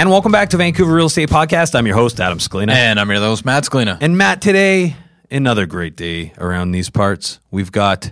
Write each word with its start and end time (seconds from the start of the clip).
And 0.00 0.08
welcome 0.08 0.32
back 0.32 0.48
to 0.48 0.56
Vancouver 0.56 0.94
Real 0.94 1.08
Estate 1.08 1.28
Podcast. 1.28 1.74
I'm 1.74 1.86
your 1.86 1.94
host, 1.94 2.20
Adam 2.20 2.38
Scalina. 2.38 2.70
And 2.70 2.98
I'm 2.98 3.10
your 3.10 3.20
host, 3.20 3.44
Matt 3.44 3.64
Scalina. 3.64 3.98
And 4.00 4.16
Matt, 4.16 4.40
today, 4.40 4.96
another 5.30 5.66
great 5.66 5.94
day 5.94 6.32
around 6.38 6.70
these 6.70 6.88
parts. 6.88 7.38
We've 7.50 7.70
got 7.70 8.10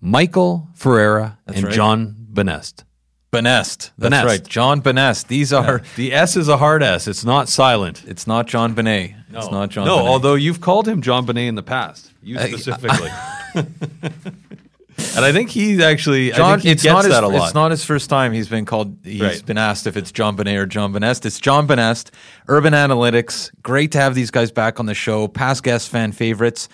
Michael 0.00 0.66
Ferreira 0.74 1.38
That's 1.46 1.58
and 1.58 1.66
right. 1.68 1.72
John 1.72 2.16
Benest. 2.32 2.82
Benest. 3.32 3.92
That's 3.96 4.12
Benest. 4.12 4.24
right. 4.24 4.44
John 4.44 4.82
Benest. 4.82 5.28
These 5.28 5.52
are, 5.52 5.82
The 5.94 6.12
S 6.12 6.34
is 6.36 6.48
a 6.48 6.56
hard 6.56 6.82
S. 6.82 7.06
It's 7.06 7.24
not 7.24 7.48
silent. 7.48 8.02
it's 8.08 8.26
not 8.26 8.48
John 8.48 8.74
Benet. 8.74 9.14
It's 9.32 9.52
not 9.52 9.70
John 9.70 9.86
No, 9.86 9.98
Benet. 9.98 10.08
although 10.10 10.34
you've 10.34 10.60
called 10.60 10.88
him 10.88 11.00
John 11.00 11.26
Benet 11.26 11.46
in 11.46 11.54
the 11.54 11.62
past. 11.62 12.10
You 12.24 12.40
specifically. 12.40 13.10
and 15.16 15.24
I 15.24 15.32
think 15.32 15.50
he's 15.50 15.80
actually, 15.80 16.32
I 16.32 16.36
John, 16.36 16.58
think 16.58 16.64
he 16.64 16.70
it's 16.72 16.82
gets 16.82 16.92
not 16.92 17.04
his, 17.04 17.12
that 17.14 17.24
a 17.24 17.28
lot. 17.28 17.44
It's 17.46 17.54
not 17.54 17.70
his 17.70 17.84
first 17.84 18.08
time 18.10 18.32
he's 18.32 18.48
been 18.48 18.64
called. 18.64 18.96
He's 19.04 19.20
Right. 19.20 19.46
been 19.46 19.58
asked 19.58 19.86
if 19.86 19.96
it's 19.96 20.12
John 20.12 20.36
Benet 20.36 20.56
or 20.56 20.66
John 20.66 20.92
Benest. 20.92 21.24
It's 21.26 21.38
John 21.40 21.66
Benest, 21.66 22.10
Urban 22.48 22.72
Analytics. 22.72 23.50
Great 23.62 23.92
to 23.92 23.98
have 23.98 24.14
these 24.14 24.30
guys 24.30 24.50
back 24.50 24.78
on 24.80 24.86
the 24.86 24.94
show. 24.94 25.28
Past 25.28 25.62
guest 25.62 25.88
fan 25.88 26.12
favorites. 26.12 26.68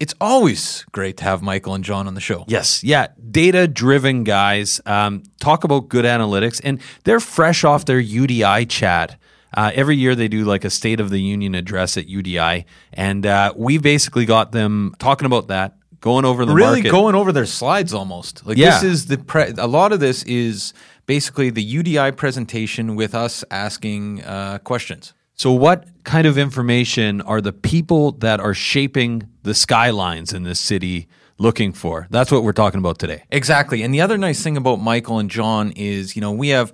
It's 0.00 0.14
always 0.20 0.84
great 0.92 1.16
to 1.16 1.24
have 1.24 1.42
Michael 1.42 1.74
and 1.74 1.82
John 1.82 2.06
on 2.06 2.14
the 2.14 2.20
show. 2.20 2.44
Yes, 2.46 2.84
yeah, 2.84 3.08
data 3.30 3.66
driven 3.66 4.22
guys 4.22 4.80
um, 4.86 5.24
talk 5.40 5.64
about 5.64 5.88
good 5.88 6.04
analytics, 6.04 6.60
and 6.62 6.80
they're 7.02 7.18
fresh 7.18 7.64
off 7.64 7.84
their 7.84 8.00
UDI 8.00 8.64
chat. 8.68 9.18
Uh, 9.52 9.72
every 9.74 9.96
year 9.96 10.14
they 10.14 10.28
do 10.28 10.44
like 10.44 10.64
a 10.64 10.70
State 10.70 11.00
of 11.00 11.10
the 11.10 11.18
Union 11.20 11.56
address 11.56 11.96
at 11.96 12.06
UDI, 12.06 12.64
and 12.92 13.26
uh, 13.26 13.52
we 13.56 13.78
basically 13.78 14.24
got 14.24 14.52
them 14.52 14.94
talking 15.00 15.26
about 15.26 15.48
that, 15.48 15.77
going 16.00 16.24
over 16.24 16.44
the 16.46 16.54
really 16.54 16.80
market. 16.82 16.90
going 16.90 17.14
over 17.14 17.32
their 17.32 17.46
slides 17.46 17.92
almost. 17.92 18.46
Like 18.46 18.56
Yeah. 18.56 18.70
this 18.80 18.82
is 18.84 19.06
the 19.06 19.18
pre- 19.18 19.52
a 19.58 19.66
lot 19.66 19.92
of 19.92 20.00
this 20.00 20.22
is 20.24 20.72
basically 21.06 21.50
the 21.50 21.62
UDI 21.64 22.10
presentation 22.16 22.94
with 22.96 23.14
us 23.14 23.44
asking 23.50 24.22
uh, 24.24 24.58
questions. 24.58 25.14
So, 25.34 25.52
what 25.52 25.86
kind 26.04 26.26
of 26.26 26.36
information 26.36 27.20
are 27.22 27.40
the 27.40 27.52
people 27.52 28.12
that 28.12 28.40
are 28.40 28.54
shaping 28.54 29.28
the 29.44 29.54
skylines 29.54 30.32
in 30.32 30.42
this 30.42 30.58
city 30.58 31.06
looking 31.38 31.72
for? 31.72 32.06
That's 32.10 32.32
what 32.32 32.42
we're 32.42 32.52
talking 32.52 32.78
about 32.80 32.98
today. 32.98 33.22
Exactly. 33.30 33.82
And 33.82 33.94
the 33.94 34.00
other 34.00 34.18
nice 34.18 34.42
thing 34.42 34.56
about 34.56 34.80
Michael 34.80 35.18
and 35.20 35.30
John 35.30 35.72
is, 35.76 36.16
you 36.16 36.20
know, 36.22 36.32
we 36.32 36.48
have 36.48 36.72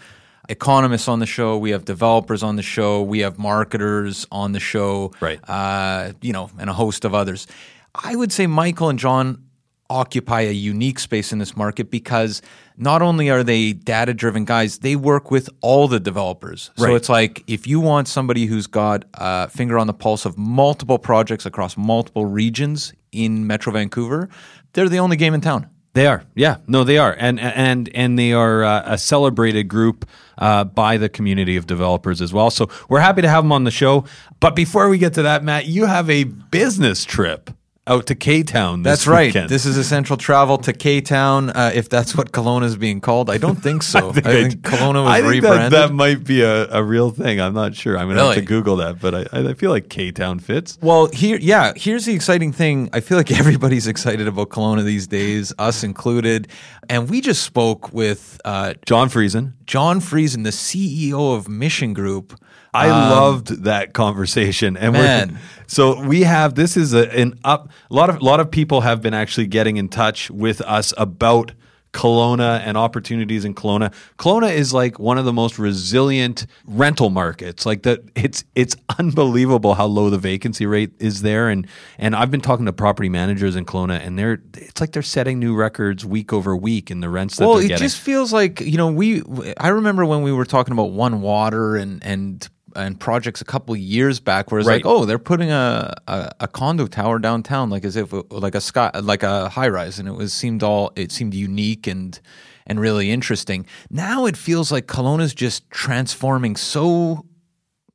economists 0.49 1.09
on 1.09 1.19
the 1.21 1.27
show, 1.27 1.57
we 1.59 1.71
have 1.71 1.85
developers 1.85 2.43
on 2.43 2.57
the 2.57 2.63
show, 2.63 3.03
we 3.03 3.21
have 3.21 3.39
marketers 3.39 4.27
on 4.31 4.53
the 4.53 4.61
show, 4.61 5.13
Right. 5.21 5.41
Uh, 5.49 6.13
you 6.21 6.33
know, 6.33 6.51
and 6.59 6.69
a 6.69 6.73
host 6.75 7.05
of 7.05 7.15
others. 7.15 7.47
I 7.95 8.17
would 8.17 8.33
say 8.33 8.47
Michael 8.47 8.89
and 8.89 8.99
John 8.99 9.45
occupy 9.91 10.43
a 10.43 10.53
unique 10.53 10.99
space 10.99 11.33
in 11.33 11.39
this 11.39 11.57
market 11.57 11.91
because 11.91 12.43
not 12.77 13.03
only 13.03 13.31
are 13.31 13.45
they 13.45 13.73
data 13.73 14.15
driven 14.15 14.45
guys, 14.45 14.79
they 14.79 14.97
work 14.97 15.31
with 15.31 15.49
all 15.61 15.89
the 15.89 16.01
developers. 16.01 16.71
So 16.77 16.95
it's 16.95 17.09
like 17.09 17.45
if 17.47 17.67
you 17.67 17.81
want 17.81 18.09
somebody 18.09 18.47
who's 18.47 18.67
got 18.67 19.05
a 19.15 19.49
finger 19.49 19.79
on 19.79 19.87
the 19.87 19.93
pulse 19.93 20.25
of 20.25 20.37
multiple 20.39 20.99
projects 20.99 21.47
across 21.47 21.77
multiple 21.77 22.27
regions 22.27 22.93
in 23.13 23.47
Metro 23.47 23.73
Vancouver, 23.73 24.29
they're 24.73 24.89
the 24.89 24.99
only 24.99 25.17
game 25.17 25.35
in 25.35 25.41
town. 25.41 25.69
They 25.93 26.09
are, 26.09 26.25
yeah, 26.35 26.57
no, 26.67 26.83
they 26.83 26.99
are, 26.99 27.15
and 27.17 27.39
and 27.39 27.89
and 27.95 28.19
they 28.19 28.33
are 28.33 28.65
uh, 28.65 28.83
a 28.85 28.99
celebrated 28.99 29.69
group 29.69 30.05
uh, 30.39 30.65
by 30.65 30.97
the 30.97 31.09
community 31.09 31.57
of 31.57 31.69
developers 31.69 32.21
as 32.21 32.33
well. 32.33 32.51
So 32.51 32.69
we're 32.89 32.99
happy 32.99 33.23
to 33.23 33.29
have 33.29 33.45
them 33.45 33.53
on 33.53 33.63
the 33.63 33.71
show. 33.71 34.05
But 34.41 34.57
before 34.57 34.89
we 34.89 34.99
get 34.99 35.15
to 35.15 35.23
that, 35.23 35.45
Matt, 35.45 35.67
you 35.67 35.87
have 35.87 36.11
a 36.11 36.25
business 36.25 37.05
trip 37.05 37.49
out 37.87 38.07
to 38.07 38.15
K 38.15 38.43
Town. 38.43 38.83
That's 38.83 39.07
right. 39.07 39.33
This 39.33 39.67
is 39.67 39.77
essential 39.77 40.17
travel 40.17 40.57
to 40.59 40.73
K 40.73 41.01
Town, 41.01 41.51
uh, 41.51 41.71
if 41.75 41.89
that's 41.89 42.17
what 42.17 42.33
Kelowna 42.33 42.65
is 42.65 42.77
being 42.77 43.01
called. 43.01 43.29
I 43.29 43.39
don't 43.39 43.57
think 43.57 43.83
so. 43.95 44.11
I 44.11 44.13
think, 44.13 44.63
Kelowna 44.63 45.05
was 45.05 45.13
I 45.13 45.21
think 45.21 45.33
rebranded. 45.33 45.73
That, 45.73 45.89
that 45.89 45.93
might 45.93 46.25
be 46.25 46.43
a, 46.43 46.71
a 46.71 46.83
real 46.83 47.11
thing. 47.11 47.41
I'm 47.41 47.55
not 47.55 47.75
sure. 47.75 47.99
I'm 47.99 48.09
gonna 48.09 48.25
have 48.25 48.35
to 48.35 48.43
Google 48.43 48.77
that, 48.77 49.01
but 49.01 49.15
I, 49.15 49.51
I 49.51 49.55
feel 49.55 49.71
like 49.71 49.89
K 49.89 50.13
Town 50.13 50.39
fits. 50.39 50.79
well, 50.81 51.07
here, 51.09 51.39
yeah. 51.41 51.73
Here's 51.77 52.07
the 52.07 52.15
exciting 52.15 52.53
thing. 52.53 52.89
I 52.93 53.01
feel 53.01 53.19
like 53.19 53.31
everybody's 53.39 53.87
excited 53.87 54.27
about 54.29 54.49
Kelowna 54.49 54.85
these 54.85 55.07
days, 55.07 55.53
us 55.59 55.85
included. 55.85 56.49
And 56.89 57.09
we 57.11 57.21
just 57.21 57.43
spoke 57.43 57.93
with 57.93 58.41
uh, 58.45 58.75
John 58.87 59.09
Friesen. 59.09 59.53
John 59.67 60.01
Friesen, 60.01 60.45
the 60.45 60.51
CEO 60.51 61.37
of 61.37 61.49
Mission 61.49 61.95
Group. 61.95 62.39
I 62.75 62.89
Um, 62.91 63.11
loved 63.11 63.65
that 63.65 63.93
conversation, 63.95 64.77
and 64.77 64.93
man. 64.93 65.31
we're 65.33 65.39
so 65.67 66.05
we 66.05 66.23
have 66.23 66.55
this 66.57 66.77
is 66.77 66.93
a, 66.93 67.09
an 67.19 67.39
up. 67.45 67.71
A 67.91 67.95
lot 67.95 68.11
of 68.11 68.17
a 68.17 68.25
lot 68.25 68.41
of 68.41 68.51
people 68.51 68.81
have 68.83 69.01
been 69.01 69.15
actually 69.15 69.47
getting 69.47 69.77
in 69.77 69.89
touch 69.89 70.31
with 70.31 70.61
us 70.63 70.93
about 70.99 71.53
Kelowna 71.93 72.59
and 72.65 72.77
opportunities 72.77 73.45
in 73.45 73.55
Kelowna. 73.55 73.95
Kelowna 74.19 74.53
is 74.53 74.75
like 74.75 74.99
one 74.99 75.17
of 75.17 75.25
the 75.25 75.33
most 75.33 75.61
resilient 75.61 76.47
rental 76.67 77.09
markets. 77.09 77.65
Like 77.65 77.85
that, 77.85 78.01
it's 78.17 78.43
it's 78.57 78.75
unbelievable 78.99 79.75
how 79.75 79.87
low 79.87 80.11
the 80.11 80.19
vacancy 80.19 80.67
rate 80.67 80.91
is 80.99 81.23
there. 81.23 81.49
And 81.49 81.69
and 81.99 82.17
I've 82.17 82.33
been 82.33 82.41
talking 82.41 82.67
to 82.67 82.73
property 82.73 83.09
managers 83.09 83.55
in 83.55 83.65
Kelowna, 83.65 84.05
and 84.05 84.19
they're 84.19 84.43
it's 84.55 84.81
like 84.81 84.91
they're 84.91 85.03
setting 85.03 85.39
new 85.39 85.55
records 85.55 86.05
week 86.05 86.33
over 86.33 86.57
week 86.57 86.91
in 86.91 86.99
the 87.01 87.09
rents 87.09 87.37
that 87.37 87.47
well, 87.47 87.59
it 87.59 87.69
getting. 87.69 87.79
just 87.79 88.01
feels 88.01 88.33
like 88.33 88.61
you 88.61 88.77
know 88.77 88.91
we. 88.91 89.23
I 89.59 89.69
remember 89.69 90.05
when 90.05 90.23
we 90.23 90.33
were 90.33 90.45
talking 90.45 90.73
about 90.73 90.91
One 90.91 91.21
Water 91.21 91.77
and 91.77 92.03
and 92.05 92.49
and 92.77 92.99
projects 92.99 93.41
a 93.41 93.45
couple 93.45 93.75
years 93.77 94.21
back, 94.21 94.51
where 94.51 94.59
it's 94.61 94.69
Right. 94.69 94.85
like, 94.85 94.87
oh, 94.87 95.05
they're 95.05 95.19
putting 95.19 95.51
a, 95.51 95.95
a 96.09 96.33
a 96.41 96.49
condo 96.49 96.87
tower 96.87 97.19
downtown, 97.19 97.71
like 97.71 97.85
as 97.85 97.97
if 97.97 98.13
like 98.31 98.55
a 98.55 98.61
sky 98.61 98.91
like 99.03 99.23
a 99.23 99.49
high 99.49 99.69
rise, 99.69 99.99
and 99.99 100.09
it 100.09 100.13
was 100.13 100.33
seemed 100.33 100.63
all 100.63 100.93
it 100.97 101.13
seemed 101.13 101.35
unique 101.35 101.87
and 101.87 102.21
and 102.67 102.81
really 102.81 103.11
interesting. 103.11 103.67
Now 103.91 104.27
it 104.27 104.37
feels 104.37 104.73
like 104.73 104.87
Kelowna's 104.87 105.35
just 105.35 105.69
transforming 105.71 106.57
so 106.57 107.25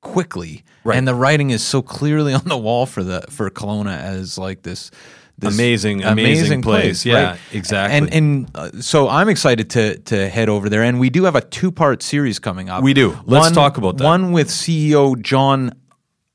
quickly, 0.02 0.64
Right. 0.84 0.98
and 0.98 1.08
the 1.08 1.16
writing 1.16 1.50
is 1.50 1.64
so 1.64 1.82
clearly 1.82 2.34
on 2.40 2.46
the 2.46 2.58
wall 2.58 2.86
for 2.86 3.04
the 3.04 3.22
for 3.30 3.50
Kelowna 3.50 3.98
as 4.00 4.38
like 4.38 4.64
this. 4.64 4.92
This 5.40 5.54
Amazing, 5.54 6.04
amazing 6.04 6.62
place. 6.62 7.06
Yeah, 7.06 7.38
exactly. 7.52 7.98
And 7.98 8.14
and 8.14 8.52
uh, 8.56 8.72
so 8.82 9.08
I'm 9.10 9.30
excited 9.30 9.70
to 9.72 9.98
to 10.00 10.30
head 10.30 10.50
over 10.50 10.70
there, 10.70 10.84
and 10.84 11.00
we 11.00 11.10
do 11.10 11.24
have 11.24 11.36
a 11.36 11.42
two 11.42 11.72
part 11.72 12.04
series 12.04 12.40
coming 12.40 12.70
up. 12.70 12.84
We 12.84 12.94
do. 12.94 13.18
Let's 13.26 13.48
One- 13.48 13.54
talk 13.54 13.78
about 13.78 13.98
that. 13.98 14.04
One 14.04 14.32
with 14.32 14.50
CEO 14.50 15.20
John 15.22 15.74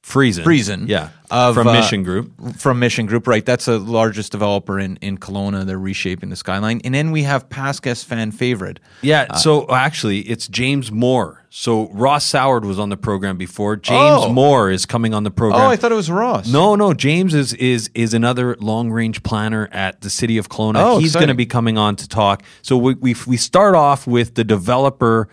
Friesen. 0.04 0.44
Friesen, 0.44 0.86
Yeah. 0.88 1.08
of, 1.30 1.54
From 1.54 1.66
uh, 1.66 1.72
Mission 1.72 2.02
Group. 2.02 2.30
from 2.58 2.78
Mission 2.78 3.06
Group, 3.06 3.26
right? 3.26 3.44
That's 3.44 3.64
the 3.64 3.78
largest 3.78 4.30
developer 4.32 4.78
in 4.78 4.96
in 5.00 5.16
Kelowna. 5.18 5.64
They're 5.64 5.78
reshaping 5.78 6.28
the 6.28 6.36
skyline, 6.36 6.80
and 6.84 6.94
then 6.94 7.10
we 7.10 7.22
have 7.22 7.48
past 7.48 7.82
guest 7.82 8.04
fan 8.06 8.30
favorite. 8.30 8.80
Yeah, 9.00 9.26
Uh, 9.30 9.36
so 9.36 9.66
actually, 9.74 10.20
it's 10.20 10.46
James 10.46 10.92
Moore. 10.92 11.40
So 11.56 11.88
Ross 11.92 12.26
Soward 12.30 12.64
was 12.64 12.78
on 12.80 12.88
the 12.88 12.96
program 12.96 13.36
before. 13.38 13.76
James 13.76 14.24
Oh. 14.24 14.32
Moore 14.32 14.70
is 14.70 14.84
coming 14.86 15.14
on 15.14 15.22
the 15.22 15.30
program. 15.30 15.62
Oh, 15.62 15.70
I 15.70 15.76
thought 15.76 15.92
it 15.92 15.94
was 15.94 16.10
Ross. 16.10 16.48
No, 16.52 16.74
no. 16.74 16.92
James 16.92 17.32
is 17.32 17.54
is 17.54 17.90
is 17.94 18.12
another 18.12 18.56
long 18.60 18.90
range 18.90 19.22
planner 19.22 19.68
at 19.72 20.00
the 20.02 20.10
city 20.10 20.36
of 20.36 20.48
Kelowna. 20.48 20.76
Oh, 20.78 20.98
He's 20.98 21.14
going 21.14 21.28
to 21.28 21.34
be 21.34 21.46
coming 21.46 21.78
on 21.78 21.96
to 21.96 22.08
talk. 22.08 22.42
So 22.62 22.76
we 22.76 22.94
we 22.94 23.14
we 23.26 23.36
start 23.38 23.74
off 23.74 24.06
with 24.06 24.34
the 24.34 24.44
developer, 24.44 25.28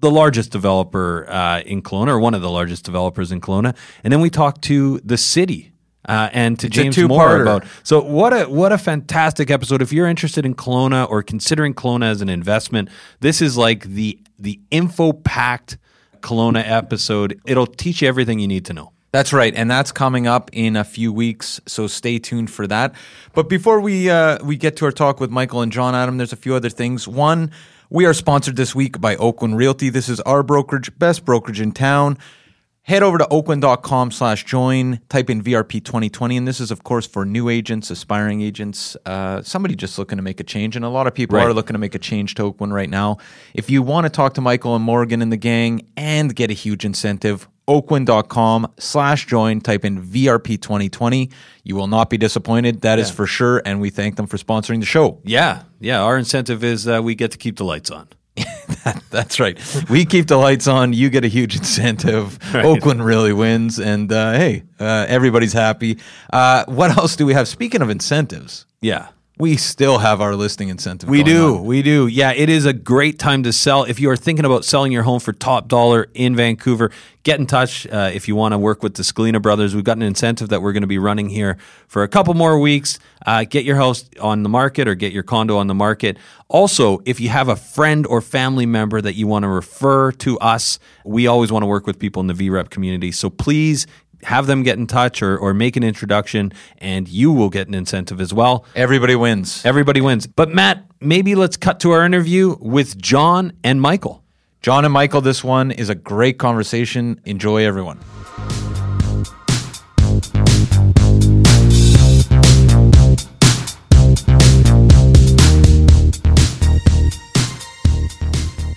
the 0.00 0.10
largest 0.10 0.52
developer 0.52 1.28
uh, 1.28 1.60
in 1.60 1.82
Kelowna, 1.82 2.08
or 2.08 2.20
one 2.20 2.34
of 2.34 2.42
the 2.42 2.50
largest 2.50 2.84
developers 2.84 3.32
in 3.32 3.40
Kelowna, 3.40 3.76
and 4.04 4.12
then 4.12 4.20
we 4.20 4.30
talk 4.30 4.60
to 4.62 5.00
the 5.04 5.16
city. 5.16 5.72
Uh, 6.08 6.30
and 6.32 6.58
to 6.58 6.68
It's 6.68 6.74
James 6.74 6.96
Moore 6.96 7.42
about 7.42 7.66
so 7.82 8.00
what 8.00 8.32
a 8.32 8.44
what 8.46 8.72
a 8.72 8.78
fantastic 8.78 9.50
episode! 9.50 9.82
If 9.82 9.92
you're 9.92 10.06
interested 10.06 10.46
in 10.46 10.54
Kelowna 10.54 11.08
or 11.10 11.22
considering 11.22 11.74
Kelowna 11.74 12.06
as 12.06 12.22
an 12.22 12.30
investment, 12.30 12.88
this 13.20 13.42
is 13.42 13.58
like 13.58 13.84
the 13.84 14.18
the 14.38 14.58
info 14.70 15.12
packed 15.12 15.76
Kelowna 16.20 16.62
episode. 16.64 17.38
It'll 17.44 17.66
teach 17.66 18.00
you 18.00 18.08
everything 18.08 18.38
you 18.38 18.48
need 18.48 18.64
to 18.66 18.72
know. 18.72 18.92
That's 19.10 19.32
right, 19.32 19.54
and 19.54 19.70
that's 19.70 19.90
coming 19.90 20.26
up 20.26 20.50
in 20.52 20.76
a 20.76 20.84
few 20.84 21.12
weeks. 21.12 21.60
So 21.66 21.86
stay 21.86 22.18
tuned 22.18 22.50
for 22.50 22.66
that. 22.66 22.94
But 23.32 23.48
before 23.48 23.80
we 23.80 24.10
uh, 24.10 24.44
we 24.44 24.56
get 24.56 24.76
to 24.78 24.84
our 24.84 24.92
talk 24.92 25.18
with 25.18 25.30
Michael 25.30 25.62
and 25.62 25.72
John 25.72 25.94
Adam, 25.94 26.18
there's 26.18 26.32
a 26.32 26.36
few 26.36 26.54
other 26.54 26.68
things. 26.68 27.08
One, 27.08 27.50
we 27.90 28.04
are 28.06 28.14
sponsored 28.14 28.56
this 28.56 28.74
week 28.74 29.00
by 29.00 29.16
Oakwyn 29.16 29.54
Realty. 29.56 29.88
This 29.88 30.08
is 30.08 30.20
our 30.20 30.42
brokerage, 30.42 30.96
best 30.98 31.24
brokerage 31.24 31.60
in 31.60 31.72
town. 31.72 32.18
Head 32.82 33.02
over 33.02 33.18
to 33.18 33.24
oakwyn.com 33.26 34.10
slash 34.12 34.44
join, 34.46 35.00
type 35.10 35.28
in 35.28 35.42
VRP 35.42 35.84
2020. 35.84 36.38
And 36.38 36.48
this 36.48 36.58
is, 36.58 36.70
of 36.70 36.84
course, 36.84 37.06
for 37.06 37.26
new 37.26 37.50
agents, 37.50 37.90
aspiring 37.90 38.40
agents, 38.40 38.96
uh, 39.04 39.42
somebody 39.42 39.74
just 39.76 39.98
looking 39.98 40.16
to 40.16 40.22
make 40.22 40.40
a 40.40 40.44
change. 40.44 40.74
And 40.74 40.86
a 40.86 40.88
lot 40.88 41.06
of 41.06 41.12
people 41.14 41.36
Right. 41.36 41.46
are 41.46 41.52
looking 41.52 41.74
to 41.74 41.78
make 41.78 41.94
a 41.94 41.98
change 41.98 42.34
to 42.36 42.50
Oakwyn 42.50 42.72
right 42.72 42.88
now. 42.88 43.18
If 43.52 43.68
you 43.68 43.82
want 43.82 44.04
to 44.06 44.10
talk 44.10 44.32
to 44.34 44.40
Michael 44.40 44.74
and 44.74 44.82
Morgan 44.82 45.20
and 45.20 45.30
the 45.30 45.36
gang 45.36 45.82
and 45.98 46.34
get 46.34 46.50
a 46.50 46.54
huge 46.54 46.86
incentive, 46.86 47.46
oakwyn.com 47.68 48.72
slash 48.78 49.26
join, 49.26 49.60
type 49.60 49.84
in 49.84 50.02
VRP 50.02 50.60
2020. 50.60 51.30
You 51.62 51.76
will 51.76 51.86
not 51.86 52.10
be 52.10 52.18
disappointed. 52.18 52.80
That 52.80 52.98
is 52.98 53.10
for 53.10 53.26
sure. 53.26 53.62
And 53.64 53.80
we 53.80 53.90
thank 53.90 54.16
them 54.16 54.26
for 54.26 54.38
sponsoring 54.38 54.80
the 54.80 54.86
show. 54.86 55.20
Yeah, 55.24 55.62
yeah. 55.78 56.00
Our 56.02 56.18
incentive 56.18 56.64
is 56.64 56.88
uh, 56.88 57.00
we 57.02 57.14
get 57.14 57.30
to 57.32 57.38
keep 57.38 57.56
the 57.58 57.64
lights 57.64 57.90
on. 57.90 58.08
That's 59.10 59.40
right. 59.40 59.58
We 59.90 60.04
keep 60.04 60.28
the 60.28 60.36
lights 60.36 60.66
on. 60.68 60.92
You 60.92 61.10
get 61.10 61.24
a 61.24 61.28
huge 61.28 61.56
incentive. 61.56 62.38
Oakwyn 62.52 63.04
really 63.04 63.32
wins, 63.32 63.78
and 63.78 64.10
uh, 64.12 64.32
hey, 64.32 64.62
uh, 64.78 65.06
everybody's 65.08 65.52
happy. 65.52 65.98
Uh, 66.32 66.64
what 66.66 66.96
else 66.96 67.16
do 67.16 67.26
we 67.26 67.34
have? 67.34 67.48
Speaking 67.48 67.82
of 67.82 67.90
incentives, 67.90 68.64
Yeah. 68.80 69.08
We 69.38 69.56
still 69.56 69.98
have 69.98 70.20
our 70.20 70.34
listing 70.34 70.68
incentive. 70.68 71.08
We 71.08 71.22
do. 71.22 71.56
on. 71.56 71.64
We 71.64 71.82
do. 71.82 72.08
Yeah, 72.08 72.32
it 72.32 72.48
is 72.48 72.66
a 72.66 72.72
great 72.72 73.18
time 73.18 73.44
to 73.44 73.52
sell. 73.52 73.84
If 73.84 74.00
you 74.00 74.10
are 74.10 74.16
thinking 74.16 74.44
about 74.44 74.64
selling 74.64 74.90
your 74.90 75.04
home 75.04 75.20
for 75.20 75.32
top 75.32 75.68
dollar 75.68 76.08
in 76.14 76.34
Vancouver, 76.34 76.90
get 77.22 77.38
in 77.38 77.46
touch 77.46 77.86
uh, 77.86 78.10
if 78.12 78.26
you 78.26 78.34
want 78.34 78.52
to 78.52 78.58
work 78.58 78.82
with 78.82 78.94
the 78.94 79.02
Scalina 79.04 79.40
brothers. 79.40 79.74
We've 79.74 79.84
got 79.84 79.96
an 79.96 80.02
incentive 80.02 80.48
that 80.48 80.60
we're 80.60 80.72
going 80.72 80.82
to 80.82 80.88
be 80.88 80.98
running 80.98 81.28
here 81.28 81.56
for 81.86 82.02
a 82.02 82.08
couple 82.08 82.34
more 82.34 82.58
weeks. 82.58 82.98
Uh, 83.24 83.44
get 83.44 83.64
your 83.64 83.76
house 83.76 84.08
on 84.20 84.42
the 84.42 84.48
market 84.48 84.88
or 84.88 84.94
get 84.94 85.12
your 85.12 85.22
condo 85.22 85.56
on 85.56 85.68
the 85.68 85.74
market. 85.74 86.16
Also, 86.48 87.00
if 87.04 87.20
you 87.20 87.28
have 87.28 87.48
a 87.48 87.56
friend 87.56 88.06
or 88.06 88.20
family 88.20 88.66
member 88.66 89.00
that 89.00 89.14
you 89.14 89.26
want 89.26 89.44
to 89.44 89.48
refer 89.48 90.10
to 90.12 90.38
us, 90.38 90.78
we 91.04 91.26
always 91.26 91.52
want 91.52 91.62
to 91.62 91.66
work 91.66 91.86
with 91.86 91.98
people 91.98 92.20
in 92.20 92.26
the 92.26 92.34
VREP 92.34 92.70
community. 92.70 93.12
So 93.12 93.30
please 93.30 93.86
have 94.24 94.46
them 94.46 94.62
get 94.62 94.78
in 94.78 94.86
touch 94.86 95.22
or, 95.22 95.38
or 95.38 95.54
make 95.54 95.76
an 95.76 95.84
introduction, 95.84 96.52
and 96.78 97.08
you 97.08 97.32
will 97.32 97.50
get 97.50 97.68
an 97.68 97.74
incentive 97.74 98.20
as 98.20 98.32
well. 98.32 98.64
Everybody 98.74 99.14
wins. 99.14 99.64
Everybody 99.64 100.00
wins. 100.00 100.26
But 100.26 100.50
Matt, 100.50 100.84
maybe 101.00 101.34
let's 101.34 101.56
cut 101.56 101.80
to 101.80 101.92
our 101.92 102.04
interview 102.04 102.56
with 102.60 103.00
John 103.00 103.52
and 103.62 103.80
Michael. 103.80 104.24
John 104.60 104.84
and 104.84 104.92
Michael, 104.92 105.20
this 105.20 105.44
one 105.44 105.70
is 105.70 105.88
a 105.88 105.94
great 105.94 106.38
conversation. 106.38 107.20
Enjoy, 107.24 107.64
everyone. 107.64 108.00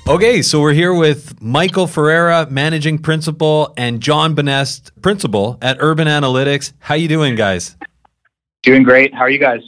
Okay, 0.07 0.41
so 0.41 0.59
we're 0.59 0.73
here 0.73 0.93
with 0.93 1.39
Michael 1.41 1.85
Ferreira, 1.85 2.47
managing 2.49 2.97
principal, 2.97 3.71
and 3.77 4.01
John 4.01 4.35
Benest, 4.35 4.89
principal 5.01 5.59
at 5.61 5.77
Urban 5.79 6.07
Analytics. 6.07 6.73
How 6.79 6.95
you 6.95 7.07
doing, 7.07 7.35
guys? 7.35 7.77
Doing 8.63 8.81
great. 8.81 9.13
How 9.13 9.21
are 9.21 9.29
you 9.29 9.37
guys? 9.37 9.61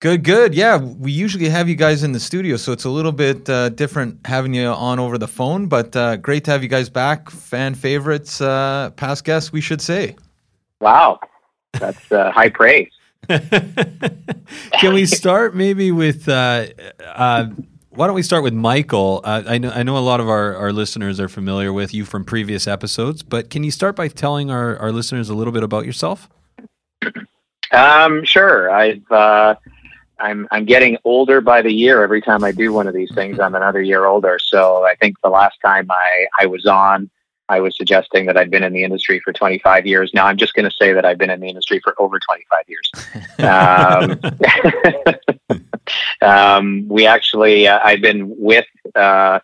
Good, 0.00 0.24
good. 0.24 0.54
Yeah, 0.54 0.78
we 0.78 1.12
usually 1.12 1.48
have 1.50 1.68
you 1.68 1.76
guys 1.76 2.02
in 2.02 2.12
the 2.12 2.18
studio, 2.18 2.56
so 2.56 2.72
it's 2.72 2.84
a 2.84 2.90
little 2.90 3.12
bit 3.12 3.48
uh, 3.48 3.68
different 3.68 4.26
having 4.26 4.54
you 4.54 4.66
on 4.66 4.98
over 4.98 5.18
the 5.18 5.28
phone, 5.28 5.66
but 5.66 5.94
uh, 5.94 6.16
great 6.16 6.44
to 6.44 6.50
have 6.50 6.62
you 6.62 6.68
guys 6.68 6.88
back. 6.88 7.30
Fan 7.30 7.74
favorites, 7.74 8.40
uh, 8.40 8.90
past 8.96 9.24
guests, 9.24 9.52
we 9.52 9.60
should 9.60 9.80
say. 9.80 10.16
Wow, 10.80 11.20
that's 11.74 12.10
uh, 12.10 12.32
high 12.32 12.48
praise. 12.48 12.90
Can 13.28 14.94
we 14.94 15.06
start 15.06 15.54
maybe 15.54 15.92
with? 15.92 16.26
Why 17.94 18.06
don't 18.06 18.14
we 18.14 18.22
start 18.22 18.42
with 18.42 18.54
Michael? 18.54 19.20
Uh, 19.22 19.42
I 19.46 19.58
know 19.58 19.70
I 19.70 19.82
know 19.82 19.98
a 19.98 20.00
lot 20.00 20.20
of 20.20 20.28
our, 20.28 20.56
our 20.56 20.72
listeners 20.72 21.20
are 21.20 21.28
familiar 21.28 21.74
with 21.74 21.92
you 21.92 22.06
from 22.06 22.24
previous 22.24 22.66
episodes, 22.66 23.22
but 23.22 23.50
can 23.50 23.64
you 23.64 23.70
start 23.70 23.96
by 23.96 24.08
telling 24.08 24.50
our, 24.50 24.78
our 24.78 24.90
listeners 24.90 25.28
a 25.28 25.34
little 25.34 25.52
bit 25.52 25.62
about 25.62 25.84
yourself? 25.84 26.30
Um, 27.70 28.24
sure. 28.24 28.70
I've 28.70 29.10
uh, 29.12 29.56
I'm 30.18 30.48
I'm 30.50 30.64
getting 30.64 30.96
older 31.04 31.42
by 31.42 31.60
the 31.60 31.70
year. 31.70 32.02
Every 32.02 32.22
time 32.22 32.44
I 32.44 32.52
do 32.52 32.72
one 32.72 32.86
of 32.86 32.94
these 32.94 33.12
things, 33.14 33.38
I'm 33.38 33.54
another 33.54 33.82
year 33.82 34.06
older. 34.06 34.38
So 34.42 34.84
I 34.84 34.94
think 34.94 35.20
the 35.22 35.28
last 35.28 35.58
time 35.62 35.90
I 35.90 36.26
I 36.40 36.46
was 36.46 36.64
on, 36.64 37.10
I 37.50 37.60
was 37.60 37.76
suggesting 37.76 38.24
that 38.24 38.38
I'd 38.38 38.50
been 38.50 38.62
in 38.62 38.72
the 38.72 38.84
industry 38.84 39.20
for 39.20 39.34
25 39.34 39.86
years. 39.86 40.12
Now 40.14 40.28
I'm 40.28 40.38
just 40.38 40.54
going 40.54 40.64
to 40.64 40.74
say 40.80 40.94
that 40.94 41.04
I've 41.04 41.18
been 41.18 41.28
in 41.28 41.40
the 41.40 41.48
industry 41.48 41.78
for 41.84 41.94
over 42.00 42.18
25 42.18 42.64
years. 42.68 42.90
Um, 43.42 44.20
um, 46.20 46.86
we 46.88 47.06
actually, 47.06 47.68
uh, 47.68 47.80
I've 47.82 48.00
been 48.00 48.34
with 48.38 48.66
uh, 48.94 49.40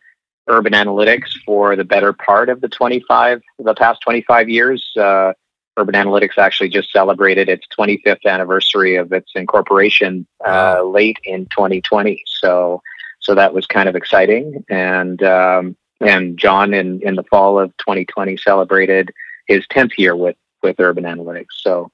Urban 0.49 0.73
Analytics 0.73 1.31
for 1.45 1.77
the 1.77 1.85
better 1.85 2.13
part 2.13 2.49
of 2.49 2.61
the 2.61 2.69
25, 2.69 3.43
the 3.59 3.75
past 3.75 4.01
25 4.03 4.49
years. 4.49 4.91
Uh, 4.97 5.33
Urban 5.77 5.95
Analytics 5.95 6.39
actually 6.39 6.71
just 6.71 6.91
celebrated 6.93 7.49
its 7.49 7.67
25th 7.79 8.27
anniversary 8.27 8.97
of 8.97 9.13
its 9.13 9.31
incorporation 9.35 10.27
uh, 10.47 10.83
late 10.83 11.19
in 11.25 11.47
2020. 11.47 12.23
So, 12.27 12.83
so 13.21 13.35
that 13.35 13.55
was 13.55 13.67
kind 13.67 13.89
of 13.89 13.95
exciting. 13.95 14.65
And 14.69 15.23
um, 15.23 15.77
and 16.01 16.39
John 16.39 16.75
in 16.75 17.01
in 17.03 17.15
the 17.15 17.25
fall 17.25 17.59
of 17.59 17.77
2020 17.79 18.37
celebrated 18.37 19.13
his 19.47 19.67
10th 19.69 19.99
year 19.99 20.17
with 20.17 20.37
with 20.63 20.81
Urban 20.81 21.05
Analytics. 21.05 21.47
So, 21.61 21.91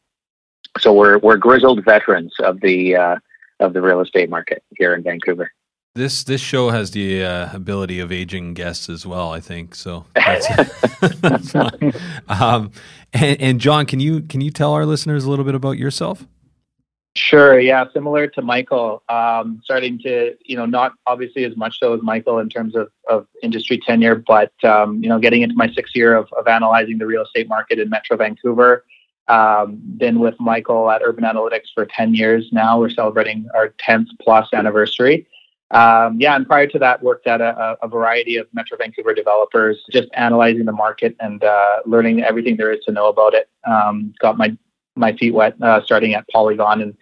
so 0.79 0.93
we're 0.93 1.19
we're 1.19 1.37
grizzled 1.37 1.85
veterans 1.85 2.35
of 2.41 2.61
the 2.61 2.97
uh, 2.97 3.17
of 3.65 3.73
the 3.73 3.83
real 3.83 4.01
estate 4.01 4.31
market 4.31 4.63
here 4.77 4.95
in 4.95 5.03
Vancouver. 5.03 5.51
This 5.95 6.25
this 6.25 6.41
show 6.41 6.71
has 6.71 6.91
the 6.91 7.25
uh, 7.25 7.55
ability 7.55 8.01
of 8.01 8.11
aging 8.11 8.55
guests 8.55 8.89
as 8.89 9.07
well. 9.07 9.33
I 9.33 9.41
think 9.41 9.77
so. 9.77 10.07
That's, 10.15 11.53
that's. 11.53 11.55
Um, 12.29 12.73
and, 13.13 13.41
and 13.41 13.61
John, 13.61 13.87
can 13.87 14.01
you 14.01 14.23
can 14.23 14.41
you 14.41 14.51
tell 14.51 14.73
our 14.73 14.87
listeners 14.87 15.25
a 15.25 15.31
little 15.31 15.45
bit 15.45 15.55
about 15.55 15.79
yourself? 15.79 16.27
Sure. 17.17 17.61
Yeah. 17.61 17.85
Similar 17.93 18.27
to 18.29 18.43
Michael, 18.43 19.05
um, 19.09 19.61
starting 19.63 20.01
to, 20.01 20.35
you 20.45 20.57
know, 20.57 20.67
not 20.67 20.95
obviously 21.07 21.45
as 21.45 21.57
much 21.57 21.79
so 21.79 21.95
as 21.95 22.03
Michael 22.03 22.41
in 22.41 22.49
terms 22.49 22.75
of, 22.75 22.89
of 23.09 23.29
industry 23.41 23.79
tenure, 23.79 24.17
but, 24.17 24.53
um, 24.65 25.01
you 25.01 25.09
know, 25.09 25.21
getting 25.21 25.43
into 25.43 25.55
my 25.55 25.71
sixth 25.73 25.95
year 25.95 26.17
of, 26.17 26.29
of 26.33 26.49
analyzing 26.49 26.99
the 26.99 27.07
real 27.07 27.23
estate 27.23 27.49
market 27.49 27.79
in 27.79 27.89
Metro 27.89 28.17
Vancouver. 28.17 28.85
Um, 29.29 29.81
been 29.97 30.19
with 30.19 30.35
Michael 30.39 30.91
at 30.91 31.01
Urban 31.03 31.25
Analytics 31.25 31.73
for 31.75 31.87
10 31.87 32.15
years 32.15 32.49
now. 32.53 32.79
We're 32.79 32.91
celebrating 32.91 33.49
our 33.55 33.75
10th 33.87 34.09
plus 34.21 34.49
anniversary. 34.53 35.27
Um, 35.71 36.21
yeah, 36.21 36.37
and 36.37 36.47
prior 36.47 36.67
to 36.69 36.79
that, 36.81 37.03
worked 37.03 37.27
at 37.27 37.41
a, 37.41 37.77
a, 37.83 37.89
variety 37.89 38.37
of 38.37 38.47
Metro 38.53 38.77
Vancouver 38.77 39.15
developers, 39.15 39.83
just 39.91 40.09
analyzing 40.13 40.67
the 40.67 40.73
market 40.73 41.17
and 41.21 41.43
uh, 41.43 41.81
learning 41.87 42.23
everything 42.23 42.57
there 42.57 42.71
is 42.71 42.85
to 42.85 42.93
know 42.93 43.09
about 43.09 43.35
it. 43.35 43.49
Um, 43.67 44.15
got 44.21 44.37
my 44.37 44.57
my 44.95 45.17
feet 45.17 45.35
wet 45.35 45.61
uh, 45.61 45.83
starting 45.85 46.15
at 46.15 46.29
Polygon 46.29 46.81
in 46.81 46.97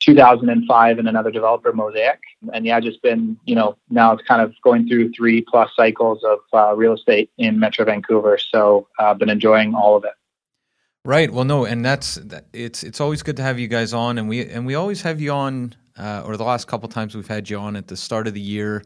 2005 0.00 0.98
and 0.98 1.08
another 1.08 1.30
developer, 1.30 1.72
Mosaic. 1.72 2.20
And 2.52 2.66
yeah, 2.66 2.80
just 2.80 3.02
been, 3.02 3.38
you 3.44 3.54
know, 3.54 3.76
now 3.90 4.12
it's 4.12 4.26
kind 4.26 4.42
of 4.42 4.54
going 4.62 4.88
through 4.88 5.12
three 5.12 5.42
plus 5.42 5.70
cycles 5.76 6.24
of 6.24 6.38
uh, 6.52 6.74
real 6.74 6.94
estate 6.94 7.30
in 7.38 7.58
Metro 7.58 7.84
Vancouver. 7.84 8.38
So 8.38 8.88
I've 8.98 9.06
uh, 9.06 9.14
been 9.14 9.30
enjoying 9.30 9.74
all 9.74 9.96
of 9.96 10.04
it. 10.04 10.12
Right. 11.08 11.32
Well, 11.32 11.46
no, 11.46 11.64
and 11.64 11.82
that's 11.82 12.18
it's 12.52 12.84
it's 12.84 13.00
always 13.00 13.22
good 13.22 13.36
to 13.36 13.42
have 13.42 13.58
you 13.58 13.66
guys 13.66 13.94
on, 13.94 14.18
and 14.18 14.28
we 14.28 14.46
and 14.46 14.66
we 14.66 14.74
always 14.74 15.00
have 15.00 15.22
you 15.22 15.32
on, 15.32 15.74
uh, 15.96 16.22
or 16.26 16.36
the 16.36 16.44
last 16.44 16.66
couple 16.66 16.86
times 16.86 17.14
we've 17.14 17.26
had 17.26 17.48
you 17.48 17.56
on 17.56 17.76
at 17.76 17.88
the 17.88 17.96
start 17.96 18.26
of 18.26 18.34
the 18.34 18.42
year, 18.42 18.82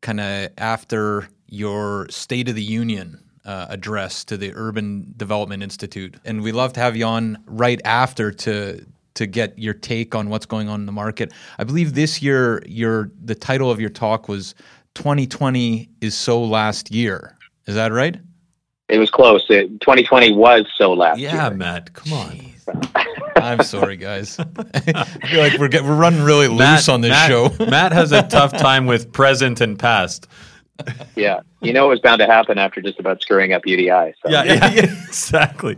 kind 0.00 0.18
of 0.18 0.48
after 0.56 1.28
your 1.46 2.06
State 2.08 2.48
of 2.48 2.54
the 2.54 2.62
Union 2.62 3.22
uh, 3.44 3.66
address 3.68 4.24
to 4.24 4.38
the 4.38 4.50
Urban 4.54 5.12
Development 5.18 5.62
Institute, 5.62 6.16
and 6.24 6.40
we 6.40 6.52
love 6.52 6.72
to 6.72 6.80
have 6.80 6.96
you 6.96 7.04
on 7.04 7.36
right 7.44 7.82
after 7.84 8.32
to 8.32 8.82
to 9.12 9.26
get 9.26 9.58
your 9.58 9.74
take 9.74 10.14
on 10.14 10.30
what's 10.30 10.46
going 10.46 10.70
on 10.70 10.80
in 10.80 10.86
the 10.86 10.92
market. 10.92 11.34
I 11.58 11.64
believe 11.64 11.92
this 11.92 12.22
year 12.22 12.62
your 12.64 13.10
the 13.22 13.34
title 13.34 13.70
of 13.70 13.78
your 13.78 13.90
talk 13.90 14.26
was 14.26 14.54
2020 14.94 15.86
is 16.00 16.14
so 16.14 16.42
last 16.42 16.90
year. 16.90 17.36
Is 17.66 17.74
that 17.74 17.92
right? 17.92 18.16
It 18.88 18.98
was 18.98 19.10
close. 19.10 19.44
It, 19.50 19.80
2020 19.80 20.32
was 20.32 20.66
so 20.76 20.92
last 20.92 21.18
yeah, 21.18 21.48
year. 21.48 21.56
Matt, 21.56 21.92
come 21.92 22.12
on. 22.12 22.40
I'm 23.36 23.62
sorry, 23.62 23.96
guys. 23.96 24.38
I 24.58 25.04
feel 25.04 25.40
like 25.40 25.58
we're 25.58 25.68
get, 25.68 25.84
we're 25.84 25.94
running 25.94 26.22
really 26.22 26.48
loose 26.48 26.88
on 26.88 27.00
this 27.00 27.10
Matt, 27.10 27.28
show. 27.28 27.50
Matt 27.66 27.92
has 27.92 28.12
a 28.12 28.22
tough 28.22 28.52
time 28.58 28.86
with 28.86 29.12
present 29.12 29.60
and 29.60 29.78
past 29.78 30.26
yeah, 31.16 31.40
you 31.60 31.72
know 31.72 31.86
it 31.86 31.88
was 31.88 32.00
bound 32.00 32.20
to 32.20 32.26
happen 32.26 32.58
after 32.58 32.80
just 32.80 32.98
about 32.98 33.20
screwing 33.20 33.52
up 33.52 33.62
UDI. 33.64 34.12
So. 34.22 34.30
Yeah, 34.30 34.44
yeah, 34.44 34.70
yeah, 34.70 34.82
exactly. 35.06 35.76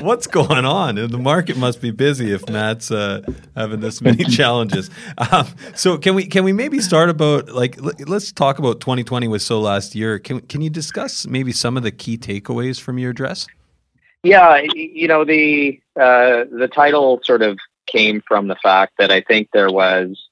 What's 0.00 0.26
going 0.26 0.64
on? 0.64 0.96
The 0.96 1.18
market 1.18 1.56
must 1.56 1.80
be 1.80 1.90
busy 1.90 2.32
if 2.32 2.48
Matt's 2.48 2.90
uh, 2.90 3.22
having 3.56 3.80
this 3.80 4.00
many 4.00 4.24
challenges. 4.36 4.90
Um, 5.16 5.46
so 5.74 5.98
can 5.98 6.14
we 6.14 6.26
can 6.26 6.44
we 6.44 6.52
maybe 6.52 6.80
start 6.80 7.08
about 7.08 7.48
like 7.48 7.76
let's 7.80 8.32
talk 8.32 8.58
about 8.58 8.80
2020 8.80 9.28
was 9.28 9.44
so 9.44 9.60
last 9.60 9.94
year. 9.94 10.18
Can 10.18 10.40
can 10.40 10.60
you 10.60 10.70
discuss 10.70 11.26
maybe 11.26 11.52
some 11.52 11.76
of 11.76 11.82
the 11.82 11.92
key 11.92 12.18
takeaways 12.18 12.80
from 12.80 12.98
your 12.98 13.10
address? 13.10 13.46
Yeah, 14.22 14.60
you 14.74 15.08
know 15.08 15.24
the 15.24 15.80
uh, 15.96 16.44
the 16.50 16.68
title 16.72 17.20
sort 17.24 17.42
of 17.42 17.58
came 17.86 18.22
from 18.26 18.48
the 18.48 18.56
fact 18.56 18.94
that 18.98 19.10
I 19.10 19.20
think 19.22 19.48
there 19.52 19.70
was 19.70 20.27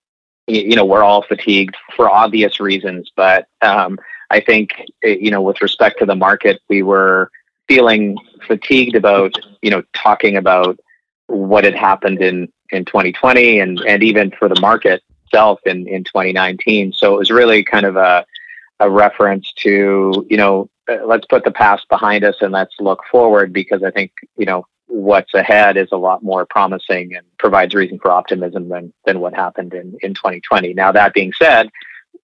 you 0.46 0.76
know, 0.76 0.84
we're 0.84 1.02
all 1.02 1.22
fatigued 1.22 1.76
for 1.96 2.08
obvious 2.08 2.60
reasons, 2.60 3.10
but 3.16 3.48
um, 3.62 3.98
I 4.30 4.40
think, 4.40 4.70
eh, 5.02 5.16
you 5.20 5.30
know, 5.30 5.42
with 5.42 5.60
respect 5.62 5.98
to 6.00 6.06
the 6.06 6.14
market, 6.14 6.60
we 6.68 6.82
were 6.82 7.30
feeling 7.68 8.16
fatigued 8.46 8.94
about, 8.94 9.34
you 9.62 9.70
know, 9.70 9.82
talking 9.92 10.36
about 10.36 10.78
what 11.26 11.64
had 11.64 11.74
happened 11.74 12.22
in, 12.22 12.48
in 12.70 12.84
2020 12.84 13.58
and, 13.58 13.80
and 13.80 14.02
even 14.02 14.30
for 14.30 14.48
the 14.48 14.60
market 14.60 15.02
itself 15.24 15.60
in, 15.66 15.88
in 15.88 16.04
2019. 16.04 16.92
So 16.92 17.14
it 17.14 17.18
was 17.18 17.30
really 17.30 17.64
kind 17.64 17.84
of 17.84 17.96
a, 17.96 18.24
a 18.78 18.88
reference 18.88 19.52
to, 19.54 20.26
you 20.30 20.36
know, 20.36 20.70
eh, 20.88 20.98
let's 21.04 21.26
put 21.26 21.44
the 21.44 21.50
past 21.50 21.88
behind 21.88 22.24
us 22.24 22.36
and 22.40 22.52
let's 22.52 22.74
look 22.78 23.00
forward 23.10 23.52
because 23.52 23.82
I 23.82 23.90
think, 23.90 24.12
you 24.36 24.46
know, 24.46 24.66
what's 24.88 25.34
ahead 25.34 25.76
is 25.76 25.88
a 25.92 25.96
lot 25.96 26.22
more 26.22 26.46
promising 26.46 27.14
and 27.14 27.26
provides 27.38 27.74
reason 27.74 27.98
for 27.98 28.10
optimism 28.10 28.68
than 28.68 28.92
than 29.04 29.20
what 29.20 29.34
happened 29.34 29.74
in 29.74 29.96
in 30.02 30.14
2020. 30.14 30.74
Now 30.74 30.92
that 30.92 31.14
being 31.14 31.32
said, 31.32 31.70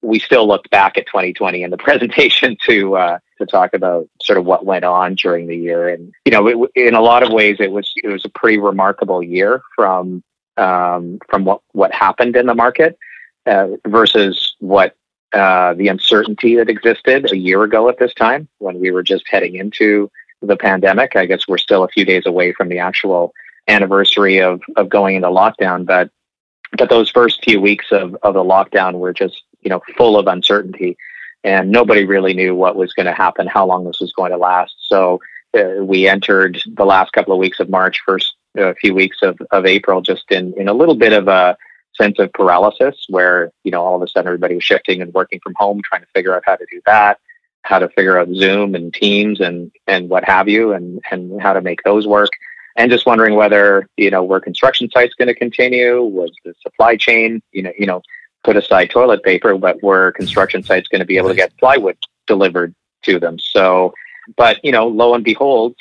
we 0.01 0.19
still 0.19 0.47
looked 0.47 0.71
back 0.71 0.97
at 0.97 1.07
2020 1.07 1.63
in 1.63 1.71
the 1.71 1.77
presentation 1.79 2.57
to 2.67 2.97
uh, 2.97 3.19
to 3.39 3.47
talk 3.47 3.75
about 3.75 4.09
sort 4.23 4.39
of 4.39 4.45
what 4.45 4.65
went 4.65 4.85
on 4.85 5.15
during 5.15 5.47
the 5.47 5.57
year, 5.57 5.89
and 5.89 6.13
you 6.25 6.33
know, 6.33 6.47
it, 6.47 6.71
in 6.75 6.95
a 6.95 7.01
lot 7.01 7.23
of 7.23 7.33
ways, 7.33 7.57
it 7.61 7.73
was 7.73 7.91
it 8.03 8.09
was 8.09 8.25
a 8.25 8.31
pretty 8.31 8.59
remarkable 8.59 9.23
year 9.23 9.63
from 9.75 10.23
um, 10.57 11.19
from 11.29 11.45
what 11.45 11.61
what 11.73 11.93
happened 11.93 12.37
in 12.37 12.47
the 12.47 12.55
market 12.55 12.99
uh, 13.47 13.69
versus 13.87 14.55
what 14.61 14.95
uh, 15.33 15.75
the 15.75 15.89
uncertainty 15.89 16.57
that 16.57 16.69
existed 16.69 17.33
a 17.33 17.37
year 17.37 17.63
ago 17.63 17.89
at 17.89 17.99
this 17.99 18.13
time 18.15 18.49
when 18.59 18.79
we 18.79 18.91
were 18.91 19.03
just 19.03 19.25
heading 19.29 19.57
into 19.57 20.11
the 20.43 20.57
pandemic. 20.57 21.17
I 21.17 21.27
guess 21.27 21.47
we're 21.49 21.59
still 21.59 21.85
a 21.85 21.89
few 21.89 22.05
days 22.05 22.27
away 22.27 22.53
from 22.53 22.69
the 22.69 22.79
actual 22.79 23.33
anniversary 23.69 24.41
of, 24.41 24.61
of 24.77 24.89
going 24.89 25.17
into 25.17 25.29
lockdown, 25.29 25.87
but 25.87 26.11
but 26.79 26.89
those 26.89 27.11
first 27.11 27.45
few 27.45 27.61
weeks 27.61 27.87
of, 27.93 28.17
of 28.23 28.33
the 28.33 28.43
lockdown 28.43 28.95
were 28.95 29.13
just 29.13 29.43
you 29.61 29.71
know 29.71 29.81
full 29.97 30.19
of 30.19 30.27
uncertainty, 30.27 30.97
and 31.45 31.71
nobody 31.71 32.05
really 32.05 32.35
knew 32.35 32.55
what 32.55 32.77
was 32.77 32.93
going 32.93 33.07
to 33.07 33.13
happen, 33.13 33.47
how 33.47 33.67
long 33.67 33.85
this 33.85 34.01
was 34.01 34.13
going 34.13 34.33
to 34.33 34.39
last. 34.39 34.75
So 34.81 35.21
uh, 35.57 35.83
we 35.85 36.09
entered 36.09 36.61
the 36.67 36.85
last 36.85 37.13
couple 37.13 37.33
of 37.33 37.39
weeks 37.39 37.61
of 37.61 37.69
March, 37.69 38.01
first 38.05 38.35
uh, 38.59 38.73
few 38.81 38.95
weeks 38.95 39.19
of, 39.23 39.39
of 39.51 39.67
April, 39.67 40.01
just 40.01 40.31
in 40.31 40.55
in 40.57 40.69
a 40.69 40.75
little 40.75 40.97
bit 40.97 41.13
of 41.13 41.29
a 41.29 41.57
sense 41.95 42.19
of 42.19 42.33
paralysis, 42.33 43.05
where 43.09 43.53
you 43.65 43.71
know 43.71 43.83
all 43.83 43.97
of 43.97 44.03
a 44.03 44.09
sudden 44.09 44.27
everybody 44.27 44.55
was 44.55 44.65
shifting 44.65 45.03
and 45.03 45.13
working 45.15 45.41
from 45.43 45.55
home, 45.57 45.81
trying 45.85 46.03
to 46.03 46.09
figure 46.15 46.35
out 46.35 46.43
how 46.47 46.57
to 46.57 46.67
do 46.71 46.81
that 46.87 47.19
how 47.63 47.79
to 47.79 47.89
figure 47.89 48.19
out 48.19 48.29
Zoom 48.35 48.75
and 48.75 48.93
Teams 48.93 49.41
and 49.41 49.71
and 49.87 50.09
what 50.09 50.25
have 50.25 50.49
you, 50.49 50.73
and 50.73 51.01
and 51.11 51.41
how 51.41 51.53
to 51.53 51.61
make 51.61 51.83
those 51.83 52.07
work. 52.07 52.31
And 52.77 52.91
just 52.91 53.07
wondering 53.07 53.35
whether 53.35 53.89
you 53.97 54.11
know 54.11 54.25
were 54.25 54.41
construction 54.41 54.91
sites 54.91 55.15
going 55.15 55.29
to 55.29 55.35
continue? 55.35 56.03
Was 56.03 56.33
the 56.45 56.55
supply 56.63 56.97
chain 56.97 57.43
you 57.53 57.63
know 57.63 57.73
you 57.79 57.87
know 57.87 58.03
put 58.45 58.57
aside 58.57 58.91
toilet 58.91 59.23
paper, 59.23 59.57
but 59.57 59.83
were 59.83 60.13
construction 60.13 60.63
sites 60.63 60.89
going 60.89 61.01
to 61.01 61.05
be 61.05 61.17
able 61.17 61.29
to 61.29 61.35
get 61.35 61.57
plywood 61.59 61.97
delivered 62.27 62.75
to 63.03 63.21
them? 63.21 63.39
So, 63.39 63.95
but 64.37 64.65
you 64.65 64.73
know, 64.73 64.89
lo 64.89 65.15
and 65.15 65.25
behold, 65.25 65.77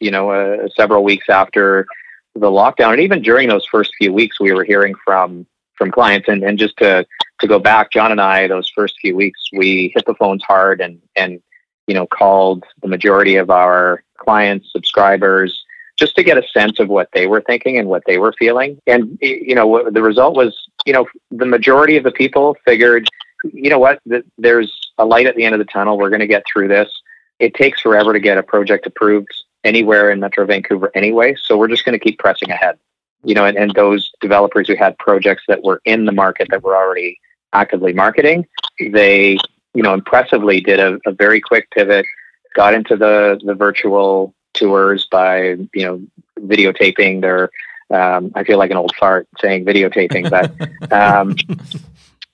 you 0.00 0.10
know, 0.10 0.30
uh, 0.30 0.68
several 0.74 1.04
weeks 1.04 1.28
after 1.28 1.86
the 2.34 2.48
lockdown, 2.50 2.92
and 2.92 3.00
even 3.00 3.22
during 3.22 3.48
those 3.48 3.66
first 3.66 3.94
few 3.96 4.12
weeks, 4.12 4.40
we 4.40 4.52
were 4.52 4.64
hearing 4.64 4.94
from 5.04 5.46
from 5.76 5.90
clients, 5.90 6.28
and 6.28 6.42
and 6.42 6.58
just 6.58 6.76
to 6.78 7.06
to 7.40 7.46
go 7.46 7.58
back, 7.58 7.90
John 7.90 8.12
and 8.12 8.20
I, 8.20 8.46
those 8.46 8.70
first 8.74 8.96
few 9.00 9.14
weeks, 9.14 9.40
we 9.52 9.92
hit 9.94 10.06
the 10.06 10.14
phones 10.14 10.42
hard 10.42 10.80
and, 10.80 11.00
and, 11.16 11.40
you 11.86 11.94
know, 11.94 12.06
called 12.06 12.64
the 12.80 12.88
majority 12.88 13.36
of 13.36 13.50
our 13.50 14.02
clients, 14.16 14.72
subscribers, 14.72 15.64
just 15.98 16.16
to 16.16 16.22
get 16.22 16.38
a 16.38 16.48
sense 16.48 16.78
of 16.78 16.88
what 16.88 17.08
they 17.12 17.26
were 17.26 17.42
thinking 17.42 17.78
and 17.78 17.88
what 17.88 18.02
they 18.06 18.18
were 18.18 18.34
feeling. 18.38 18.78
And, 18.86 19.18
you 19.20 19.54
know, 19.54 19.90
the 19.90 20.02
result 20.02 20.34
was, 20.34 20.56
you 20.86 20.92
know, 20.92 21.06
the 21.30 21.46
majority 21.46 21.96
of 21.96 22.04
the 22.04 22.10
people 22.12 22.56
figured, 22.64 23.08
you 23.44 23.70
know 23.70 23.78
what, 23.78 24.00
there's 24.38 24.90
a 24.98 25.04
light 25.04 25.26
at 25.26 25.36
the 25.36 25.44
end 25.44 25.54
of 25.54 25.58
the 25.58 25.64
tunnel. 25.66 25.98
We're 25.98 26.10
going 26.10 26.20
to 26.20 26.26
get 26.26 26.44
through 26.50 26.68
this. 26.68 26.90
It 27.38 27.54
takes 27.54 27.82
forever 27.82 28.12
to 28.14 28.20
get 28.20 28.38
a 28.38 28.42
project 28.42 28.86
approved 28.86 29.28
anywhere 29.62 30.10
in 30.10 30.20
Metro 30.20 30.46
Vancouver 30.46 30.90
anyway. 30.94 31.36
So 31.42 31.58
we're 31.58 31.68
just 31.68 31.84
going 31.84 31.98
to 31.98 32.02
keep 32.02 32.18
pressing 32.18 32.50
ahead. 32.50 32.78
You 33.26 33.34
know, 33.34 33.44
and, 33.44 33.56
and 33.58 33.74
those 33.74 34.10
developers 34.20 34.68
who 34.68 34.76
had 34.76 34.96
projects 34.98 35.42
that 35.48 35.62
were 35.62 35.80
in 35.84 36.04
the 36.04 36.12
market 36.12 36.48
that 36.50 36.62
were 36.62 36.76
already 36.76 37.18
actively 37.52 37.92
marketing. 37.92 38.46
They, 38.78 39.38
you 39.74 39.82
know, 39.82 39.94
impressively 39.94 40.60
did 40.60 40.78
a, 40.80 40.98
a 41.06 41.12
very 41.12 41.40
quick 41.40 41.68
pivot, 41.70 42.06
got 42.54 42.72
into 42.72 42.96
the 42.96 43.40
the 43.44 43.54
virtual 43.54 44.34
tours 44.54 45.06
by 45.10 45.56
you 45.74 45.84
know 45.84 46.02
videotaping 46.40 47.20
their. 47.20 47.50
Um, 47.88 48.32
I 48.34 48.42
feel 48.42 48.58
like 48.58 48.72
an 48.72 48.76
old 48.76 48.96
fart 48.96 49.28
saying 49.40 49.64
videotaping, 49.64 50.28
but 50.28 50.92
um, 50.92 51.36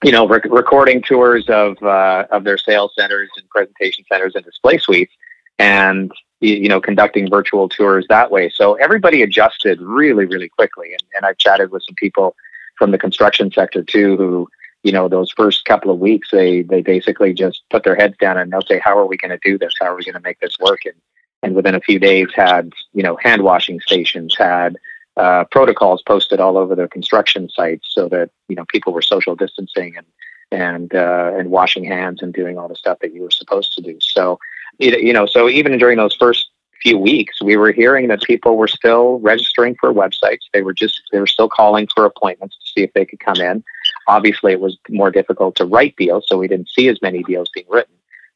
you 0.03 0.11
know, 0.11 0.27
rec- 0.27 0.45
recording 0.47 1.03
tours 1.03 1.49
of 1.49 1.83
uh, 1.83 2.27
of 2.31 2.45
their 2.45 2.59
sales 2.59 2.93
centers 2.99 3.31
and 3.37 3.49
presentation 3.49 4.05
centers 4.11 4.35
and 4.35 4.45
display 4.45 4.79
suites, 4.79 5.13
and 5.59 6.11
you 6.43 6.69
know, 6.69 6.81
conducting 6.81 7.31
virtual 7.31 7.69
tours 7.69 8.05
that 8.09 8.31
way. 8.31 8.51
So 8.51 8.75
everybody 8.75 9.23
adjusted 9.23 9.81
really, 9.81 10.25
really 10.27 10.49
quickly. 10.49 10.93
And, 10.93 11.03
and 11.15 11.25
I've 11.25 11.39
chatted 11.39 11.71
with 11.71 11.85
some 11.85 11.95
people 11.95 12.35
from 12.77 12.91
the 12.91 12.99
construction 12.99 13.51
sector 13.53 13.83
too, 13.83 14.17
who 14.17 14.49
you 14.83 14.91
know, 14.91 15.09
those 15.09 15.31
first 15.31 15.65
couple 15.65 15.91
of 15.91 15.99
weeks, 15.99 16.31
they 16.33 16.63
they 16.63 16.83
basically 16.83 17.33
just 17.33 17.63
put 17.71 17.85
their 17.85 17.95
heads 17.95 18.17
down 18.19 18.37
and 18.37 18.53
they'll 18.53 18.63
say, 18.63 18.81
"How 18.83 18.99
are 18.99 19.07
we 19.07 19.17
going 19.17 19.31
to 19.31 19.39
do 19.43 19.57
this? 19.57 19.75
How 19.81 19.87
are 19.87 19.97
we 19.97 20.05
going 20.05 20.15
to 20.15 20.21
make 20.21 20.41
this 20.41 20.59
work?" 20.59 20.85
And 20.85 20.97
and 21.43 21.55
within 21.55 21.75
a 21.75 21.81
few 21.81 21.99
days, 21.99 22.29
had 22.35 22.73
you 22.93 23.03
know 23.03 23.17
hand 23.23 23.43
washing 23.43 23.81
stations, 23.81 24.35
had 24.37 24.77
uh, 25.17 25.45
protocols 25.51 26.03
posted 26.03 26.41
all 26.41 26.59
over 26.59 26.75
their 26.75 26.89
construction 26.89 27.49
sites, 27.49 27.91
so 27.93 28.09
that 28.09 28.31
you 28.49 28.57
know 28.57 28.65
people 28.67 28.93
were 28.93 29.03
social 29.03 29.37
distancing 29.37 29.97
and 29.97 30.07
and 30.51 30.95
uh, 30.95 31.33
and 31.37 31.51
washing 31.51 31.85
hands 31.85 32.21
and 32.21 32.35
doing 32.35 32.59
all 32.59 32.69
the 32.69 32.75
stuff 32.75 32.99
that 33.01 33.15
you 33.15 33.23
were 33.23 33.31
supposed 33.31 33.73
to 33.75 33.83
do. 33.83 33.99
So 34.01 34.41
you 34.79 35.13
know, 35.13 35.27
so 35.27 35.49
even 35.49 35.79
during 35.79 35.99
those 35.99 36.15
first 36.15 36.49
few 36.83 36.99
weeks, 36.99 37.41
we 37.41 37.57
were 37.57 37.73
hearing 37.73 38.09
that 38.09 38.23
people 38.23 38.57
were 38.57 38.69
still 38.69 39.21
registering 39.21 39.77
for 39.81 39.93
websites. 39.93 40.41
They 40.53 40.63
were 40.63 40.75
just 40.75 41.01
they 41.13 41.21
were 41.21 41.27
still 41.27 41.49
calling 41.49 41.89
for 41.95 42.05
appointments 42.05 42.57
to 42.57 42.73
see 42.73 42.85
if 42.85 42.93
they 42.93 43.05
could 43.05 43.21
come 43.21 43.41
in. 43.41 43.63
Obviously, 44.09 44.53
it 44.53 44.61
was 44.61 44.77
more 44.89 45.11
difficult 45.11 45.55
to 45.57 45.65
write 45.65 45.97
deals, 45.97 46.25
so 46.27 46.37
we 46.39 46.49
didn't 46.49 46.69
see 46.69 46.89
as 46.89 47.01
many 47.01 47.23
deals 47.23 47.49
being 47.55 47.67
written. 47.69 47.95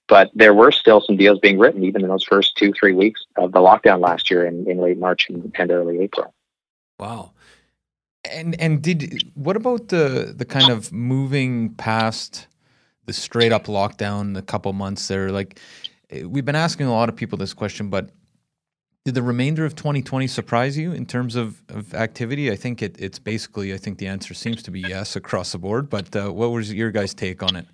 But 0.09 0.31
there 0.35 0.55
were 0.55 0.71
still 0.71 1.01
some 1.01 1.17
deals 1.17 1.41
being 1.41 1.59
written, 1.59 1.83
even 1.85 2.03
in 2.03 2.09
those 2.09 2.25
first 2.25 2.57
two 2.57 2.73
three 2.73 2.93
weeks 2.93 3.25
of 3.37 3.53
the 3.53 3.59
lockdown 3.59 4.01
last 4.01 4.31
year 4.31 4.47
in, 4.47 4.71
in 4.71 4.79
late 4.79 4.99
March 4.99 5.29
and, 5.29 5.53
and 5.59 5.71
early 5.71 6.01
April. 6.01 6.33
Wow. 6.99 7.33
And 8.31 8.61
and 8.61 8.83
did 8.83 9.31
what 9.35 9.57
about 9.57 9.89
the 9.89 10.33
the 10.37 10.45
kind 10.45 10.71
of 10.71 10.93
moving 10.93 11.75
past 11.75 12.47
the 13.07 13.13
straight 13.13 13.53
up 13.53 13.67
lockdown 13.67 14.37
a 14.37 14.43
couple 14.43 14.73
months 14.73 15.07
there 15.07 15.31
like 15.31 15.61
we've 16.11 16.45
been 16.45 16.57
asking 16.57 16.87
a 16.87 16.93
lot 16.93 17.09
of 17.09 17.17
people 17.17 17.39
this 17.39 17.55
question 17.55 17.91
but 17.91 18.11
did 19.07 19.15
the 19.15 19.23
remainder 19.23 19.65
of 19.65 19.77
2020 19.77 20.27
surprise 20.27 20.77
you 20.77 20.91
in 20.91 21.07
terms 21.07 21.37
of, 21.37 21.63
of 21.69 21.95
activity? 21.95 22.51
I 22.51 22.57
think 22.57 22.83
it, 22.83 22.97
it's 22.99 23.21
basically, 23.21 23.73
I 23.73 23.77
think 23.77 23.99
the 23.99 24.09
answer 24.09 24.35
seems 24.35 24.65
to 24.65 24.73
be 24.73 24.81
yes 24.81 25.15
across 25.15 25.53
the 25.53 25.59
board. 25.59 25.89
But 25.89 26.17
uh, 26.17 26.33
what 26.33 26.51
was 26.51 26.75
your 26.75 26.91
guys' 26.91 27.15
take 27.15 27.41
on 27.41 27.55
it? 27.55 27.67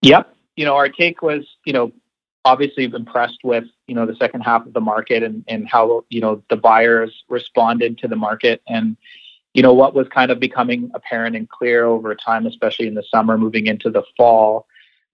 Yep. 0.00 0.34
You 0.56 0.64
know, 0.64 0.76
our 0.76 0.88
take 0.88 1.20
was, 1.20 1.44
you 1.66 1.74
know, 1.74 1.92
obviously 2.46 2.84
impressed 2.84 3.40
with, 3.44 3.64
you 3.86 3.94
know, 3.94 4.06
the 4.06 4.16
second 4.16 4.40
half 4.40 4.64
of 4.64 4.72
the 4.72 4.80
market 4.80 5.22
and, 5.22 5.44
and 5.46 5.68
how, 5.68 6.06
you 6.08 6.22
know, 6.22 6.42
the 6.48 6.56
buyers 6.56 7.24
responded 7.28 7.98
to 7.98 8.08
the 8.08 8.16
market. 8.16 8.62
And, 8.66 8.96
you 9.52 9.62
know, 9.62 9.74
what 9.74 9.94
was 9.94 10.08
kind 10.08 10.30
of 10.30 10.40
becoming 10.40 10.90
apparent 10.94 11.36
and 11.36 11.46
clear 11.50 11.84
over 11.84 12.14
time, 12.14 12.46
especially 12.46 12.86
in 12.86 12.94
the 12.94 13.04
summer 13.10 13.36
moving 13.36 13.66
into 13.66 13.90
the 13.90 14.04
fall, 14.16 14.66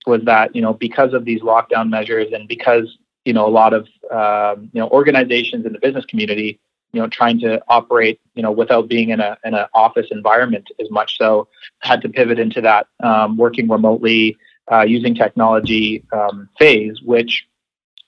was 0.07 0.23
that, 0.25 0.55
you 0.55 0.63
know, 0.63 0.73
because 0.73 1.13
of 1.13 1.25
these 1.25 1.41
lockdown 1.41 1.89
measures 1.89 2.33
and 2.33 2.49
because 2.49 2.99
you 3.25 3.33
know 3.33 3.47
a 3.47 3.51
lot 3.51 3.75
of 3.75 3.89
um, 4.11 4.71
you 4.73 4.81
know 4.81 4.89
organizations 4.89 5.67
in 5.67 5.73
the 5.73 5.81
business 5.81 6.05
community 6.07 6.61
you 6.93 7.01
know 7.01 7.09
trying 7.09 7.39
to 7.41 7.61
operate 7.69 8.21
you 8.35 8.43
know 8.43 8.53
without 8.53 8.89
being 8.89 9.11
in 9.11 9.21
a 9.21 9.37
in 9.45 9.53
an 9.53 9.67
office 9.75 10.07
environment 10.13 10.71
as 10.81 10.89
much 10.91 11.19
so 11.19 11.49
had 11.81 12.01
to 12.01 12.09
pivot 12.09 12.39
into 12.39 12.61
that 12.61 12.87
um, 13.03 13.37
working 13.37 13.69
remotely 13.69 14.37
uh, 14.71 14.83
using 14.83 15.13
technology 15.15 16.05
um, 16.13 16.49
phase 16.59 17.03
which 17.03 17.47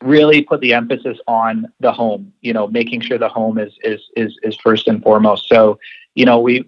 really 0.03 0.43
put 0.43 0.61
the 0.61 0.73
emphasis 0.73 1.19
on 1.27 1.67
the 1.81 1.93
home 1.93 2.33
you 2.41 2.53
know 2.53 2.67
making 2.69 3.01
sure 3.01 3.19
the 3.19 3.29
home 3.29 3.59
is 3.59 3.73
is 3.83 4.01
is, 4.17 4.39
is 4.43 4.57
first 4.57 4.89
and 4.89 5.03
foremost. 5.03 5.49
So 5.49 5.79
you 6.15 6.25
know 6.25 6.39
we 6.39 6.65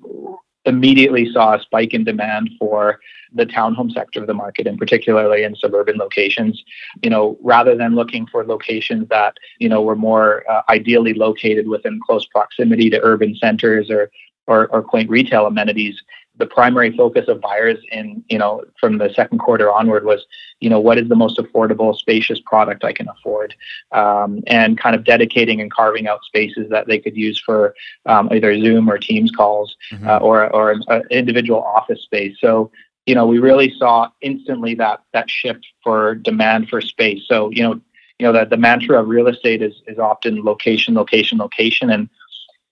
immediately 0.65 1.31
saw 1.33 1.55
a 1.55 1.61
spike 1.61 1.95
in 1.95 2.05
demand 2.05 2.51
for 2.59 3.01
the 3.33 3.47
townhome 3.47 3.93
sector 3.93 4.21
of 4.21 4.27
the 4.27 4.35
market 4.35 4.67
and 4.67 4.79
particularly 4.79 5.43
in 5.43 5.55
suburban 5.57 5.97
locations 5.97 6.63
you 7.03 7.11
know 7.11 7.39
rather 7.43 7.77
than 7.77 7.95
looking 7.95 8.27
for 8.27 8.45
locations 8.45 9.09
that 9.09 9.37
you 9.59 9.69
know 9.69 9.83
were 9.83 9.97
more 9.97 10.45
uh, 10.51 10.63
ideally 10.69 11.15
located 11.15 11.69
within 11.69 12.01
close 12.07 12.27
proximity 12.27 12.91
to 12.91 13.01
urban 13.03 13.35
centers 13.37 13.91
or, 13.91 14.11
or 14.47 14.69
or 14.69 14.83
quaint 14.83 15.09
retail 15.09 15.47
amenities 15.47 16.03
the 16.41 16.47
primary 16.47 16.97
focus 16.97 17.29
of 17.29 17.41
buyers 17.41 17.79
in 17.93 18.25
you 18.29 18.39
know 18.39 18.65
from 18.81 18.99
the 18.99 19.13
second 19.15 19.39
quarter 19.39 19.71
onward 19.71 20.05
was 20.05 20.27
you 20.59 20.69
know 20.69 20.81
what 20.81 20.99
is 20.99 21.09
the 21.09 21.15
most 21.15 21.39
affordable 21.39 21.95
spacious 21.95 22.41
product 22.41 22.83
i 22.83 22.93
can 22.93 23.09
afford 23.09 23.55
um, 23.93 24.43
and 24.47 24.79
kind 24.79 24.97
of 24.97 25.05
dedicating 25.05 25.61
and 25.61 25.73
carving 25.73 26.09
out 26.09 26.25
spaces 26.25 26.69
that 26.71 26.87
they 26.89 26.99
could 26.99 27.17
use 27.17 27.39
for 27.39 27.75
um, 28.07 28.29
either 28.33 28.59
zoom 28.59 28.91
or 28.91 28.99
teams 28.99 29.31
calls 29.31 29.77
mm-hmm. 29.93 30.09
uh, 30.09 30.19
or 30.19 30.51
or 30.55 30.73
an 30.73 31.03
individual 31.11 31.63
office 31.63 32.03
space 32.03 32.37
so 32.41 32.71
you 33.07 33.15
know 33.15 33.27
we 33.27 33.39
really 33.39 33.73
saw 33.79 34.09
instantly 34.21 34.75
that 34.75 35.03
that 35.13 35.31
shift 35.31 35.67
for 35.83 36.15
demand 36.15 36.69
for 36.69 36.81
space. 36.81 37.23
So 37.27 37.51
you 37.51 37.63
know 37.63 37.81
you 38.19 38.27
know 38.27 38.33
the, 38.33 38.45
the 38.45 38.57
mantra 38.57 39.01
of 39.01 39.09
real 39.09 39.29
estate 39.29 39.63
is 39.63 39.75
is 39.87 39.99
often 39.99 40.45
location 40.45 40.95
location 40.95 41.39
location. 41.39 41.91
And 41.91 42.09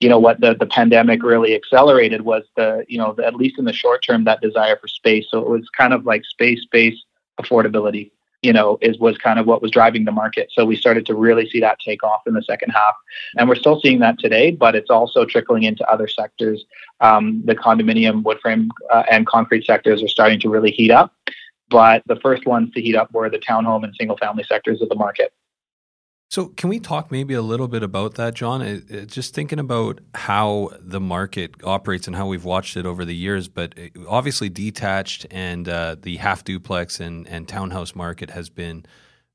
you 0.00 0.08
know 0.08 0.18
what 0.18 0.40
the, 0.40 0.54
the 0.54 0.66
pandemic 0.66 1.23
really 1.23 1.54
accelerated 1.54 2.23
was 2.23 2.44
the 2.56 2.85
you 2.88 2.99
know 2.99 3.14
the, 3.14 3.26
at 3.26 3.35
least 3.35 3.58
in 3.58 3.64
the 3.64 3.73
short 3.73 4.02
term 4.02 4.25
that 4.25 4.40
desire 4.40 4.76
for 4.76 4.88
space. 4.88 5.26
So 5.30 5.38
it 5.40 5.49
was 5.49 5.68
kind 5.76 5.92
of 5.92 6.06
like 6.06 6.25
space 6.25 6.62
space 6.62 6.97
affordability 7.40 8.11
you 8.42 8.52
know 8.52 8.78
is 8.80 8.99
was 8.99 9.16
kind 9.18 9.38
of 9.38 9.47
what 9.47 9.62
was 9.62 9.71
driving 9.71 10.04
the 10.04 10.12
market. 10.12 10.50
So 10.52 10.64
we 10.64 10.76
started 10.76 11.07
to 11.07 11.14
really 11.14 11.49
see 11.49 11.61
that 11.61 11.78
take 11.80 12.02
off 12.02 12.23
in 12.26 12.35
the 12.35 12.42
second 12.42 12.71
half. 12.71 12.95
And 13.37 13.49
we're 13.49 13.57
still 13.57 13.80
seeing 13.80 13.99
that 14.00 14.18
today 14.18 14.50
but 14.50 14.75
it's 14.75 14.90
also 14.90 15.25
trickling 15.25 15.64
into 15.64 15.88
other 15.90 16.09
sectors. 16.09 16.64
Um, 17.00 17.42
the 17.45 17.54
condominium 17.54 18.23
wood 18.23 18.38
frame 18.40 18.71
uh, 18.92 19.04
and 19.11 19.26
concrete 19.26 19.64
sectors 19.64 20.02
are 20.02 20.09
starting 20.09 20.40
to 20.40 20.49
really 20.49 20.71
heat 20.71 20.90
up. 20.90 21.14
But 21.71 22.02
the 22.07 22.16
first 22.16 22.47
ones 22.47 22.73
to 22.75 22.80
heat 22.80 22.97
up 22.97 23.12
were 23.12 23.28
the 23.28 23.38
townhome 23.38 23.85
and 23.85 23.95
single 23.95 24.16
family 24.16 24.45
sectors 24.45 24.80
of 24.80 24.88
the 24.88 24.95
market 24.95 25.33
so, 26.30 26.49
can 26.49 26.68
we 26.68 26.78
talk 26.78 27.11
maybe 27.11 27.32
a 27.32 27.40
little 27.40 27.68
bit 27.68 27.83
about 27.83 28.16
that, 28.16 28.35
John? 28.35 28.61
It, 28.61 28.90
it, 28.90 29.07
just 29.07 29.35
thinking 29.35 29.59
about 29.59 30.00
how 30.14 30.70
the 30.79 31.00
market 31.00 31.55
operates 31.64 32.07
and 32.07 32.14
how 32.14 32.26
we've 32.26 32.44
watched 32.44 32.76
it 32.76 32.85
over 32.85 33.07
the 33.07 33.14
years, 33.14 33.48
but 33.48 33.74
obviously, 34.07 34.50
detached 34.50 35.26
and 35.31 35.66
uh, 35.66 35.96
the 36.00 36.16
half 36.16 36.44
duplex 36.44 37.00
and, 37.00 37.26
and 37.29 37.48
townhouse 37.48 37.94
market 37.94 38.31
has 38.31 38.50
been 38.50 38.85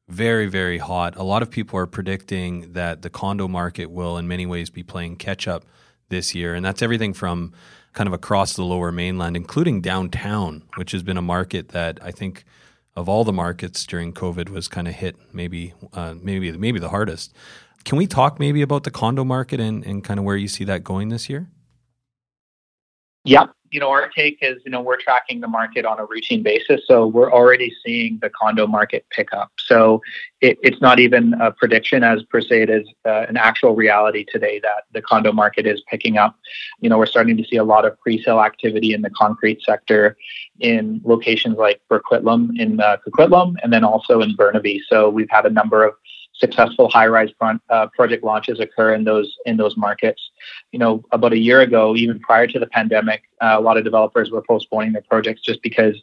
very, 0.08 0.46
very 0.46 0.78
hot. 0.78 1.16
A 1.16 1.24
lot 1.24 1.42
of 1.42 1.50
people 1.50 1.80
are 1.80 1.88
predicting 1.88 2.74
that 2.74 3.02
the 3.02 3.10
condo 3.10 3.48
market 3.48 3.88
will, 3.88 4.18
in 4.18 4.28
many 4.28 4.46
ways, 4.46 4.70
be 4.70 4.84
playing 4.84 5.16
catch 5.16 5.48
up 5.48 5.66
this 6.10 6.36
year. 6.36 6.54
And 6.54 6.64
that's 6.64 6.84
everything 6.84 7.14
from 7.14 7.54
kind 7.94 8.08
of 8.08 8.14
across 8.14 8.54
the 8.54 8.64
lower 8.64 8.92
mainland, 8.92 9.36
including 9.36 9.82
downtown, 9.82 10.64
which 10.76 10.92
has 10.92 11.02
been 11.02 11.18
a 11.18 11.22
market 11.24 11.70
that 11.70 11.98
I 12.04 12.12
think 12.12 12.44
of 12.96 13.10
all 13.10 13.24
the 13.24 13.34
markets 13.34 13.86
during 13.86 14.14
COVID 14.14 14.50
was 14.50 14.68
kind 14.68 14.88
of 14.88 14.94
hit 14.94 15.16
maybe 15.34 15.74
uh, 15.94 16.16
maybe 16.22 16.52
maybe 16.52 16.80
the 16.80 16.90
hardest. 16.90 17.34
Can 17.84 17.98
we 17.98 18.08
talk 18.08 18.40
maybe 18.40 18.62
about 18.62 18.84
the 18.84 18.92
condo 18.92 19.24
market 19.24 19.60
and, 19.60 19.86
and 19.86 20.04
kind 20.04 20.20
of 20.20 20.26
where 20.26 20.38
you 20.38 20.48
see 20.48 20.64
that 20.66 20.84
going 20.84 21.10
this 21.10 21.30
year? 21.30 21.50
Yeah, 23.26 23.48
you 23.74 23.80
know, 23.80 23.90
our 23.90 24.08
take 24.08 24.38
is, 24.44 24.62
you 24.66 24.72
know, 24.72 24.82
we're 24.82 24.98
tracking 24.98 25.42
the 25.42 25.48
market 25.48 25.84
on 25.84 26.00
a 26.00 26.06
routine 26.06 26.44
basis. 26.44 26.82
So 26.86 27.08
we're 27.08 27.34
already 27.34 27.74
seeing 27.84 28.20
the 28.22 28.30
condo 28.30 28.68
market 28.68 29.04
pick 29.10 29.34
up. 29.34 29.52
So 29.58 30.00
it, 30.42 30.60
it's 30.62 30.80
not 30.80 31.00
even 31.00 31.34
a 31.42 31.52
prediction 31.52 32.04
as 32.04 32.22
per 32.22 32.40
se, 32.40 32.62
it 32.62 32.70
is 32.70 32.88
uh, 33.04 33.26
an 33.28 33.36
actual 33.36 33.74
reality 33.74 34.26
today 34.32 34.60
that 34.60 34.84
the 34.92 35.02
condo 35.02 35.32
market 35.32 35.66
is 35.66 35.82
picking 35.90 36.20
up. 36.20 36.38
You 36.82 36.90
know, 36.90 37.00
we're 37.00 37.08
starting 37.08 37.36
to 37.36 37.44
see 37.44 37.56
a 37.56 37.64
lot 37.64 37.84
of 37.84 38.00
pre-sale 38.00 38.42
activity 38.42 38.94
in 38.94 39.02
the 39.02 39.10
concrete 39.10 39.64
sector 39.64 40.18
in 40.60 41.02
locations 41.04 41.58
like 41.58 41.82
Burquitlam 41.90 42.52
in 42.60 42.80
uh, 42.80 42.98
Coquitlam 43.08 43.56
and 43.64 43.74
then 43.74 43.84
also 43.84 44.22
in 44.22 44.36
Burnaby. 44.36 44.84
So 44.88 45.10
we've 45.10 45.32
had 45.32 45.48
a 45.48 45.50
number 45.50 45.84
of 45.84 45.96
successful 46.34 46.90
high-rise 46.90 47.30
front, 47.38 47.62
uh, 47.70 47.88
project 47.88 48.24
launches 48.24 48.60
occur 48.60 48.94
in 48.94 49.04
those 49.04 49.36
in 49.46 49.58
those 49.58 49.78
markets. 49.78 50.32
You 50.72 50.80
know, 50.80 51.04
about 51.12 51.34
a 51.34 51.38
year 51.38 51.62
ago, 51.62 51.96
even 51.96 52.20
prior 52.20 52.48
to 52.48 52.60
the 52.60 52.68
pandemic, 52.68 53.24
uh, 53.42 53.56
a 53.58 53.62
lot 53.62 53.78
of 53.78 53.84
developers 53.84 54.32
were 54.32 54.42
postponing 54.42 54.94
their 54.94 55.04
projects 55.04 55.42
just 55.42 55.62
because 55.62 55.96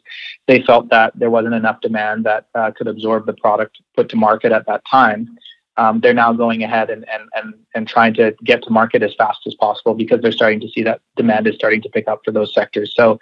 they 0.47 0.61
felt 0.63 0.89
that 0.89 1.17
there 1.17 1.29
wasn't 1.29 1.55
enough 1.55 1.81
demand 1.81 2.25
that 2.25 2.47
uh, 2.55 2.71
could 2.71 2.87
absorb 2.87 3.25
the 3.25 3.33
product 3.33 3.81
put 3.95 4.09
to 4.09 4.15
market 4.15 4.51
at 4.51 4.65
that 4.67 4.83
time. 4.89 5.37
Um, 5.77 6.01
they're 6.01 6.13
now 6.13 6.33
going 6.33 6.63
ahead 6.63 6.89
and, 6.89 7.07
and, 7.09 7.23
and, 7.33 7.53
and 7.73 7.87
trying 7.87 8.13
to 8.15 8.35
get 8.43 8.61
to 8.63 8.69
market 8.69 9.01
as 9.01 9.15
fast 9.15 9.39
as 9.47 9.55
possible 9.55 9.93
because 9.93 10.21
they're 10.21 10.31
starting 10.31 10.59
to 10.59 10.69
see 10.69 10.83
that 10.83 10.99
demand 11.15 11.47
is 11.47 11.55
starting 11.55 11.81
to 11.81 11.89
pick 11.89 12.09
up 12.09 12.19
for 12.25 12.31
those 12.31 12.53
sectors. 12.53 12.93
So 12.93 13.19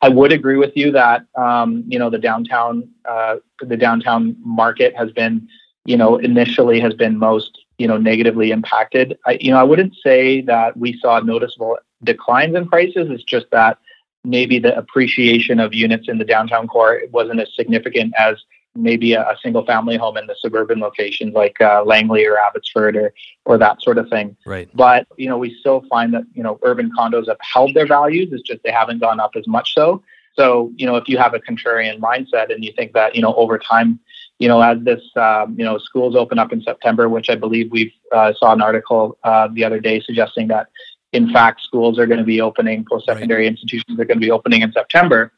I 0.00 0.08
would 0.08 0.32
agree 0.32 0.56
with 0.56 0.72
you 0.76 0.90
that, 0.92 1.24
um, 1.36 1.84
you 1.86 1.98
know, 2.00 2.10
the 2.10 2.18
downtown, 2.18 2.88
uh, 3.08 3.36
the 3.60 3.76
downtown 3.76 4.36
market 4.44 4.96
has 4.96 5.12
been 5.12 5.48
you 5.84 5.96
know, 5.96 6.16
initially 6.16 6.80
has 6.80 6.94
been 6.94 7.18
most, 7.18 7.64
you 7.78 7.88
know, 7.88 7.96
negatively 7.96 8.50
impacted. 8.50 9.18
I, 9.26 9.38
you 9.40 9.50
know, 9.50 9.58
I 9.58 9.64
wouldn't 9.64 9.94
say 10.02 10.40
that 10.42 10.76
we 10.76 10.98
saw 10.98 11.18
noticeable 11.20 11.78
declines 12.04 12.54
in 12.54 12.68
prices. 12.68 13.08
It's 13.10 13.24
just 13.24 13.46
that 13.50 13.78
maybe 14.24 14.58
the 14.58 14.76
appreciation 14.76 15.58
of 15.58 15.74
units 15.74 16.08
in 16.08 16.18
the 16.18 16.24
downtown 16.24 16.68
core 16.68 17.02
wasn't 17.10 17.40
as 17.40 17.48
significant 17.54 18.14
as 18.18 18.36
maybe 18.74 19.12
a, 19.12 19.22
a 19.22 19.36
single 19.42 19.64
family 19.64 19.96
home 19.96 20.16
in 20.16 20.26
the 20.26 20.36
suburban 20.38 20.80
locations 20.80 21.34
like 21.34 21.60
uh, 21.60 21.82
Langley 21.84 22.24
or 22.24 22.38
Abbotsford 22.38 22.96
or 22.96 23.12
or 23.44 23.58
that 23.58 23.82
sort 23.82 23.98
of 23.98 24.08
thing. 24.08 24.36
Right. 24.46 24.70
But 24.74 25.06
you 25.16 25.28
know, 25.28 25.38
we 25.38 25.54
still 25.58 25.84
find 25.90 26.14
that 26.14 26.24
you 26.32 26.42
know 26.42 26.58
urban 26.62 26.90
condos 26.96 27.28
have 27.28 27.38
held 27.40 27.74
their 27.74 27.86
values. 27.86 28.28
It's 28.32 28.42
just 28.42 28.62
they 28.62 28.70
haven't 28.70 29.00
gone 29.00 29.20
up 29.20 29.32
as 29.36 29.46
much 29.46 29.74
so. 29.74 30.02
So 30.34 30.72
you 30.76 30.86
know, 30.86 30.96
if 30.96 31.08
you 31.08 31.18
have 31.18 31.34
a 31.34 31.40
contrarian 31.40 31.98
mindset 32.00 32.52
and 32.52 32.64
you 32.64 32.72
think 32.72 32.92
that 32.92 33.14
you 33.14 33.22
know 33.22 33.34
over 33.34 33.58
time 33.58 33.98
you 34.42 34.48
know, 34.48 34.60
as 34.60 34.76
this, 34.82 35.00
um, 35.14 35.54
you 35.56 35.64
know, 35.64 35.78
schools 35.78 36.16
open 36.16 36.36
up 36.36 36.52
in 36.52 36.60
September, 36.60 37.08
which 37.08 37.30
I 37.30 37.36
believe 37.36 37.70
we've 37.70 37.92
uh, 38.10 38.32
saw 38.36 38.52
an 38.52 38.60
article 38.60 39.16
uh, 39.22 39.46
the 39.52 39.62
other 39.62 39.78
day 39.78 40.00
suggesting 40.00 40.48
that, 40.48 40.66
in 41.12 41.32
fact, 41.32 41.60
schools 41.60 41.96
are 41.96 42.06
going 42.06 42.18
to 42.18 42.24
be 42.24 42.40
opening, 42.40 42.84
post-secondary 42.90 43.42
right. 43.44 43.52
institutions 43.52 44.00
are 44.00 44.04
going 44.04 44.18
to 44.18 44.26
be 44.26 44.32
opening 44.32 44.62
in 44.62 44.72
September. 44.72 45.32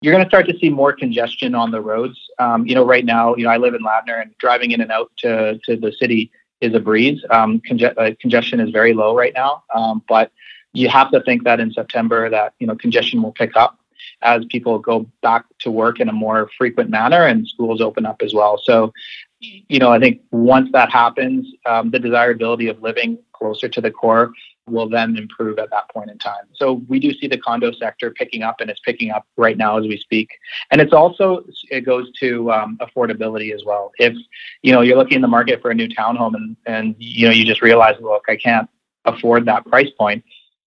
You're 0.00 0.14
going 0.14 0.24
to 0.24 0.30
start 0.30 0.48
to 0.48 0.56
see 0.58 0.70
more 0.70 0.94
congestion 0.94 1.54
on 1.54 1.70
the 1.70 1.82
roads. 1.82 2.18
Um, 2.38 2.66
you 2.66 2.74
know, 2.74 2.82
right 2.82 3.04
now, 3.04 3.34
you 3.36 3.44
know, 3.44 3.50
I 3.50 3.58
live 3.58 3.74
in 3.74 3.82
Ladner, 3.82 4.22
and 4.22 4.34
driving 4.38 4.70
in 4.70 4.80
and 4.80 4.90
out 4.90 5.10
to 5.18 5.58
to 5.66 5.76
the 5.76 5.92
city 5.92 6.30
is 6.62 6.72
a 6.72 6.80
breeze. 6.80 7.22
Um, 7.28 7.60
conge- 7.60 7.94
uh, 7.98 8.12
congestion 8.18 8.58
is 8.60 8.70
very 8.70 8.94
low 8.94 9.14
right 9.14 9.34
now, 9.34 9.64
um, 9.74 10.02
but 10.08 10.32
you 10.72 10.88
have 10.88 11.10
to 11.10 11.20
think 11.20 11.44
that 11.44 11.60
in 11.60 11.74
September 11.74 12.30
that 12.30 12.54
you 12.58 12.66
know 12.66 12.74
congestion 12.74 13.22
will 13.22 13.32
pick 13.32 13.54
up 13.54 13.78
as 14.22 14.44
people 14.46 14.78
go 14.78 15.06
back 15.22 15.44
to 15.60 15.70
work 15.70 16.00
in 16.00 16.08
a 16.08 16.12
more 16.12 16.50
frequent 16.56 16.90
manner 16.90 17.22
and 17.22 17.46
schools 17.46 17.80
open 17.80 18.06
up 18.06 18.22
as 18.22 18.32
well. 18.34 18.60
So, 18.62 18.92
you 19.40 19.78
know, 19.78 19.92
I 19.92 19.98
think 19.98 20.22
once 20.30 20.70
that 20.72 20.90
happens, 20.90 21.46
um, 21.66 21.90
the 21.90 21.98
desirability 21.98 22.68
of 22.68 22.82
living 22.82 23.18
closer 23.32 23.68
to 23.68 23.80
the 23.80 23.90
core 23.90 24.32
will 24.68 24.88
then 24.88 25.16
improve 25.16 25.58
at 25.58 25.70
that 25.70 25.88
point 25.90 26.10
in 26.10 26.18
time. 26.18 26.44
So 26.54 26.82
we 26.88 26.98
do 26.98 27.12
see 27.14 27.28
the 27.28 27.38
condo 27.38 27.72
sector 27.72 28.10
picking 28.10 28.42
up, 28.42 28.60
and 28.60 28.70
it's 28.70 28.80
picking 28.80 29.10
up 29.10 29.26
right 29.36 29.56
now 29.56 29.78
as 29.78 29.86
we 29.86 29.98
speak. 29.98 30.30
And 30.70 30.80
it's 30.80 30.92
also 30.92 31.44
it 31.70 31.82
goes 31.82 32.10
to 32.20 32.50
um, 32.50 32.78
affordability 32.80 33.54
as 33.54 33.64
well. 33.64 33.92
If 33.98 34.14
you 34.62 34.72
know 34.72 34.80
you're 34.80 34.96
looking 34.96 35.16
in 35.16 35.22
the 35.22 35.28
market 35.28 35.62
for 35.62 35.70
a 35.70 35.74
new 35.74 35.88
townhome, 35.88 36.34
and 36.34 36.56
and 36.66 36.96
you 36.98 37.26
know 37.26 37.32
you 37.32 37.44
just 37.44 37.62
realize, 37.62 37.96
look, 38.00 38.24
I 38.28 38.36
can't 38.36 38.68
afford 39.04 39.44
that 39.46 39.64
price 39.66 39.90
point, 39.96 40.24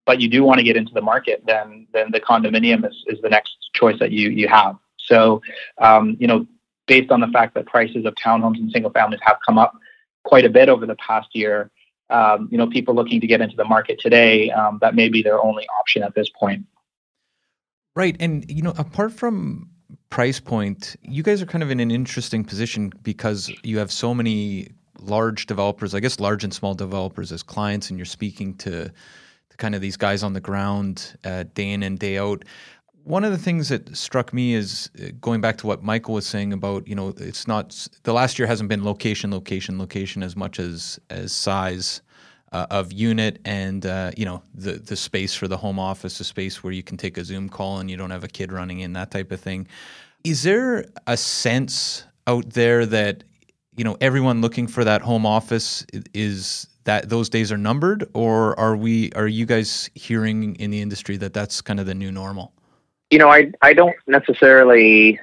but 0.06 0.20
you 0.20 0.28
do 0.28 0.44
want 0.44 0.58
to 0.58 0.64
get 0.64 0.76
into 0.76 0.94
the 0.94 1.02
market, 1.02 1.42
then 1.46 1.86
then 1.92 2.10
the 2.12 2.20
condominium 2.20 2.86
is, 2.88 2.96
is 3.06 3.20
the 3.22 3.28
next 3.28 3.56
choice 3.74 3.98
that 3.98 4.12
you 4.12 4.30
you 4.30 4.48
have. 4.48 4.76
So 4.98 5.42
um, 5.78 6.16
you 6.18 6.26
know, 6.26 6.46
based 6.86 7.10
on 7.10 7.20
the 7.20 7.28
fact 7.28 7.54
that 7.54 7.66
prices 7.66 8.04
of 8.06 8.14
townhomes 8.14 8.56
and 8.56 8.70
single 8.72 8.90
families 8.90 9.20
have 9.22 9.38
come 9.46 9.58
up 9.58 9.74
quite 10.24 10.44
a 10.44 10.50
bit 10.50 10.68
over 10.68 10.86
the 10.86 10.96
past 10.96 11.28
year 11.34 11.70
um, 12.10 12.48
you 12.50 12.58
know, 12.58 12.66
people 12.66 12.94
looking 12.94 13.20
to 13.20 13.26
get 13.26 13.40
into 13.40 13.56
the 13.56 13.64
market 13.64 13.98
today, 14.00 14.50
um, 14.50 14.78
that 14.80 14.94
may 14.94 15.08
be 15.08 15.22
their 15.22 15.42
only 15.42 15.66
option 15.80 16.02
at 16.02 16.14
this 16.14 16.28
point. 16.28 16.64
Right. 17.94 18.16
And, 18.20 18.48
you 18.50 18.62
know, 18.62 18.74
apart 18.78 19.12
from 19.12 19.70
price 20.10 20.38
point, 20.38 20.96
you 21.02 21.22
guys 21.22 21.42
are 21.42 21.46
kind 21.46 21.62
of 21.62 21.70
in 21.70 21.80
an 21.80 21.90
interesting 21.90 22.44
position 22.44 22.92
because 23.02 23.50
you 23.62 23.78
have 23.78 23.90
so 23.90 24.14
many 24.14 24.68
large 25.00 25.46
developers, 25.46 25.94
I 25.94 26.00
guess 26.00 26.20
large 26.20 26.44
and 26.44 26.52
small 26.52 26.74
developers 26.74 27.32
as 27.32 27.42
clients, 27.42 27.90
and 27.90 27.98
you're 27.98 28.06
speaking 28.06 28.54
to, 28.58 28.84
to 28.84 28.92
kind 29.56 29.74
of 29.74 29.80
these 29.80 29.96
guys 29.96 30.22
on 30.22 30.32
the 30.32 30.40
ground 30.40 31.16
uh, 31.24 31.44
day 31.54 31.70
in 31.70 31.82
and 31.82 31.98
day 31.98 32.18
out. 32.18 32.44
One 33.04 33.22
of 33.22 33.30
the 33.30 33.38
things 33.38 33.68
that 33.68 33.96
struck 33.96 34.32
me 34.32 34.54
is 34.54 34.90
uh, 34.98 35.10
going 35.20 35.40
back 35.40 35.58
to 35.58 35.66
what 35.66 35.82
Michael 35.82 36.14
was 36.14 36.26
saying 36.26 36.52
about, 36.52 36.88
you 36.88 36.94
know, 36.94 37.14
it's 37.18 37.46
not 37.46 37.88
the 38.02 38.12
last 38.12 38.38
year 38.38 38.48
hasn't 38.48 38.68
been 38.68 38.84
location, 38.84 39.30
location, 39.30 39.78
location 39.78 40.22
as 40.22 40.34
much 40.34 40.58
as 40.58 40.98
as 41.10 41.32
size 41.32 42.02
uh, 42.52 42.66
of 42.70 42.92
unit 42.92 43.38
and 43.44 43.86
uh, 43.86 44.10
you 44.16 44.24
know 44.24 44.42
the 44.54 44.72
the 44.72 44.96
space 44.96 45.34
for 45.34 45.48
the 45.48 45.56
home 45.56 45.78
office, 45.78 46.20
a 46.20 46.24
space 46.24 46.62
where 46.62 46.72
you 46.72 46.82
can 46.82 46.96
take 46.96 47.18
a 47.18 47.24
Zoom 47.24 47.48
call 47.48 47.78
and 47.78 47.90
you 47.90 47.96
don't 47.96 48.10
have 48.10 48.24
a 48.24 48.28
kid 48.28 48.52
running 48.52 48.80
in, 48.80 48.92
that 48.94 49.10
type 49.10 49.32
of 49.32 49.40
thing. 49.40 49.66
Is 50.24 50.42
there 50.42 50.86
a 51.06 51.16
sense 51.16 52.04
out 52.26 52.50
there 52.50 52.86
that 52.86 53.24
you 53.76 53.84
know 53.84 53.96
everyone 54.00 54.40
looking 54.40 54.66
for 54.66 54.84
that 54.84 55.02
home 55.02 55.26
office 55.26 55.84
is 56.14 56.66
that 56.86 57.08
those 57.08 57.28
days 57.28 57.52
are 57.52 57.58
numbered, 57.58 58.08
or 58.14 58.58
are 58.58 58.76
we? 58.76 59.12
Are 59.12 59.28
you 59.28 59.46
guys 59.46 59.90
hearing 59.94 60.56
in 60.56 60.70
the 60.70 60.80
industry 60.80 61.16
that 61.18 61.32
that's 61.32 61.60
kind 61.60 61.78
of 61.78 61.86
the 61.86 61.94
new 61.94 62.10
normal? 62.10 62.52
you 63.10 63.18
know, 63.18 63.30
I 63.30 63.52
I 63.62 63.72
don't 63.72 63.96
necessarily. 64.06 65.20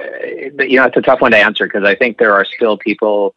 Uh, 0.00 0.62
you 0.62 0.76
know, 0.76 0.84
it's 0.84 0.96
a 0.96 1.02
tough 1.02 1.20
one 1.20 1.32
to 1.32 1.36
answer 1.36 1.64
because 1.66 1.84
I 1.84 1.94
think 1.96 2.18
there 2.18 2.32
are 2.32 2.44
still 2.44 2.78
people 2.78 3.34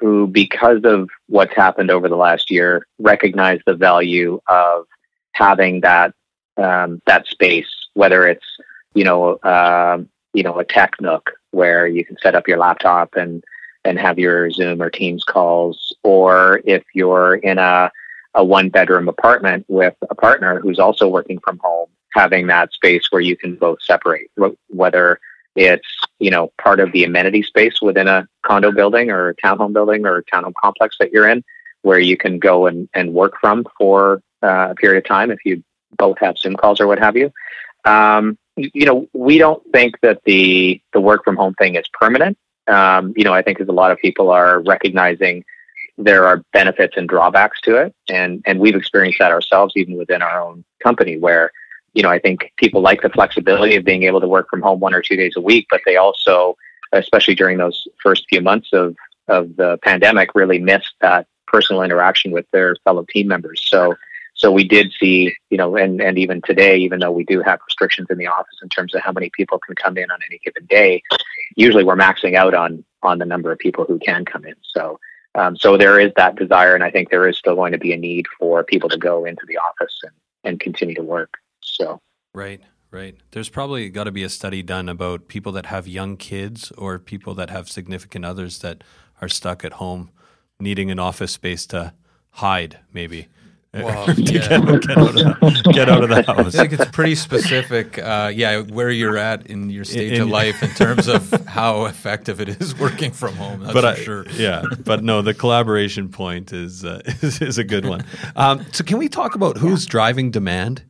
who, 0.00 0.26
because 0.26 0.80
of 0.84 1.10
what's 1.26 1.54
happened 1.54 1.90
over 1.90 2.08
the 2.08 2.16
last 2.16 2.50
year, 2.50 2.86
recognize 2.98 3.60
the 3.66 3.74
value 3.74 4.40
of 4.48 4.86
having 5.32 5.80
that 5.82 6.14
um, 6.56 7.02
that 7.06 7.26
space, 7.26 7.68
whether 7.94 8.26
it's 8.26 8.46
you 8.94 9.04
know 9.04 9.34
uh, 9.36 9.98
you 10.32 10.42
know 10.42 10.58
a 10.58 10.64
tech 10.64 11.00
nook 11.00 11.30
where 11.50 11.86
you 11.86 12.04
can 12.04 12.16
set 12.22 12.34
up 12.34 12.46
your 12.46 12.58
laptop 12.58 13.14
and 13.14 13.42
and 13.88 13.98
have 13.98 14.18
your 14.18 14.50
Zoom 14.50 14.82
or 14.82 14.90
Teams 14.90 15.24
calls, 15.24 15.96
or 16.02 16.60
if 16.64 16.84
you're 16.94 17.36
in 17.36 17.58
a 17.58 17.90
a 18.34 18.44
one 18.44 18.68
bedroom 18.68 19.08
apartment 19.08 19.64
with 19.68 19.94
a 20.10 20.14
partner 20.14 20.60
who's 20.60 20.78
also 20.78 21.08
working 21.08 21.40
from 21.40 21.58
home 21.58 21.88
having 22.14 22.46
that 22.46 22.72
space 22.72 23.06
where 23.10 23.20
you 23.20 23.36
can 23.36 23.56
both 23.56 23.78
separate, 23.82 24.30
whether 24.68 25.18
it's 25.56 25.88
you 26.18 26.30
know 26.30 26.52
part 26.62 26.80
of 26.80 26.92
the 26.92 27.04
amenity 27.04 27.42
space 27.42 27.80
within 27.82 28.08
a 28.08 28.28
condo 28.42 28.70
building 28.70 29.10
or 29.10 29.34
townhome 29.34 29.72
building 29.72 30.06
or 30.06 30.22
townhome 30.22 30.52
complex 30.62 30.96
that 31.00 31.10
you're 31.12 31.28
in, 31.28 31.42
where 31.82 31.98
you 31.98 32.16
can 32.16 32.38
go 32.38 32.66
and, 32.66 32.88
and 32.94 33.12
work 33.12 33.34
from 33.40 33.64
for 33.76 34.22
uh, 34.42 34.68
a 34.70 34.74
period 34.74 34.98
of 34.98 35.04
time 35.04 35.30
if 35.30 35.38
you 35.44 35.62
both 35.96 36.18
have 36.18 36.38
Zoom 36.38 36.56
calls 36.56 36.80
or 36.80 36.86
what 36.86 36.98
have 36.98 37.16
you. 37.16 37.32
Um, 37.84 38.38
you 38.56 38.84
know, 38.84 39.08
we 39.12 39.38
don't 39.38 39.62
think 39.72 39.94
that 40.02 40.20
the 40.24 40.80
the 40.92 41.00
work 41.00 41.24
from 41.24 41.36
home 41.36 41.54
thing 41.54 41.76
is 41.76 41.84
permanent. 41.92 42.36
Um, 42.68 43.14
you 43.16 43.24
know, 43.24 43.32
I 43.32 43.42
think 43.42 43.60
as 43.60 43.68
a 43.68 43.72
lot 43.72 43.90
of 43.90 43.98
people 43.98 44.30
are 44.30 44.60
recognizing 44.60 45.44
there 45.96 46.26
are 46.26 46.44
benefits 46.52 46.96
and 46.96 47.08
drawbacks 47.08 47.60
to 47.62 47.76
it, 47.76 47.94
and 48.08 48.42
and 48.46 48.60
we've 48.60 48.76
experienced 48.76 49.18
that 49.18 49.32
ourselves 49.32 49.74
even 49.76 49.96
within 49.96 50.22
our 50.22 50.40
own 50.40 50.64
company 50.82 51.18
where 51.18 51.50
you 51.94 52.02
know, 52.02 52.10
I 52.10 52.18
think 52.18 52.52
people 52.56 52.80
like 52.80 53.02
the 53.02 53.08
flexibility 53.08 53.76
of 53.76 53.84
being 53.84 54.04
able 54.04 54.20
to 54.20 54.28
work 54.28 54.48
from 54.48 54.62
home 54.62 54.80
one 54.80 54.94
or 54.94 55.02
two 55.02 55.16
days 55.16 55.34
a 55.36 55.40
week, 55.40 55.66
but 55.68 55.80
they 55.84 55.96
also, 55.96 56.56
especially 56.92 57.34
during 57.34 57.58
those 57.58 57.88
first 58.02 58.26
few 58.28 58.40
months 58.40 58.68
of, 58.72 58.94
of 59.26 59.56
the 59.56 59.78
pandemic, 59.82 60.34
really 60.34 60.60
missed 60.60 60.94
that 61.00 61.26
personal 61.46 61.82
interaction 61.82 62.30
with 62.30 62.46
their 62.52 62.76
fellow 62.84 63.04
team 63.08 63.26
members. 63.26 63.60
So, 63.68 63.96
so 64.38 64.52
we 64.52 64.62
did 64.62 64.92
see, 64.98 65.34
you 65.50 65.58
know, 65.58 65.74
and, 65.74 66.00
and 66.00 66.16
even 66.16 66.40
today, 66.42 66.76
even 66.76 67.00
though 67.00 67.10
we 67.10 67.24
do 67.24 67.42
have 67.42 67.58
restrictions 67.66 68.06
in 68.08 68.18
the 68.18 68.28
office 68.28 68.56
in 68.62 68.68
terms 68.68 68.94
of 68.94 69.00
how 69.02 69.10
many 69.10 69.30
people 69.36 69.58
can 69.58 69.74
come 69.74 69.98
in 69.98 70.12
on 70.12 70.20
any 70.30 70.38
given 70.38 70.64
day, 70.66 71.02
usually 71.56 71.82
we're 71.82 71.96
maxing 71.96 72.36
out 72.36 72.54
on 72.54 72.84
on 73.02 73.18
the 73.18 73.24
number 73.24 73.50
of 73.50 73.58
people 73.58 73.84
who 73.84 73.98
can 73.98 74.24
come 74.24 74.44
in. 74.44 74.54
So, 74.62 74.98
um, 75.34 75.56
so 75.56 75.76
there 75.76 75.98
is 75.98 76.12
that 76.16 76.36
desire, 76.36 76.74
and 76.74 76.84
I 76.84 76.90
think 76.90 77.10
there 77.10 77.28
is 77.28 77.36
still 77.36 77.56
going 77.56 77.72
to 77.72 77.78
be 77.78 77.92
a 77.92 77.96
need 77.96 78.26
for 78.38 78.62
people 78.62 78.88
to 78.90 78.96
go 78.96 79.24
into 79.24 79.44
the 79.46 79.58
office 79.58 79.96
and, 80.04 80.12
and 80.44 80.60
continue 80.60 80.94
to 80.94 81.02
work. 81.02 81.34
So 81.60 82.00
right, 82.32 82.60
right. 82.92 83.16
There's 83.32 83.48
probably 83.48 83.88
got 83.88 84.04
to 84.04 84.12
be 84.12 84.22
a 84.22 84.28
study 84.28 84.62
done 84.62 84.88
about 84.88 85.26
people 85.26 85.50
that 85.52 85.66
have 85.66 85.88
young 85.88 86.16
kids 86.16 86.70
or 86.78 87.00
people 87.00 87.34
that 87.34 87.50
have 87.50 87.68
significant 87.68 88.24
others 88.24 88.60
that 88.60 88.84
are 89.20 89.28
stuck 89.28 89.64
at 89.64 89.74
home, 89.74 90.10
needing 90.60 90.92
an 90.92 91.00
office 91.00 91.32
space 91.32 91.66
to 91.66 91.92
hide, 92.30 92.78
maybe. 92.92 93.26
Well, 93.74 94.06
to 94.06 94.22
yeah. 94.22 94.48
get, 94.48 94.48
get, 94.48 94.98
out 94.98 95.12
the, 95.12 95.70
get, 95.74 95.88
out 95.90 96.02
of 96.02 96.08
the, 96.08 96.22
house. 96.26 96.54
I 96.54 96.66
think 96.66 96.72
it's 96.80 96.90
pretty 96.90 97.14
specific, 97.14 97.98
uh, 97.98 98.32
yeah, 98.34 98.62
where 98.62 98.90
you're 98.90 99.18
at 99.18 99.46
in 99.46 99.68
your 99.68 99.84
stage 99.84 100.14
in, 100.14 100.22
of 100.22 100.28
life 100.28 100.62
in 100.62 100.70
terms 100.70 101.06
of 101.06 101.30
how 101.46 101.84
effective 101.84 102.40
it 102.40 102.48
is 102.48 102.76
working 102.78 103.12
from 103.12 103.36
home. 103.36 103.60
That's 103.60 103.74
but 103.74 103.82
for 103.82 104.00
I, 104.00 104.04
sure. 104.04 104.26
Yeah, 104.30 104.64
but 104.84 105.04
no, 105.04 105.20
the 105.20 105.34
collaboration 105.34 106.08
point 106.08 106.52
is 106.52 106.82
uh, 106.82 107.02
is, 107.06 107.42
is, 107.42 107.58
a 107.58 107.64
good 107.64 107.84
one. 107.84 108.04
Um, 108.36 108.64
so, 108.72 108.84
can 108.84 108.96
we 108.96 109.06
talk 109.06 109.34
about 109.34 109.58
who's 109.58 109.84
driving 109.84 110.30
demand? 110.30 110.82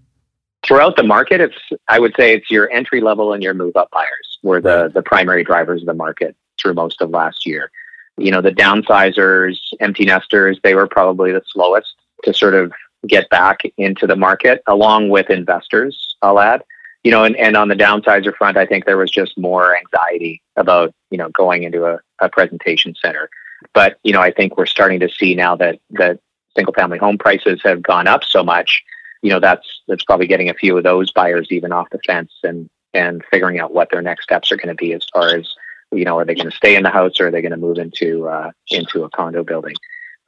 throughout 0.66 0.96
the 0.96 1.02
market, 1.02 1.40
it's 1.40 1.56
I 1.88 1.98
would 1.98 2.14
say 2.18 2.34
it's 2.34 2.50
your 2.50 2.70
entry 2.70 3.00
level 3.00 3.32
and 3.32 3.42
your 3.42 3.54
move 3.54 3.76
up 3.76 3.90
buyers 3.90 4.38
were 4.42 4.60
the 4.60 4.90
the 4.92 5.02
primary 5.02 5.44
drivers 5.44 5.82
of 5.82 5.86
the 5.86 5.94
market 5.94 6.36
through 6.60 6.74
most 6.74 7.00
of 7.00 7.10
last 7.10 7.46
year. 7.46 7.70
You 8.16 8.32
know, 8.32 8.40
the 8.40 8.50
downsizers, 8.50 9.56
empty 9.80 10.04
nesters, 10.04 10.58
they 10.62 10.74
were 10.74 10.88
probably 10.88 11.32
the 11.32 11.42
slowest 11.52 11.94
to 12.24 12.34
sort 12.34 12.54
of 12.54 12.72
get 13.06 13.28
back 13.30 13.60
into 13.76 14.06
the 14.06 14.16
market, 14.16 14.62
along 14.66 15.08
with 15.08 15.30
investors. 15.30 16.16
I'll 16.22 16.40
add. 16.40 16.62
You 17.04 17.12
know, 17.12 17.24
and, 17.24 17.36
and 17.36 17.56
on 17.56 17.68
the 17.68 17.76
downsizer 17.76 18.34
front, 18.34 18.56
I 18.56 18.66
think 18.66 18.84
there 18.84 18.98
was 18.98 19.10
just 19.10 19.38
more 19.38 19.76
anxiety 19.76 20.42
about 20.56 20.92
you 21.10 21.18
know 21.18 21.28
going 21.30 21.62
into 21.62 21.84
a, 21.86 22.00
a 22.20 22.28
presentation 22.28 22.94
center. 23.00 23.30
But 23.72 23.98
you 24.02 24.12
know, 24.12 24.20
I 24.20 24.32
think 24.32 24.56
we're 24.56 24.66
starting 24.66 25.00
to 25.00 25.08
see 25.08 25.34
now 25.34 25.56
that 25.56 25.78
that 25.90 26.18
single 26.56 26.74
family 26.74 26.98
home 26.98 27.18
prices 27.18 27.60
have 27.62 27.82
gone 27.82 28.08
up 28.08 28.24
so 28.24 28.42
much 28.42 28.82
you 29.22 29.30
know 29.30 29.40
that's 29.40 29.66
that's 29.88 30.04
probably 30.04 30.26
getting 30.26 30.48
a 30.48 30.54
few 30.54 30.76
of 30.76 30.84
those 30.84 31.12
buyers 31.12 31.48
even 31.50 31.72
off 31.72 31.90
the 31.90 31.98
fence 32.06 32.32
and 32.42 32.68
and 32.94 33.22
figuring 33.30 33.58
out 33.58 33.72
what 33.72 33.90
their 33.90 34.02
next 34.02 34.24
steps 34.24 34.50
are 34.50 34.56
going 34.56 34.68
to 34.68 34.74
be 34.74 34.92
as 34.92 35.06
far 35.12 35.34
as 35.34 35.54
you 35.92 36.04
know 36.04 36.18
are 36.18 36.24
they 36.24 36.34
going 36.34 36.50
to 36.50 36.56
stay 36.56 36.76
in 36.76 36.82
the 36.82 36.90
house 36.90 37.20
or 37.20 37.28
are 37.28 37.30
they 37.30 37.42
going 37.42 37.52
to 37.52 37.58
move 37.58 37.78
into 37.78 38.28
uh, 38.28 38.50
into 38.68 39.04
a 39.04 39.10
condo 39.10 39.42
building 39.42 39.74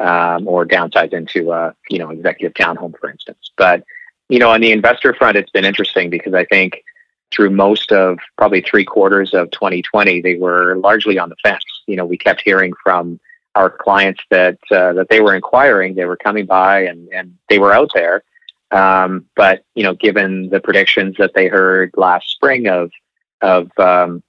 um, 0.00 0.48
or 0.48 0.66
downsize 0.66 1.12
into 1.12 1.52
a 1.52 1.74
you 1.88 1.98
know 1.98 2.10
executive 2.10 2.54
townhome 2.54 2.98
for 2.98 3.10
instance. 3.10 3.50
But 3.56 3.84
you 4.28 4.38
know 4.38 4.50
on 4.50 4.60
the 4.60 4.72
investor 4.72 5.14
front 5.14 5.36
it's 5.36 5.50
been 5.50 5.64
interesting 5.64 6.08
because 6.08 6.34
i 6.34 6.44
think 6.44 6.82
through 7.32 7.50
most 7.50 7.92
of 7.92 8.18
probably 8.36 8.60
three 8.60 8.84
quarters 8.84 9.34
of 9.34 9.50
2020 9.52 10.20
they 10.20 10.34
were 10.34 10.76
largely 10.76 11.18
on 11.18 11.28
the 11.28 11.36
fence. 11.42 11.64
You 11.86 11.96
know 11.96 12.04
we 12.04 12.18
kept 12.18 12.40
hearing 12.40 12.72
from 12.82 13.20
our 13.54 13.70
clients 13.70 14.22
that 14.30 14.58
uh, 14.70 14.92
that 14.94 15.08
they 15.10 15.20
were 15.20 15.34
inquiring 15.34 15.94
they 15.94 16.06
were 16.06 16.16
coming 16.16 16.46
by 16.46 16.84
and 16.84 17.08
and 17.12 17.36
they 17.48 17.58
were 17.58 17.72
out 17.72 17.92
there. 17.94 18.24
Um, 18.72 19.26
but 19.34 19.64
you 19.74 19.82
know, 19.82 19.94
given 19.94 20.48
the 20.48 20.60
predictions 20.60 21.16
that 21.18 21.34
they 21.34 21.48
heard 21.48 21.92
last 21.96 22.28
spring 22.30 22.68
of 22.68 22.92
of 23.40 23.70
um, 23.78 24.22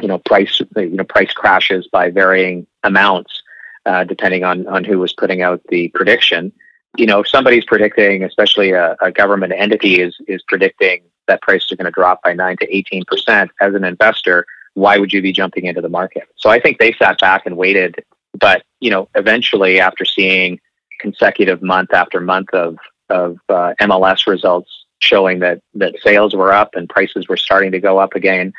you 0.00 0.08
know 0.08 0.18
price 0.18 0.60
you 0.76 0.88
know 0.90 1.04
price 1.04 1.32
crashes 1.32 1.88
by 1.88 2.10
varying 2.10 2.66
amounts 2.82 3.42
uh, 3.86 4.04
depending 4.04 4.44
on 4.44 4.66
on 4.66 4.84
who 4.84 4.98
was 4.98 5.12
putting 5.12 5.42
out 5.42 5.62
the 5.68 5.88
prediction. 5.88 6.52
You 6.96 7.06
know, 7.06 7.20
if 7.20 7.28
somebody's 7.28 7.64
predicting, 7.64 8.24
especially 8.24 8.72
a, 8.72 8.96
a 9.00 9.10
government 9.12 9.52
entity 9.56 10.00
is 10.00 10.16
is 10.28 10.42
predicting 10.46 11.02
that 11.28 11.42
prices 11.42 11.72
are 11.72 11.76
going 11.76 11.86
to 11.86 11.90
drop 11.90 12.22
by 12.22 12.32
nine 12.32 12.56
to 12.58 12.76
eighteen 12.76 13.04
percent. 13.06 13.50
As 13.60 13.74
an 13.74 13.84
investor, 13.84 14.46
why 14.74 14.98
would 14.98 15.12
you 15.12 15.22
be 15.22 15.32
jumping 15.32 15.66
into 15.66 15.80
the 15.80 15.88
market? 15.88 16.24
So 16.36 16.50
I 16.50 16.60
think 16.60 16.78
they 16.78 16.92
sat 16.92 17.18
back 17.20 17.46
and 17.46 17.56
waited. 17.56 18.04
But 18.38 18.64
you 18.80 18.90
know, 18.90 19.08
eventually, 19.14 19.80
after 19.80 20.04
seeing 20.04 20.60
consecutive 21.00 21.62
month 21.62 21.92
after 21.92 22.20
month 22.20 22.48
of 22.52 22.76
of 23.08 23.38
uh, 23.48 23.74
MLS 23.80 24.26
results 24.26 24.70
showing 24.98 25.40
that 25.40 25.60
that 25.74 25.94
sales 26.02 26.34
were 26.34 26.52
up 26.52 26.74
and 26.74 26.88
prices 26.88 27.28
were 27.28 27.36
starting 27.36 27.72
to 27.72 27.80
go 27.80 27.98
up 27.98 28.14
again. 28.14 28.52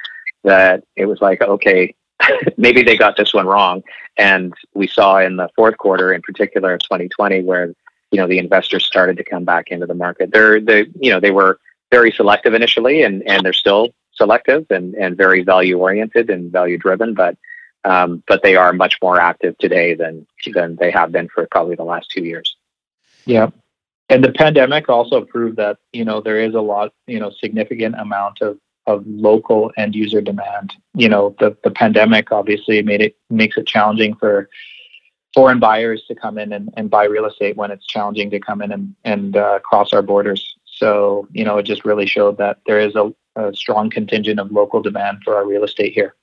That 0.44 0.84
it 0.96 1.06
was 1.06 1.20
like, 1.20 1.42
okay, 1.42 1.96
maybe 2.58 2.84
they 2.84 2.98
got 2.98 3.18
this 3.18 3.34
one 3.34 3.48
wrong. 3.48 3.84
And 4.18 4.54
we 4.74 4.88
saw 4.88 5.20
in 5.20 5.38
the 5.38 5.50
fourth 5.56 5.78
quarter, 5.78 6.14
in 6.14 6.22
particular 6.22 6.74
of 6.74 6.82
2020, 6.82 7.44
where 7.44 7.74
you 8.12 8.20
know 8.20 8.28
the 8.28 8.40
investors 8.40 8.86
started 8.86 9.18
to 9.18 9.24
come 9.24 9.46
back 9.46 9.68
into 9.70 9.86
the 9.86 9.94
market. 9.94 10.32
They're 10.32 10.60
they 10.60 10.88
you 11.00 11.12
know 11.12 11.20
they 11.20 11.32
were 11.32 11.60
very 11.92 12.12
selective 12.12 12.54
initially, 12.54 13.04
and 13.04 13.28
and 13.28 13.44
they're 13.46 13.54
still 13.54 13.90
selective 14.14 14.66
and 14.70 14.96
and 14.96 15.16
very 15.16 15.44
value 15.44 15.78
oriented 15.78 16.30
and 16.30 16.52
value 16.52 16.78
driven, 16.78 17.14
but. 17.14 17.38
Um, 17.86 18.22
but 18.28 18.44
they 18.44 18.58
are 18.58 18.74
much 18.74 18.98
more 19.02 19.18
active 19.18 19.58
today 19.60 19.94
than 19.94 20.28
than 20.54 20.76
they 20.76 20.92
have 20.92 21.14
been 21.14 21.30
for 21.30 21.48
probably 21.50 21.76
the 21.76 21.86
last 21.86 22.10
two 22.10 22.24
years. 22.24 22.58
Yeah, 23.26 23.52
and 24.10 24.24
the 24.24 24.32
pandemic 24.32 24.90
also 24.90 25.22
proved 25.22 25.58
that 25.58 25.78
you 25.94 26.04
know 26.04 26.20
there 26.20 26.42
is 26.42 26.54
a 26.54 26.60
lot 26.60 26.92
you 27.06 27.20
know 27.20 27.30
significant 27.30 27.96
amount 27.98 28.42
of 28.42 28.58
of 28.88 29.04
local 29.06 29.72
end 29.78 29.94
user 29.94 30.22
demand. 30.22 30.74
You 30.96 31.10
know, 31.10 31.36
the, 31.40 31.56
the 31.64 31.72
pandemic 31.72 32.32
obviously 32.32 32.82
made 32.82 33.02
it 33.02 33.18
makes 33.30 33.58
it 33.58 33.68
challenging 33.68 34.16
for 34.16 34.50
foreign 35.34 35.60
buyers 35.60 36.04
to 36.08 36.16
come 36.16 36.38
in 36.38 36.54
and, 36.54 36.74
and 36.78 36.90
buy 36.90 37.04
real 37.04 37.26
estate 37.26 37.58
when 37.58 37.70
it's 37.70 37.86
challenging 37.86 38.32
to 38.32 38.40
come 38.40 38.62
in 38.62 38.72
and, 38.72 38.96
and 39.04 39.38
uh, 39.38 39.60
cross 39.60 39.94
our 39.94 40.02
borders. 40.02 40.56
So, 40.66 41.28
you 41.32 41.44
know, 41.44 41.58
it 41.58 41.64
just 41.64 41.86
really 41.86 42.06
showed 42.06 42.38
that 42.38 42.60
there 42.66 42.80
is 42.80 42.96
a, 42.96 43.14
a 43.36 43.54
strong 43.54 43.90
contingent 43.90 44.40
of 44.40 44.52
local 44.52 44.82
demand 44.82 45.20
for 45.24 45.36
our 45.36 45.46
real 45.46 45.64
estate 45.64 45.94
here. 45.94 46.16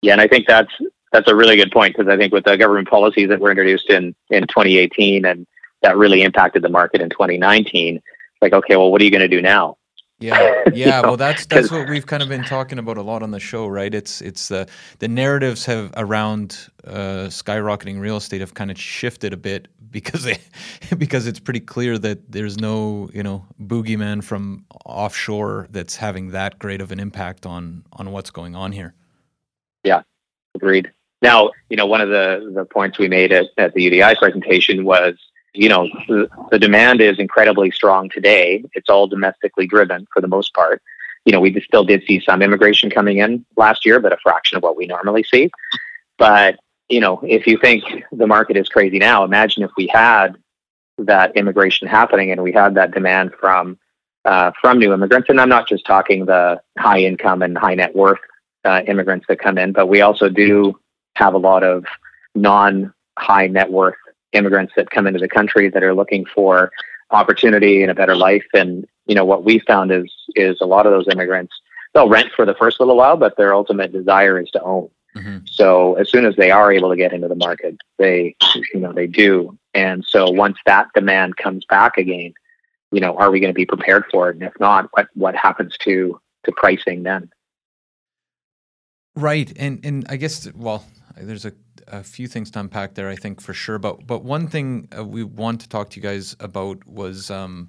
Yeah, 0.00 0.12
and 0.12 0.20
I 0.20 0.28
think 0.28 0.46
that's 0.46 0.72
that's 1.12 1.30
a 1.30 1.34
really 1.34 1.56
good 1.56 1.70
point 1.70 1.94
because 1.96 2.10
I 2.10 2.16
think 2.16 2.32
with 2.32 2.44
the 2.44 2.56
government 2.56 2.88
policies 2.88 3.28
that 3.28 3.40
were 3.40 3.50
introduced 3.50 3.90
in 3.90 4.14
in 4.30 4.46
2018 4.46 5.24
and 5.24 5.46
that 5.82 5.96
really 5.96 6.22
impacted 6.22 6.62
the 6.62 6.68
market 6.68 7.00
in 7.00 7.10
2019, 7.10 8.00
like 8.40 8.52
okay, 8.52 8.76
well, 8.76 8.90
what 8.90 9.00
are 9.00 9.04
you 9.04 9.10
going 9.10 9.20
to 9.20 9.28
do 9.28 9.42
now? 9.42 9.76
Yeah, 10.22 10.62
yeah. 10.72 11.00
well, 11.00 11.16
that's 11.16 11.46
that's 11.46 11.70
what 11.70 11.88
we've 11.88 12.06
kind 12.06 12.22
of 12.22 12.28
been 12.28 12.44
talking 12.44 12.78
about 12.78 12.96
a 12.96 13.02
lot 13.02 13.22
on 13.22 13.32
the 13.32 13.40
show, 13.40 13.66
right? 13.66 13.92
It's 13.92 14.20
it's 14.20 14.48
the 14.48 14.68
the 15.00 15.08
narratives 15.08 15.66
have 15.66 15.92
around 15.96 16.68
uh, 16.86 17.26
skyrocketing 17.28 18.00
real 18.00 18.16
estate 18.16 18.40
have 18.40 18.54
kind 18.54 18.70
of 18.70 18.78
shifted 18.78 19.32
a 19.32 19.36
bit 19.36 19.68
because 19.90 20.22
they, 20.22 20.38
because 20.96 21.26
it's 21.26 21.40
pretty 21.40 21.60
clear 21.60 21.98
that 21.98 22.30
there's 22.30 22.58
no 22.58 23.10
you 23.12 23.22
know 23.22 23.44
boogeyman 23.60 24.22
from 24.22 24.64
offshore 24.84 25.66
that's 25.70 25.96
having 25.96 26.30
that 26.30 26.58
great 26.58 26.80
of 26.80 26.92
an 26.92 27.00
impact 27.00 27.44
on 27.44 27.84
on 27.94 28.12
what's 28.12 28.30
going 28.30 28.54
on 28.54 28.72
here. 28.72 28.94
Yeah, 29.82 30.02
agreed. 30.54 30.92
Now, 31.20 31.50
you 31.68 31.76
know, 31.76 31.86
one 31.86 32.00
of 32.00 32.08
the 32.08 32.52
the 32.54 32.64
points 32.64 32.98
we 32.98 33.08
made 33.08 33.32
at, 33.32 33.46
at 33.58 33.74
the 33.74 33.90
UDI 33.90 34.16
presentation 34.18 34.84
was 34.84 35.14
you 35.54 35.68
know, 35.68 35.88
the, 36.08 36.28
the 36.50 36.58
demand 36.58 37.00
is 37.00 37.18
incredibly 37.18 37.70
strong 37.70 38.08
today. 38.08 38.64
It's 38.74 38.88
all 38.88 39.06
domestically 39.06 39.66
driven 39.66 40.06
for 40.12 40.20
the 40.20 40.28
most 40.28 40.54
part. 40.54 40.82
You 41.24 41.32
know, 41.32 41.40
we 41.40 41.60
still 41.60 41.84
did 41.84 42.02
see 42.06 42.20
some 42.20 42.42
immigration 42.42 42.90
coming 42.90 43.18
in 43.18 43.44
last 43.56 43.84
year, 43.84 44.00
but 44.00 44.12
a 44.12 44.16
fraction 44.22 44.56
of 44.56 44.62
what 44.62 44.76
we 44.76 44.86
normally 44.86 45.24
see. 45.24 45.50
But, 46.18 46.58
you 46.88 47.00
know, 47.00 47.20
if 47.22 47.46
you 47.46 47.58
think 47.58 47.84
the 48.10 48.26
market 48.26 48.56
is 48.56 48.68
crazy 48.68 48.98
now, 48.98 49.24
imagine 49.24 49.62
if 49.62 49.70
we 49.76 49.88
had 49.92 50.36
that 50.98 51.36
immigration 51.36 51.86
happening 51.86 52.30
and 52.30 52.42
we 52.42 52.52
had 52.52 52.74
that 52.74 52.92
demand 52.92 53.32
from 53.38 53.78
uh, 54.24 54.52
from 54.60 54.78
new 54.78 54.92
immigrants. 54.92 55.28
And 55.28 55.40
I'm 55.40 55.48
not 55.48 55.68
just 55.68 55.84
talking 55.84 56.26
the 56.26 56.60
high 56.78 57.00
income 57.00 57.42
and 57.42 57.58
high 57.58 57.74
net 57.74 57.94
worth 57.94 58.20
uh, 58.64 58.82
immigrants 58.86 59.26
that 59.28 59.40
come 59.40 59.58
in, 59.58 59.72
but 59.72 59.88
we 59.88 60.00
also 60.00 60.28
do 60.28 60.78
have 61.16 61.34
a 61.34 61.38
lot 61.38 61.64
of 61.64 61.84
non 62.34 62.94
high 63.18 63.48
net 63.48 63.70
worth 63.70 63.96
immigrants 64.32 64.72
that 64.76 64.90
come 64.90 65.06
into 65.06 65.20
the 65.20 65.28
country 65.28 65.68
that 65.68 65.82
are 65.82 65.94
looking 65.94 66.24
for 66.24 66.72
opportunity 67.10 67.82
and 67.82 67.90
a 67.90 67.94
better 67.94 68.16
life. 68.16 68.46
And 68.54 68.86
you 69.06 69.14
know 69.14 69.24
what 69.24 69.44
we 69.44 69.58
found 69.60 69.92
is 69.92 70.12
is 70.34 70.58
a 70.60 70.66
lot 70.66 70.86
of 70.86 70.92
those 70.92 71.08
immigrants 71.12 71.52
they'll 71.94 72.08
rent 72.08 72.32
for 72.34 72.46
the 72.46 72.54
first 72.54 72.80
little 72.80 72.96
while, 72.96 73.16
but 73.16 73.36
their 73.36 73.54
ultimate 73.54 73.92
desire 73.92 74.40
is 74.40 74.50
to 74.50 74.62
own. 74.62 74.88
Mm-hmm. 75.16 75.38
So 75.44 75.94
as 75.96 76.08
soon 76.08 76.24
as 76.24 76.36
they 76.36 76.50
are 76.50 76.72
able 76.72 76.88
to 76.90 76.96
get 76.96 77.12
into 77.12 77.28
the 77.28 77.34
market, 77.34 77.76
they 77.98 78.34
you 78.72 78.80
know 78.80 78.92
they 78.92 79.06
do. 79.06 79.58
And 79.74 80.04
so 80.06 80.30
once 80.30 80.58
that 80.66 80.88
demand 80.94 81.36
comes 81.36 81.64
back 81.66 81.98
again, 81.98 82.32
you 82.92 83.00
know, 83.00 83.16
are 83.16 83.30
we 83.30 83.40
going 83.40 83.52
to 83.52 83.54
be 83.54 83.66
prepared 83.66 84.04
for 84.10 84.30
it? 84.30 84.36
And 84.36 84.44
if 84.44 84.58
not, 84.58 84.88
what 84.92 85.08
what 85.14 85.36
happens 85.36 85.76
to 85.80 86.18
to 86.44 86.52
pricing 86.52 87.02
then? 87.02 87.30
Right, 89.14 89.52
and 89.56 89.84
and 89.84 90.06
I 90.08 90.16
guess 90.16 90.50
well, 90.54 90.86
there's 91.18 91.44
a 91.44 91.52
a 91.92 92.02
few 92.02 92.26
things 92.26 92.50
to 92.52 92.60
unpack 92.60 92.94
there, 92.94 93.08
I 93.08 93.16
think 93.16 93.40
for 93.40 93.54
sure. 93.54 93.78
But 93.78 94.06
but 94.06 94.24
one 94.24 94.48
thing 94.48 94.88
uh, 94.96 95.04
we 95.04 95.22
want 95.22 95.60
to 95.60 95.68
talk 95.68 95.90
to 95.90 95.96
you 95.96 96.02
guys 96.02 96.34
about 96.40 96.84
was 96.86 97.30
um, 97.30 97.68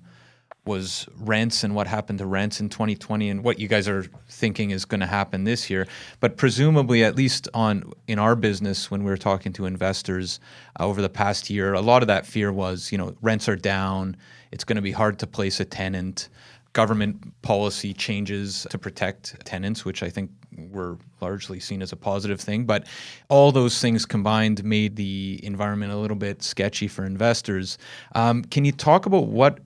was 0.66 1.08
rents 1.18 1.64
and 1.64 1.76
what 1.76 1.88
happened 1.88 2.20
to 2.20 2.26
rents 2.26 2.62
in 2.62 2.70
2020 2.70 3.30
and 3.30 3.44
what 3.44 3.60
you 3.60 3.68
guys 3.68 3.88
are 3.88 4.06
thinking 4.30 4.72
is 4.72 4.86
going 4.86 5.02
to 5.02 5.06
happen 5.06 5.44
this 5.44 5.70
year. 5.70 5.86
But 6.22 6.38
presumably, 6.38 7.04
at 7.04 7.16
least 7.16 7.50
on 7.54 7.92
in 8.08 8.18
our 8.18 8.36
business, 8.36 8.90
when 8.90 9.04
we 9.04 9.12
were 9.12 9.18
talking 9.18 9.52
to 9.54 9.66
investors 9.66 10.40
uh, 10.80 10.88
over 10.88 11.02
the 11.02 11.10
past 11.10 11.50
year, 11.50 11.74
a 11.74 11.82
lot 11.82 12.02
of 12.02 12.08
that 12.08 12.26
fear 12.26 12.52
was 12.52 12.92
you 12.92 12.98
know 12.98 13.16
rents 13.22 13.50
are 13.50 13.58
down. 13.58 14.16
It's 14.52 14.64
going 14.64 14.76
to 14.78 14.82
be 14.82 14.92
hard 14.92 15.20
to 15.20 15.28
place 15.28 15.60
a 15.60 15.66
tenant 15.66 16.30
government 16.74 17.42
policy 17.42 17.94
changes 17.94 18.68
to 18.70 18.78
protect 18.78 19.46
tenants, 19.46 19.86
which 19.86 20.04
I 20.04 20.10
think 20.10 20.32
were 20.72 20.98
largely 21.22 21.60
seen 21.60 21.82
as 21.82 21.92
a 21.92 21.96
positive 21.96 22.42
thing. 22.42 22.66
But 22.66 22.88
all 23.30 23.52
those 23.52 23.80
things 23.80 24.06
combined 24.06 24.64
made 24.64 24.96
the 24.96 25.40
environment 25.44 25.92
a 25.92 25.98
little 25.98 26.18
bit 26.18 26.44
sketchy 26.44 26.88
for 26.88 27.06
investors. 27.06 27.78
Um, 28.16 28.44
can 28.44 28.66
you 28.66 28.72
talk 28.72 29.06
about 29.06 29.28
what 29.28 29.60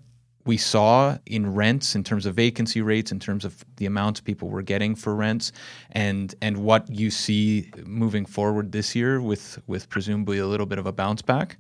we 0.46 0.58
saw 0.58 1.18
in 1.26 1.54
rents 1.54 1.94
in 1.94 2.04
terms 2.04 2.26
of 2.26 2.36
vacancy 2.36 2.82
rates, 2.82 3.12
in 3.12 3.20
terms 3.20 3.44
of 3.44 3.66
the 3.76 3.86
amounts 3.86 4.22
people 4.22 4.50
were 4.50 4.62
getting 4.62 4.96
for 4.96 5.14
rents, 5.14 5.52
and 5.92 6.34
and 6.42 6.58
what 6.58 6.90
you 6.90 7.12
see 7.12 7.70
moving 7.86 8.26
forward 8.26 8.72
this 8.72 8.96
year 8.96 9.22
with 9.22 9.62
with 9.68 9.90
presumably 9.90 10.40
a 10.40 10.48
little 10.48 10.66
bit 10.66 10.80
of 10.80 10.88
a 10.88 10.92
bounce 10.92 11.22
back? 11.22 11.58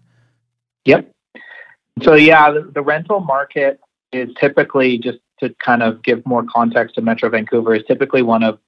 Yep. 0.85 1.11
So 2.01 2.15
yeah, 2.15 2.49
the, 2.51 2.71
the 2.73 2.81
rental 2.81 3.19
market 3.19 3.79
is 4.13 4.29
typically 4.39 4.97
just 4.97 5.19
to 5.39 5.53
kind 5.63 5.83
of 5.83 6.03
give 6.03 6.25
more 6.25 6.43
context 6.43 6.95
to 6.95 7.01
Metro 7.01 7.29
Vancouver, 7.29 7.75
is 7.75 7.83
typically 7.85 8.21
one 8.21 8.43
of 8.43 8.59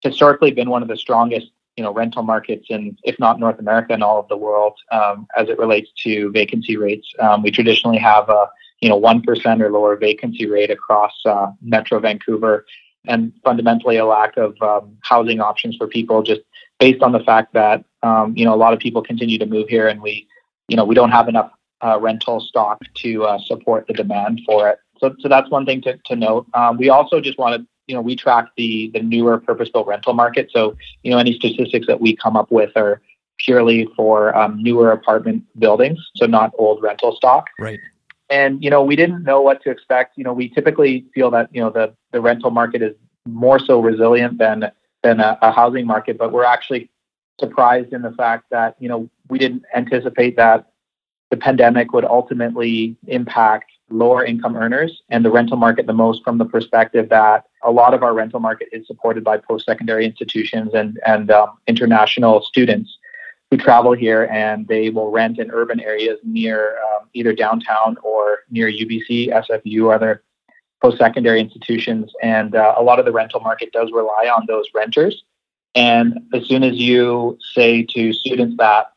historically 0.00 0.50
been 0.50 0.70
one 0.70 0.82
of 0.82 0.88
the 0.88 0.96
strongest 0.96 1.50
you 1.76 1.84
know 1.84 1.92
rental 1.92 2.22
markets 2.22 2.66
in 2.68 2.96
if 3.04 3.18
not 3.18 3.40
North 3.40 3.58
America 3.58 3.92
and 3.92 4.02
all 4.02 4.18
of 4.18 4.28
the 4.28 4.36
world 4.36 4.74
um, 4.92 5.26
as 5.36 5.48
it 5.48 5.58
relates 5.58 5.90
to 6.04 6.30
vacancy 6.32 6.76
rates. 6.76 7.12
Um, 7.18 7.42
we 7.42 7.50
traditionally 7.50 7.98
have 7.98 8.28
a 8.28 8.50
you 8.80 8.88
know 8.88 8.96
one 8.96 9.22
percent 9.22 9.62
or 9.62 9.70
lower 9.70 9.96
vacancy 9.96 10.46
rate 10.46 10.70
across 10.70 11.12
uh, 11.24 11.52
Metro 11.62 12.00
Vancouver, 12.00 12.66
and 13.06 13.32
fundamentally 13.44 13.96
a 13.96 14.04
lack 14.04 14.36
of 14.36 14.60
um, 14.60 14.96
housing 15.02 15.40
options 15.40 15.76
for 15.76 15.86
people 15.86 16.22
just 16.22 16.42
based 16.78 17.02
on 17.02 17.12
the 17.12 17.20
fact 17.20 17.52
that 17.54 17.84
um, 18.02 18.36
you 18.36 18.44
know 18.44 18.54
a 18.54 18.60
lot 18.64 18.72
of 18.72 18.78
people 18.78 19.02
continue 19.02 19.38
to 19.38 19.46
move 19.46 19.68
here 19.68 19.88
and 19.88 20.02
we 20.02 20.26
you 20.68 20.76
know 20.76 20.84
we 20.84 20.94
don't 20.94 21.10
have 21.10 21.28
enough 21.28 21.50
uh, 21.82 21.98
rental 21.98 22.40
stock 22.40 22.78
to 22.94 23.24
uh, 23.24 23.38
support 23.38 23.86
the 23.86 23.94
demand 23.94 24.40
for 24.44 24.68
it. 24.68 24.78
So, 25.00 25.14
so 25.18 25.28
that's 25.28 25.50
one 25.50 25.66
thing 25.66 25.80
to, 25.82 25.98
to 26.06 26.16
note. 26.16 26.46
Um, 26.54 26.76
we 26.76 26.90
also 26.90 27.20
just 27.20 27.38
wanted, 27.38 27.66
you 27.86 27.94
know, 27.94 28.02
we 28.02 28.14
track 28.14 28.48
the 28.56 28.90
the 28.92 29.00
newer 29.00 29.38
purpose-built 29.38 29.86
rental 29.86 30.12
market. 30.12 30.50
So, 30.52 30.76
you 31.02 31.10
know, 31.10 31.18
any 31.18 31.34
statistics 31.34 31.86
that 31.86 32.00
we 32.00 32.14
come 32.14 32.36
up 32.36 32.50
with 32.50 32.70
are 32.76 33.00
purely 33.38 33.88
for 33.96 34.36
um, 34.36 34.62
newer 34.62 34.92
apartment 34.92 35.44
buildings, 35.58 35.98
so 36.14 36.26
not 36.26 36.52
old 36.58 36.82
rental 36.82 37.16
stock. 37.16 37.48
Right. 37.58 37.80
And 38.28 38.62
you 38.62 38.70
know, 38.70 38.82
we 38.82 38.94
didn't 38.94 39.24
know 39.24 39.40
what 39.40 39.62
to 39.62 39.70
expect. 39.70 40.16
You 40.16 40.24
know, 40.24 40.32
we 40.32 40.48
typically 40.50 41.06
feel 41.14 41.30
that 41.32 41.48
you 41.52 41.60
know 41.60 41.70
the 41.70 41.94
the 42.12 42.20
rental 42.20 42.50
market 42.50 42.82
is 42.82 42.94
more 43.26 43.58
so 43.58 43.80
resilient 43.80 44.38
than 44.38 44.70
than 45.02 45.20
a, 45.20 45.38
a 45.42 45.50
housing 45.50 45.86
market, 45.86 46.18
but 46.18 46.30
we're 46.30 46.44
actually 46.44 46.90
surprised 47.40 47.92
in 47.92 48.02
the 48.02 48.12
fact 48.12 48.44
that 48.50 48.76
you 48.78 48.88
know 48.88 49.08
we 49.28 49.38
didn't 49.38 49.64
anticipate 49.74 50.36
that 50.36 50.70
the 51.30 51.36
pandemic 51.36 51.92
would 51.92 52.04
ultimately 52.04 52.96
impact 53.06 53.70
lower 53.90 54.24
income 54.24 54.56
earners 54.56 55.02
and 55.08 55.24
the 55.24 55.30
rental 55.30 55.56
market 55.56 55.86
the 55.86 55.92
most 55.92 56.22
from 56.24 56.38
the 56.38 56.44
perspective 56.44 57.08
that 57.08 57.46
a 57.62 57.70
lot 57.70 57.94
of 57.94 58.02
our 58.02 58.14
rental 58.14 58.40
market 58.40 58.68
is 58.72 58.86
supported 58.86 59.24
by 59.24 59.36
post-secondary 59.36 60.04
institutions 60.04 60.72
and, 60.74 60.98
and 61.06 61.30
um, 61.30 61.58
international 61.66 62.42
students 62.42 62.98
who 63.50 63.56
travel 63.56 63.92
here 63.92 64.28
and 64.30 64.68
they 64.68 64.90
will 64.90 65.10
rent 65.10 65.38
in 65.38 65.50
urban 65.50 65.80
areas 65.80 66.18
near 66.22 66.78
um, 66.78 67.08
either 67.14 67.32
downtown 67.32 67.96
or 68.02 68.40
near 68.50 68.70
UBC, 68.70 69.28
SFU, 69.28 69.92
other 69.92 70.22
post-secondary 70.80 71.40
institutions. 71.40 72.12
And 72.22 72.54
uh, 72.54 72.74
a 72.78 72.82
lot 72.82 72.98
of 72.98 73.04
the 73.04 73.12
rental 73.12 73.40
market 73.40 73.72
does 73.72 73.90
rely 73.92 74.30
on 74.34 74.46
those 74.46 74.66
renters. 74.74 75.24
And 75.74 76.20
as 76.32 76.46
soon 76.46 76.62
as 76.62 76.76
you 76.76 77.38
say 77.54 77.82
to 77.90 78.12
students 78.12 78.56
that 78.58 78.92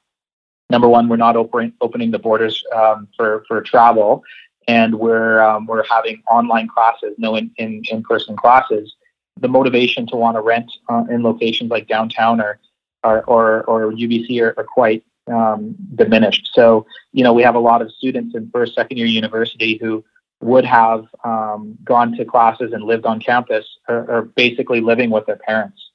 number 0.69 0.87
one, 0.87 1.07
we're 1.07 1.17
not 1.17 1.35
open, 1.35 1.73
opening 1.81 2.11
the 2.11 2.19
borders 2.19 2.63
um, 2.75 3.07
for 3.15 3.43
for 3.47 3.61
travel, 3.61 4.23
and 4.67 4.95
we're 4.95 5.41
um, 5.41 5.65
we're 5.65 5.83
having 5.89 6.21
online 6.29 6.67
classes, 6.67 7.15
no 7.17 7.35
in, 7.35 7.51
in, 7.57 7.83
in 7.89 8.03
person 8.03 8.35
classes. 8.35 8.95
The 9.39 9.47
motivation 9.47 10.05
to 10.07 10.15
want 10.15 10.37
to 10.37 10.41
rent 10.41 10.71
uh, 10.89 11.03
in 11.09 11.23
locations 11.23 11.71
like 11.71 11.87
downtown 11.87 12.39
or 12.41 12.59
or 13.03 13.23
or, 13.23 13.63
or 13.63 13.91
UBC 13.91 14.41
are, 14.41 14.53
are 14.57 14.63
quite 14.63 15.03
um, 15.31 15.75
diminished. 15.95 16.51
So 16.53 16.85
you 17.11 17.23
know 17.23 17.33
we 17.33 17.43
have 17.43 17.55
a 17.55 17.59
lot 17.59 17.81
of 17.81 17.91
students 17.91 18.35
in 18.35 18.49
first 18.51 18.75
second 18.75 18.97
year 18.97 19.07
university 19.07 19.77
who 19.77 20.03
would 20.41 20.65
have 20.65 21.05
um, 21.23 21.77
gone 21.83 22.15
to 22.17 22.25
classes 22.25 22.73
and 22.73 22.83
lived 22.83 23.05
on 23.05 23.19
campus 23.19 23.65
are 23.87 24.23
basically 24.35 24.81
living 24.81 25.09
with 25.09 25.25
their 25.25 25.37
parents. 25.37 25.91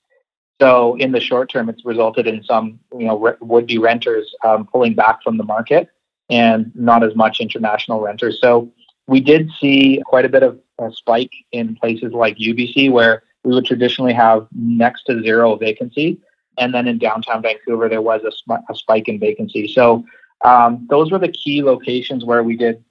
So 0.61 0.96
in 0.96 1.12
the 1.12 1.20
short 1.20 1.50
term, 1.50 1.68
it's 1.68 1.85
resulted 1.85 2.26
in 2.26 2.42
some, 2.42 2.81
you 2.92 3.07
know, 3.07 3.18
re- 3.18 3.37
would-be 3.40 3.78
renters 3.78 4.35
um, 4.44 4.66
pulling 4.66 4.94
back 4.94 5.22
from 5.22 5.37
the 5.37 5.44
market 5.44 5.88
and 6.30 6.70
not 6.74 7.02
as 7.02 7.14
much 7.14 7.40
international 7.40 8.00
renters. 8.00 8.38
So 8.40 8.70
we 9.06 9.20
did 9.20 9.50
see 9.60 10.02
quite 10.06 10.24
a 10.24 10.28
bit 10.28 10.42
of 10.42 10.58
a 10.78 10.92
spike 10.92 11.32
in 11.52 11.74
places 11.76 12.12
like 12.12 12.36
UBC 12.36 12.90
where 12.90 13.22
we 13.44 13.54
would 13.54 13.64
traditionally 13.64 14.12
have 14.12 14.46
next 14.54 15.04
to 15.04 15.22
zero 15.22 15.56
vacancy. 15.56 16.20
And 16.58 16.74
then 16.74 16.86
in 16.86 16.98
downtown 16.98 17.42
Vancouver, 17.42 17.88
there 17.88 18.02
was 18.02 18.22
a, 18.24 18.32
sm- 18.32 18.64
a 18.68 18.74
spike 18.74 19.08
in 19.08 19.18
vacancy. 19.18 19.72
So 19.72 20.04
um, 20.44 20.86
those 20.90 21.10
were 21.10 21.18
the 21.18 21.32
key 21.32 21.62
locations 21.62 22.24
where 22.24 22.42
we 22.42 22.56
did 22.56 22.84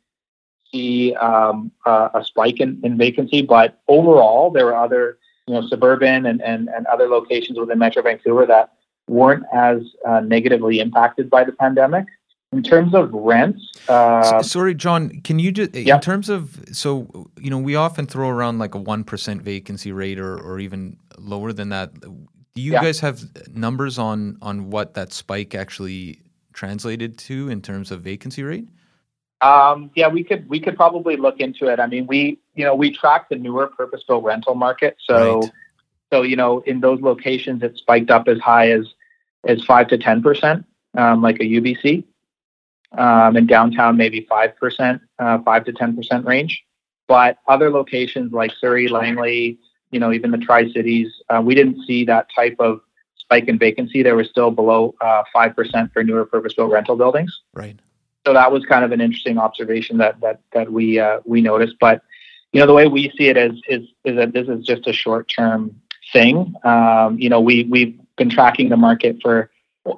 see 0.71 1.13
um, 1.15 1.71
uh, 1.85 2.09
a 2.13 2.23
spike 2.23 2.59
in, 2.59 2.79
in 2.83 2.97
vacancy. 2.97 3.41
But 3.41 3.79
overall, 3.87 4.51
there 4.51 4.65
were 4.65 4.75
other, 4.75 5.19
you 5.47 5.53
know, 5.53 5.67
suburban 5.67 6.25
and, 6.25 6.41
and, 6.41 6.69
and 6.69 6.85
other 6.87 7.07
locations 7.07 7.59
within 7.59 7.79
Metro 7.79 8.01
Vancouver 8.01 8.45
that 8.47 8.73
weren't 9.07 9.43
as 9.53 9.81
uh, 10.05 10.21
negatively 10.21 10.79
impacted 10.79 11.29
by 11.29 11.43
the 11.43 11.53
pandemic. 11.53 12.05
In 12.53 12.63
terms 12.63 12.93
of 12.95 13.11
rents, 13.11 13.73
uh, 13.89 14.41
sorry, 14.41 14.73
John, 14.73 15.09
can 15.25 15.37
you 15.37 15.51
just 15.51 15.75
yeah. 15.75 15.95
in 15.95 16.01
terms 16.01 16.29
of 16.29 16.57
so 16.71 17.29
you 17.37 17.49
know 17.49 17.57
we 17.57 17.75
often 17.75 18.05
throw 18.07 18.29
around 18.29 18.57
like 18.57 18.73
a 18.73 18.77
one 18.77 19.03
percent 19.03 19.41
vacancy 19.41 19.91
rate 19.91 20.17
or 20.17 20.39
or 20.39 20.57
even 20.57 20.95
lower 21.17 21.51
than 21.51 21.69
that. 21.69 21.99
Do 21.99 22.61
you 22.61 22.71
Yeah. 22.71 22.81
guys 22.83 23.01
have 23.01 23.21
numbers 23.53 23.99
on 23.99 24.37
on 24.41 24.69
what 24.69 24.93
that 24.93 25.11
spike 25.11 25.55
actually 25.55 26.21
translated 26.53 27.17
to 27.19 27.49
in 27.49 27.61
terms 27.61 27.91
of 27.91 28.01
vacancy 28.01 28.43
rate? 28.43 28.69
Um, 29.41 29.91
yeah, 29.95 30.07
we 30.07 30.23
could 30.23 30.47
we 30.49 30.61
could 30.61 30.77
probably 30.77 31.17
look 31.17 31.41
into 31.41 31.67
it. 31.67 31.81
I 31.81 31.87
mean, 31.87 32.07
we 32.07 32.39
you 32.55 32.63
know 32.63 32.75
we 32.75 32.91
track 32.91 33.27
the 33.27 33.35
newer 33.35 33.67
purpose 33.67 34.03
built 34.07 34.23
rental 34.23 34.55
market, 34.55 34.95
so 35.01 35.41
Right. 35.41 35.51
so 36.13 36.21
you 36.21 36.37
know 36.37 36.59
in 36.61 36.79
those 36.79 37.01
locations 37.01 37.61
it 37.61 37.75
spiked 37.77 38.09
up 38.09 38.29
as 38.29 38.39
high 38.39 38.71
as 38.71 38.87
as 39.45 39.65
five 39.65 39.89
to 39.89 39.97
ten 39.97 40.23
percent, 40.23 40.65
um, 40.95 41.21
like 41.21 41.41
a 41.41 41.43
UBC. 41.43 42.05
Um, 42.97 43.35
in 43.35 43.47
downtown, 43.47 43.97
maybe 43.97 44.25
five 44.29 44.55
percent, 44.55 45.01
uh, 45.19 45.39
five 45.39 45.65
to 45.65 45.73
ten 45.73 45.95
percent 45.95 46.25
range. 46.25 46.63
But 47.07 47.37
other 47.47 47.69
locations 47.69 48.31
like 48.33 48.51
Surrey, 48.59 48.87
Langley, 48.87 49.59
you 49.91 49.99
know, 49.99 50.11
even 50.13 50.31
the 50.31 50.37
Tri 50.37 50.69
Cities, 50.71 51.11
uh, 51.29 51.41
we 51.43 51.53
didn't 51.55 51.85
see 51.85 52.05
that 52.05 52.27
type 52.33 52.55
of 52.59 52.81
spike 53.17 53.47
in 53.49 53.57
vacancy. 53.59 54.03
They 54.03 54.13
were 54.13 54.23
still 54.23 54.51
below 54.51 54.95
uh, 55.01 55.23
five 55.33 55.55
percent 55.55 55.91
for 55.93 56.03
newer 56.03 56.25
purpose 56.25 56.53
built 56.53 56.71
rental 56.71 56.95
buildings 56.95 57.41
Right. 57.53 57.77
so 58.25 58.33
that 58.33 58.51
was 58.51 58.65
kind 58.65 58.85
of 58.85 58.91
an 58.93 59.01
interesting 59.01 59.37
observation 59.37 59.97
that 59.97 60.19
that 60.21 60.39
that 60.53 60.71
we 60.71 60.97
uh, 60.99 61.19
we 61.25 61.41
noticed. 61.41 61.75
But 61.79 62.01
you 62.53 62.61
know, 62.61 62.67
the 62.67 62.73
way 62.73 62.87
we 62.87 63.11
see 63.17 63.27
it 63.27 63.35
is 63.37 63.61
is 63.67 63.83
is 64.05 64.15
that 64.15 64.31
this 64.33 64.47
is 64.47 64.65
just 64.65 64.87
a 64.87 64.93
short 64.93 65.27
term 65.27 65.79
thing. 66.13 66.55
Um, 66.63 67.19
you 67.19 67.29
know, 67.29 67.41
we 67.41 67.63
we've 67.65 67.99
been 68.15 68.29
tracking 68.29 68.69
the 68.69 68.77
market 68.77 69.17
for 69.21 69.51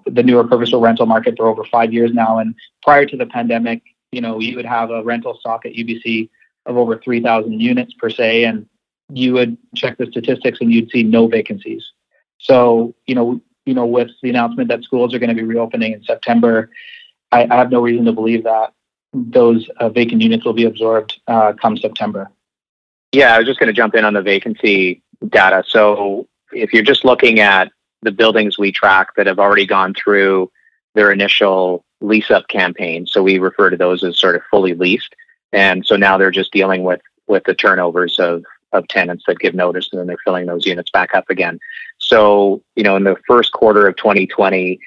the 0.05 0.23
newer 0.23 0.43
purposeful 0.43 0.81
rental 0.81 1.05
market 1.05 1.35
for 1.37 1.47
over 1.47 1.63
five 1.65 1.93
years 1.93 2.11
now, 2.13 2.39
and 2.39 2.55
prior 2.83 3.05
to 3.05 3.17
the 3.17 3.25
pandemic, 3.25 3.81
you 4.11 4.21
know, 4.21 4.39
you 4.39 4.55
would 4.55 4.65
have 4.65 4.91
a 4.91 5.03
rental 5.03 5.37
stock 5.39 5.65
at 5.65 5.73
UBC 5.73 6.29
of 6.65 6.77
over 6.77 6.97
three 6.97 7.21
thousand 7.21 7.59
units 7.59 7.93
per 7.93 8.09
se, 8.09 8.45
and 8.45 8.67
you 9.11 9.33
would 9.33 9.57
check 9.75 9.97
the 9.97 10.05
statistics 10.07 10.59
and 10.61 10.71
you'd 10.71 10.89
see 10.91 11.03
no 11.03 11.27
vacancies. 11.27 11.91
So 12.39 12.95
you 13.07 13.15
know, 13.15 13.41
you 13.65 13.73
know, 13.73 13.85
with 13.85 14.09
the 14.21 14.29
announcement 14.29 14.69
that 14.69 14.83
schools 14.83 15.13
are 15.13 15.19
going 15.19 15.29
to 15.29 15.35
be 15.35 15.43
reopening 15.43 15.93
in 15.93 16.03
September, 16.03 16.69
I, 17.31 17.47
I 17.49 17.55
have 17.55 17.71
no 17.71 17.81
reason 17.81 18.05
to 18.05 18.13
believe 18.13 18.43
that 18.43 18.73
those 19.13 19.67
uh, 19.79 19.89
vacant 19.89 20.21
units 20.21 20.45
will 20.45 20.53
be 20.53 20.65
absorbed 20.65 21.19
uh, 21.27 21.53
come 21.53 21.77
September. 21.77 22.29
Yeah, 23.11 23.33
I 23.33 23.39
was 23.39 23.47
just 23.47 23.59
going 23.59 23.67
to 23.67 23.73
jump 23.73 23.95
in 23.95 24.05
on 24.05 24.13
the 24.13 24.21
vacancy 24.21 25.01
data. 25.27 25.63
So 25.67 26.27
if 26.51 26.73
you're 26.73 26.83
just 26.83 27.05
looking 27.05 27.39
at 27.39 27.71
the 28.01 28.11
buildings 28.11 28.57
we 28.57 28.71
track 28.71 29.09
that 29.15 29.27
have 29.27 29.39
already 29.39 29.65
gone 29.65 29.93
through 29.93 30.51
their 30.95 31.11
initial 31.11 31.83
lease 32.01 32.31
up 32.31 32.47
campaign, 32.47 33.05
so 33.05 33.21
we 33.21 33.39
refer 33.39 33.69
to 33.69 33.77
those 33.77 34.03
as 34.03 34.19
sort 34.19 34.35
of 34.35 34.41
fully 34.49 34.73
leased. 34.73 35.15
And 35.51 35.85
so 35.85 35.95
now 35.95 36.17
they're 36.17 36.31
just 36.31 36.51
dealing 36.51 36.83
with 36.83 37.01
with 37.27 37.43
the 37.43 37.53
turnovers 37.53 38.19
of 38.19 38.43
of 38.71 38.87
tenants 38.87 39.23
that 39.27 39.39
give 39.39 39.55
notice 39.55 39.89
and 39.91 39.99
then 39.99 40.07
they're 40.07 40.17
filling 40.23 40.45
those 40.45 40.65
units 40.65 40.91
back 40.91 41.15
up 41.15 41.29
again. 41.29 41.59
So, 41.97 42.61
you 42.75 42.83
know, 42.83 42.95
in 42.95 43.03
the 43.03 43.15
first 43.27 43.51
quarter 43.51 43.87
of 43.87 43.95
2020, 43.95 44.79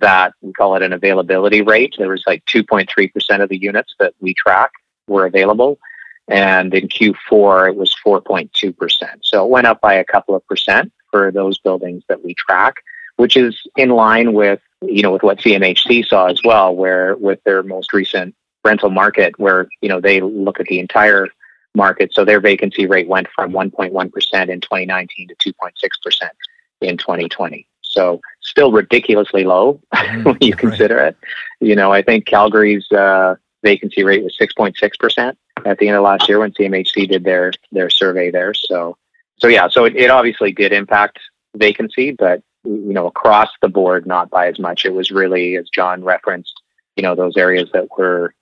that 0.00 0.34
we 0.40 0.52
call 0.52 0.76
it 0.76 0.82
an 0.82 0.92
availability 0.92 1.62
rate, 1.62 1.94
there 1.98 2.08
was 2.08 2.22
like 2.26 2.44
2.3% 2.46 3.42
of 3.42 3.48
the 3.48 3.56
units 3.56 3.94
that 3.98 4.14
we 4.20 4.34
track 4.34 4.70
were 5.06 5.26
available. 5.26 5.78
And 6.28 6.72
in 6.74 6.88
Q4, 6.88 7.70
it 7.70 7.76
was 7.76 7.94
4.2%. 8.04 8.74
So 9.22 9.44
it 9.44 9.50
went 9.50 9.66
up 9.66 9.80
by 9.80 9.94
a 9.94 10.04
couple 10.04 10.34
of 10.34 10.46
percent 10.46 10.92
for 11.12 11.30
those 11.30 11.58
buildings 11.58 12.02
that 12.08 12.24
we 12.24 12.34
track, 12.34 12.76
which 13.16 13.36
is 13.36 13.60
in 13.76 13.90
line 13.90 14.32
with, 14.32 14.60
you 14.80 15.02
know, 15.02 15.12
with 15.12 15.22
what 15.22 15.38
CMHC 15.38 16.04
saw 16.08 16.26
as 16.26 16.40
well, 16.44 16.74
where 16.74 17.14
with 17.14 17.42
their 17.44 17.62
most 17.62 17.92
recent 17.92 18.34
rental 18.64 18.90
market, 18.90 19.38
where, 19.38 19.68
you 19.80 19.88
know, 19.88 20.00
they 20.00 20.20
look 20.20 20.58
at 20.58 20.66
the 20.66 20.80
entire 20.80 21.28
market. 21.74 22.12
So 22.12 22.24
their 22.24 22.40
vacancy 22.40 22.86
rate 22.86 23.06
went 23.06 23.28
from 23.34 23.52
1.1% 23.52 23.92
in 24.48 24.60
2019 24.60 25.28
to 25.28 25.52
2.6% 25.52 26.28
in 26.80 26.96
2020. 26.96 27.66
So 27.82 28.20
still 28.40 28.72
ridiculously 28.72 29.44
low 29.44 29.80
Mhm, 29.94 30.24
when 30.24 30.38
you 30.40 30.52
right. 30.52 30.58
consider 30.58 30.98
it. 30.98 31.16
You 31.60 31.76
know, 31.76 31.92
I 31.92 32.02
think 32.02 32.26
Calgary's 32.26 32.90
uh, 32.90 33.36
vacancy 33.62 34.02
rate 34.02 34.24
was 34.24 34.36
6.6% 34.40 35.36
at 35.64 35.78
the 35.78 35.88
end 35.88 35.96
of 35.96 36.02
last 36.02 36.28
year 36.28 36.40
when 36.40 36.52
CMHC 36.52 37.08
did 37.08 37.24
their 37.24 37.52
their 37.70 37.90
survey 37.90 38.30
there. 38.30 38.54
So, 38.54 38.96
so 39.42 39.48
yeah, 39.48 39.68
so 39.68 39.84
it, 39.84 39.96
it 39.96 40.08
obviously 40.08 40.52
did 40.52 40.72
impact 40.72 41.18
vacancy, 41.56 42.12
but 42.12 42.42
you 42.64 42.92
know, 42.92 43.08
across 43.08 43.48
the 43.60 43.68
board, 43.68 44.06
not 44.06 44.30
by 44.30 44.46
as 44.46 44.60
much. 44.60 44.84
It 44.84 44.94
was 44.94 45.10
really, 45.10 45.56
as 45.56 45.68
John 45.68 46.04
referenced, 46.04 46.62
you 46.96 47.02
know, 47.02 47.16
those 47.16 47.36
areas 47.36 47.68
that 47.72 47.88
were, 47.98 48.34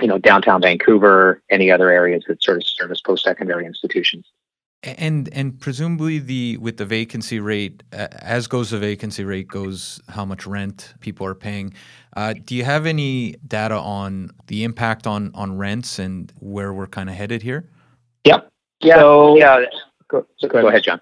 you 0.00 0.08
know, 0.08 0.18
downtown 0.18 0.60
Vancouver, 0.60 1.42
any 1.48 1.70
other 1.70 1.90
areas 1.90 2.24
that 2.26 2.42
sort 2.42 2.56
of 2.56 2.64
service 2.66 3.00
post 3.00 3.22
secondary 3.22 3.66
institutions. 3.66 4.26
And 4.82 5.28
and 5.32 5.58
presumably 5.60 6.18
the 6.18 6.56
with 6.56 6.76
the 6.76 6.84
vacancy 6.84 7.38
rate, 7.38 7.84
uh, 7.92 8.08
as 8.18 8.48
goes 8.48 8.70
the 8.70 8.78
vacancy 8.78 9.24
rate, 9.24 9.46
goes 9.46 10.00
how 10.08 10.24
much 10.24 10.44
rent 10.44 10.94
people 10.98 11.24
are 11.24 11.36
paying. 11.36 11.72
Uh, 12.16 12.34
do 12.44 12.56
you 12.56 12.64
have 12.64 12.84
any 12.84 13.36
data 13.46 13.76
on 13.76 14.30
the 14.48 14.64
impact 14.64 15.06
on 15.06 15.30
on 15.34 15.56
rents 15.56 16.00
and 16.00 16.32
where 16.40 16.72
we're 16.72 16.88
kind 16.88 17.08
of 17.08 17.14
headed 17.14 17.42
here? 17.42 17.70
Yep. 18.24 18.48
Yeah, 18.80 18.96
So, 18.96 19.36
yeah. 19.36 19.64
Go, 20.08 20.26
So 20.38 20.48
go 20.48 20.68
ahead, 20.68 20.82
John. 20.82 21.00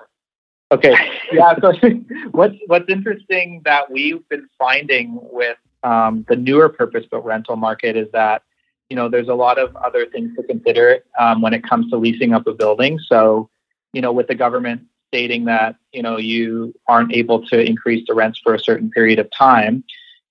Okay. 0.73 0.95
Yeah. 1.33 1.55
So 1.61 1.73
what's 2.31 2.55
what's 2.67 2.89
interesting 2.89 3.63
that 3.65 3.91
we've 3.91 4.29
been 4.29 4.47
finding 4.57 5.19
with 5.33 5.57
um, 5.83 6.25
the 6.29 6.37
newer 6.37 6.69
purpose-built 6.69 7.25
rental 7.25 7.57
market 7.57 7.97
is 7.97 8.07
that 8.13 8.43
you 8.89 8.95
know 8.95 9.09
there's 9.09 9.29
a 9.29 9.35
lot 9.35 9.59
of 9.59 9.75
other 9.75 10.07
things 10.07 10.37
to 10.37 10.43
consider 10.45 11.01
um, 11.19 11.43
when 11.43 11.55
it 11.55 11.65
comes 11.65 11.91
to 11.91 11.97
leasing 11.97 12.33
up 12.33 12.47
a 12.47 12.53
building. 12.53 13.01
So 13.01 13.49
you 13.95 14.01
know, 14.01 14.13
with 14.13 14.29
the 14.29 14.35
government 14.35 14.83
stating 15.09 15.47
that 15.47 15.77
you 15.93 16.03
know 16.03 16.19
you 16.19 16.75
aren't 16.87 17.13
able 17.13 17.45
to 17.47 17.61
increase 17.61 18.05
the 18.07 18.15
rents 18.15 18.39
for 18.45 18.55
a 18.55 18.61
certain 18.61 18.91
period 18.91 19.19
of 19.19 19.29
time, 19.37 19.83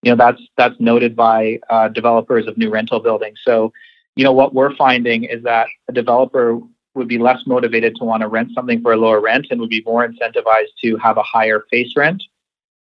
you 0.03 0.11
know 0.11 0.15
that's 0.15 0.41
that's 0.55 0.79
noted 0.79 1.15
by 1.15 1.59
uh, 1.69 1.87
developers 1.89 2.45
of 2.47 2.57
new 2.57 2.69
rental 2.69 2.99
buildings. 2.99 3.39
So 3.43 3.73
you 4.15 4.23
know 4.23 4.33
what 4.33 4.53
we're 4.53 4.75
finding 4.75 5.23
is 5.23 5.43
that 5.43 5.67
a 5.89 5.93
developer 5.93 6.61
would 6.95 7.07
be 7.07 7.17
less 7.17 7.39
motivated 7.45 7.95
to 7.95 8.03
want 8.03 8.21
to 8.21 8.27
rent 8.27 8.51
something 8.53 8.81
for 8.81 8.93
a 8.93 8.97
lower 8.97 9.19
rent 9.19 9.47
and 9.49 9.59
would 9.59 9.69
be 9.69 9.83
more 9.85 10.07
incentivized 10.07 10.73
to 10.81 10.95
have 10.97 11.17
a 11.17 11.23
higher 11.23 11.65
face 11.71 11.93
rent 11.95 12.23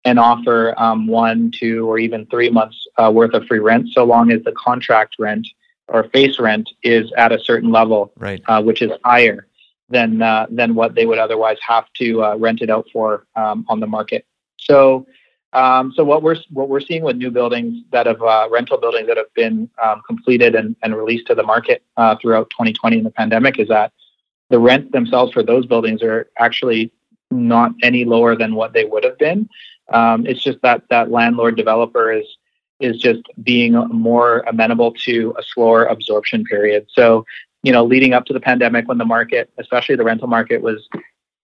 and 0.05 0.17
offer 0.17 0.73
um, 0.77 1.07
one, 1.07 1.51
two, 1.51 1.89
or 1.89 1.99
even 1.99 2.25
three 2.27 2.49
months 2.49 2.87
uh, 2.97 3.11
worth 3.13 3.33
of 3.33 3.45
free 3.47 3.59
rent, 3.59 3.89
so 3.91 4.03
long 4.03 4.31
as 4.31 4.41
the 4.43 4.53
contract 4.53 5.15
rent 5.19 5.47
or 5.87 6.03
face 6.09 6.39
rent 6.39 6.69
is 6.83 7.11
at 7.17 7.31
a 7.31 7.39
certain 7.39 7.71
level, 7.71 8.11
Right. 8.17 8.41
uh, 8.47 8.61
which 8.61 8.81
is 8.81 8.91
higher 9.03 9.47
than 9.89 10.21
uh, 10.21 10.45
than 10.49 10.75
what 10.75 10.95
they 10.95 11.05
would 11.05 11.17
otherwise 11.17 11.57
have 11.67 11.85
to 11.97 12.23
uh, 12.23 12.35
rent 12.37 12.61
it 12.61 12.69
out 12.69 12.87
for 12.93 13.25
um, 13.35 13.65
on 13.69 13.79
the 13.79 13.87
market. 13.87 14.25
So. 14.57 15.05
Um, 15.51 15.91
so 15.95 16.03
what 16.03 16.21
we're 16.21 16.35
what 16.51 16.69
we're 16.69 16.79
seeing 16.79 17.01
with 17.01 17.15
new 17.15 17.31
buildings 17.31 17.83
that 17.91 18.05
have 18.05 18.21
uh, 18.21 18.47
rental 18.51 18.77
buildings 18.77 19.07
that 19.07 19.17
have 19.17 19.33
been 19.33 19.67
um, 19.83 20.03
completed 20.05 20.53
and, 20.53 20.75
and 20.83 20.95
released 20.95 21.25
to 21.25 21.33
the 21.33 21.41
market 21.41 21.81
uh, 21.97 22.15
throughout 22.21 22.51
2020 22.51 22.97
and 22.97 23.05
the 23.07 23.09
pandemic 23.09 23.57
is 23.57 23.67
that 23.69 23.91
the 24.49 24.59
rent 24.59 24.91
themselves 24.91 25.31
for 25.31 25.43
those 25.43 25.65
buildings 25.65 26.01
are 26.01 26.29
actually 26.37 26.91
not 27.31 27.71
any 27.83 28.05
lower 28.05 28.35
than 28.35 28.55
what 28.55 28.73
they 28.73 28.85
would 28.85 29.03
have 29.03 29.17
been. 29.17 29.47
Um, 29.91 30.25
it's 30.25 30.43
just 30.43 30.61
that 30.61 30.83
that 30.89 31.11
landlord 31.11 31.55
developer 31.57 32.11
is 32.11 32.25
is 32.79 32.97
just 32.97 33.21
being 33.43 33.73
more 33.91 34.39
amenable 34.47 34.93
to 34.93 35.33
a 35.37 35.43
slower 35.43 35.85
absorption 35.85 36.45
period. 36.45 36.87
So, 36.89 37.25
you 37.61 37.73
know, 37.73 37.83
leading 37.83 38.13
up 38.13 38.25
to 38.25 38.33
the 38.33 38.39
pandemic, 38.39 38.87
when 38.87 38.97
the 38.97 39.05
market, 39.05 39.51
especially 39.57 39.95
the 39.95 40.05
rental 40.05 40.29
market, 40.29 40.61
was 40.61 40.87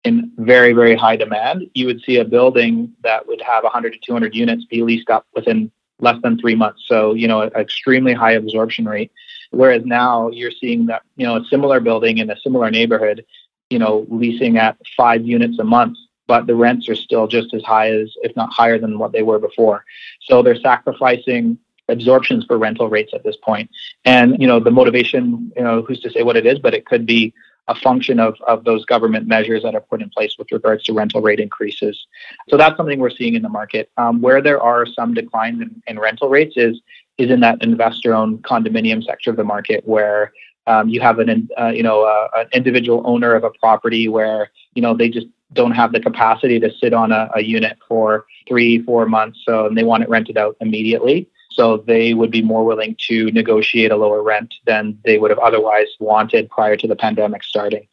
in 0.04 0.32
very 0.38 0.74
very 0.74 0.95
high 0.95 1.16
demand, 1.16 1.70
you 1.74 1.86
would 1.86 2.02
see 2.02 2.18
a 2.18 2.26
building 2.26 2.93
that 3.04 3.28
would 3.28 3.41
have 3.41 3.64
100 3.64 3.93
to 3.93 3.99
200 4.06 4.36
units 4.36 4.66
be 4.66 4.84
leased 4.84 5.10
up 5.10 5.26
within 5.34 5.72
less 5.99 6.20
than 6.24 6.38
three 6.38 6.56
months. 6.56 6.84
So, 6.88 7.14
you 7.14 7.28
know, 7.28 7.43
extremely 7.43 8.14
high 8.14 8.34
absorption 8.34 8.86
rate. 8.86 9.12
Whereas 9.52 9.86
now 9.86 10.30
you're 10.30 10.52
seeing 10.52 10.88
that, 10.88 11.04
you 11.16 11.26
know, 11.26 11.38
a 11.38 11.45
similar 11.45 11.80
building 11.80 12.18
in 12.18 12.30
a 12.30 12.39
similar 12.39 12.72
neighborhood, 12.72 13.26
you 13.70 13.80
know, 13.80 14.06
leasing 14.10 14.58
at 14.58 14.78
five 14.97 15.26
units 15.26 15.60
a 15.60 15.64
month 15.64 15.97
but 16.32 16.47
the 16.47 16.56
rents 16.56 16.88
are 16.88 16.95
still 16.95 17.28
just 17.28 17.54
as 17.54 17.62
high 17.64 17.91
as, 17.91 18.14
if 18.22 18.34
not 18.38 18.54
higher 18.54 18.80
than 18.80 18.97
what 18.97 19.12
they 19.12 19.22
were 19.22 19.38
before. 19.38 19.84
So 20.22 20.41
they're 20.41 20.56
sacrificing 20.56 21.58
absorptions 21.89 22.45
for 22.45 22.58
rental 22.58 22.88
rates 22.88 23.12
at 23.14 23.26
this 23.26 23.36
point. 23.36 23.70
And, 24.06 24.39
you 24.39 24.47
know, 24.47 24.58
the 24.58 24.72
motivation, 24.72 25.52
you 25.58 25.64
know, 25.64 25.82
who's 25.82 25.99
to 25.99 26.10
say 26.10 26.24
what 26.24 26.38
it 26.38 26.45
is, 26.45 26.58
but 26.58 26.74
it 26.74 26.86
could 26.86 27.06
be 27.06 27.34
a 27.68 27.76
function 27.76 28.18
of, 28.18 28.36
of 28.47 28.64
those 28.64 28.86
government 28.86 29.28
measures 29.28 29.64
that 29.64 29.76
are 29.76 29.82
put 29.82 30.02
in 30.02 30.10
place 30.10 30.38
with 30.38 30.49
regards 30.54 30.86
to 30.86 30.93
rental 30.93 31.22
rate 31.22 31.41
increases. 31.41 32.08
So 32.47 32.56
that's 32.56 32.78
something 32.78 32.99
we're 32.99 33.10
seeing 33.10 33.36
in 33.36 33.41
the 33.41 33.49
market. 33.49 33.91
Um, 33.97 34.22
where 34.22 34.41
there 34.41 34.62
are 34.62 34.86
some 34.86 35.14
declines 35.14 35.62
in, 35.62 35.84
in 35.86 35.99
rental 35.99 36.30
rates 36.30 36.54
is 36.56 36.80
is 37.22 37.32
in 37.32 37.39
that 37.41 37.61
investor-owned 37.63 38.43
condominium 38.43 39.03
sector 39.03 39.30
of 39.30 39.38
the 39.38 39.43
market 39.43 39.88
where 39.88 40.32
um, 40.67 40.89
you 40.89 41.01
have 41.01 41.19
an 41.19 41.49
uh, 41.59 41.67
you 41.67 41.84
know 41.84 42.03
uh, 42.03 42.28
an 42.36 42.47
individual 42.53 43.01
owner 43.05 43.34
of 43.34 43.43
a 43.43 43.51
property 43.51 44.07
where 44.07 44.49
you 44.74 44.82
know 44.82 44.95
they 44.95 45.09
just 45.09 45.28
don't 45.53 45.72
have 45.72 45.91
the 45.91 45.99
capacity 45.99 46.59
to 46.59 46.72
sit 46.80 46.93
on 46.93 47.11
a, 47.11 47.30
a 47.36 47.41
unit 47.41 47.78
for 47.88 48.26
three 48.47 48.82
four 48.84 49.05
months 49.05 49.39
so 49.45 49.67
and 49.67 49.78
they 49.78 49.84
want 49.84 50.03
it 50.03 50.09
rented 50.09 50.38
out 50.38 50.55
immediately 50.61 51.28
so 51.51 51.84
they 51.86 52.13
would 52.13 52.32
be 52.32 52.41
more 52.41 52.63
willing 52.63 52.95
to 53.09 53.26
negotiate 53.32 53.91
a 53.91 53.97
lower 53.97 54.24
rent 54.24 54.53
than 54.65 54.97
they 55.03 55.17
would 55.17 55.32
have 55.32 55.39
otherwise 55.39 55.88
wanted 55.99 56.49
prior 56.49 56.78
to 56.78 56.88
the 56.88 56.95
pandemic 56.95 57.43
starting. 57.43 57.88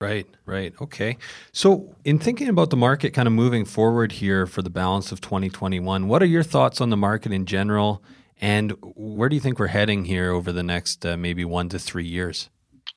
Right, 0.00 0.26
right. 0.44 0.74
Okay. 0.80 1.16
So, 1.52 1.94
in 2.04 2.18
thinking 2.18 2.48
about 2.48 2.68
the 2.70 2.76
market 2.76 3.14
kind 3.14 3.26
of 3.26 3.32
moving 3.32 3.64
forward 3.64 4.12
here 4.12 4.46
for 4.46 4.60
the 4.60 4.68
balance 4.68 5.12
of 5.12 5.20
2021, 5.22 6.08
what 6.08 6.22
are 6.22 6.26
your 6.26 6.42
thoughts 6.42 6.80
on 6.80 6.90
the 6.90 6.96
market 6.96 7.32
in 7.32 7.46
general? 7.46 8.02
And 8.40 8.72
where 8.82 9.28
do 9.28 9.36
you 9.36 9.40
think 9.40 9.58
we're 9.58 9.68
heading 9.68 10.04
here 10.04 10.32
over 10.32 10.52
the 10.52 10.62
next 10.62 11.06
uh, 11.06 11.16
maybe 11.16 11.44
one 11.44 11.68
to 11.70 11.78
three 11.78 12.06
years? 12.06 12.50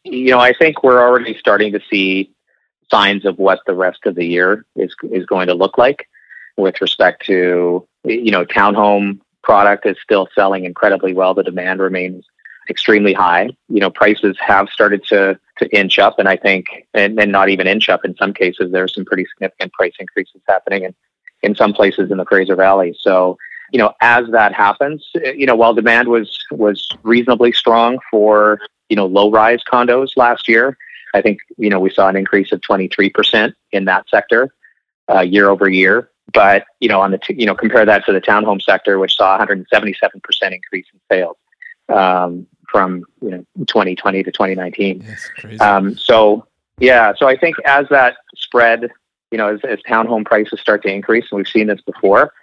You 0.03 0.31
know, 0.31 0.39
I 0.39 0.53
think 0.53 0.83
we're 0.83 1.01
already 1.01 1.37
starting 1.37 1.73
to 1.73 1.79
see 1.89 2.31
signs 2.91 3.25
of 3.25 3.37
what 3.37 3.59
the 3.65 3.75
rest 3.75 3.99
of 4.05 4.15
the 4.15 4.25
year 4.25 4.65
is 4.75 4.95
is 5.11 5.25
going 5.25 5.47
to 5.47 5.53
look 5.53 5.77
like 5.77 6.07
with 6.55 6.81
respect 6.81 7.25
to 7.25 7.87
you 8.03 8.31
know 8.31 8.45
townhome 8.45 9.19
product 9.43 9.85
is 9.85 9.97
still 10.01 10.27
selling 10.33 10.65
incredibly 10.65 11.13
well. 11.13 11.33
The 11.33 11.43
demand 11.43 11.79
remains 11.81 12.25
extremely 12.69 13.13
high. 13.13 13.49
You 13.69 13.79
know, 13.79 13.89
prices 13.89 14.37
have 14.39 14.69
started 14.69 15.03
to 15.05 15.39
to 15.59 15.75
inch 15.75 15.99
up, 15.99 16.19
and 16.19 16.27
I 16.27 16.37
think, 16.37 16.67
and, 16.93 17.19
and 17.19 17.31
not 17.31 17.49
even 17.49 17.67
inch 17.67 17.89
up 17.89 18.05
in 18.05 18.15
some 18.17 18.33
cases. 18.33 18.71
There's 18.71 18.93
some 18.93 19.05
pretty 19.05 19.25
significant 19.33 19.73
price 19.73 19.93
increases 19.99 20.41
happening 20.47 20.83
in 20.83 20.95
in 21.43 21.55
some 21.55 21.73
places 21.73 22.11
in 22.11 22.17
the 22.17 22.25
Fraser 22.25 22.55
Valley. 22.55 22.95
So, 22.99 23.37
you 23.71 23.79
know, 23.79 23.93
as 24.01 24.27
that 24.31 24.53
happens, 24.53 25.09
you 25.13 25.45
know, 25.45 25.55
while 25.55 25.73
demand 25.73 26.07
was 26.07 26.37
was 26.51 26.87
reasonably 27.03 27.51
strong 27.51 27.99
for 28.09 28.59
you 28.89 28.95
know 28.95 29.05
low 29.05 29.29
rise 29.29 29.61
condos 29.69 30.11
last 30.15 30.47
year, 30.47 30.77
I 31.13 31.21
think 31.21 31.39
you 31.57 31.69
know 31.69 31.79
we 31.79 31.89
saw 31.89 32.07
an 32.07 32.15
increase 32.15 32.51
of 32.51 32.61
23 32.61 33.09
percent 33.09 33.55
in 33.71 33.85
that 33.85 34.09
sector 34.09 34.53
uh, 35.13 35.21
year 35.21 35.49
over 35.49 35.69
year. 35.69 36.09
But 36.33 36.65
you 36.79 36.89
know, 36.89 37.01
on 37.01 37.11
the 37.11 37.17
t- 37.17 37.35
you 37.37 37.45
know, 37.45 37.55
compare 37.55 37.85
that 37.85 38.05
to 38.05 38.13
the 38.13 38.21
townhome 38.21 38.61
sector, 38.61 38.99
which 38.99 39.15
saw 39.15 39.31
177 39.31 40.21
percent 40.21 40.53
increase 40.53 40.85
in 40.93 40.99
sales 41.11 41.37
um, 41.89 42.47
from 42.69 43.03
you 43.21 43.29
know 43.29 43.45
2020 43.65 44.23
to 44.23 44.31
2019. 44.31 45.03
Yes, 45.05 45.61
um, 45.61 45.95
so 45.97 46.45
yeah, 46.79 47.13
so 47.17 47.27
I 47.27 47.37
think 47.37 47.55
as 47.65 47.87
that 47.89 48.17
spread, 48.35 48.91
you 49.31 49.37
know, 49.37 49.53
as, 49.53 49.59
as 49.67 49.79
townhome 49.89 50.25
prices 50.25 50.59
start 50.59 50.83
to 50.83 50.89
increase, 50.89 51.25
and 51.31 51.37
we've 51.37 51.47
seen 51.47 51.67
this 51.67 51.81
before, 51.81 52.33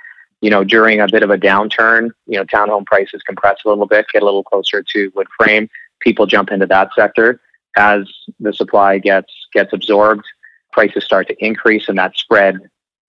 you 0.41 0.51
know, 0.51 0.65
during 0.65 1.01
a 1.01 1.09
bit 1.09 1.23
of 1.23 1.31
a 1.31 1.39
downturn, 1.39 2.11
you 2.27 2.39
know, 2.39 2.45
townhome 2.45 2.87
prices 2.87 3.23
compress 3.23 3.59
a 3.65 3.69
little 3.69 3.87
bit, 3.87 4.07
get 4.13 4.23
a 4.23 4.25
little 4.25 4.45
closer 4.45 4.83
to 4.83 5.13
wood 5.15 5.27
frame. 5.39 5.69
People 6.01 6.27
jump 6.27 6.51
into 6.51 6.67
that 6.67 6.91
sector 6.95 7.41
as 7.77 8.09
the 8.41 8.53
supply 8.53 8.99
gets 8.99 9.33
gets 9.53 9.73
absorbed. 9.73 10.25
Prices 10.73 11.05
start 11.05 11.29
to 11.29 11.45
increase, 11.45 11.89
and 11.89 11.99
that 11.99 12.17
spread 12.17 12.59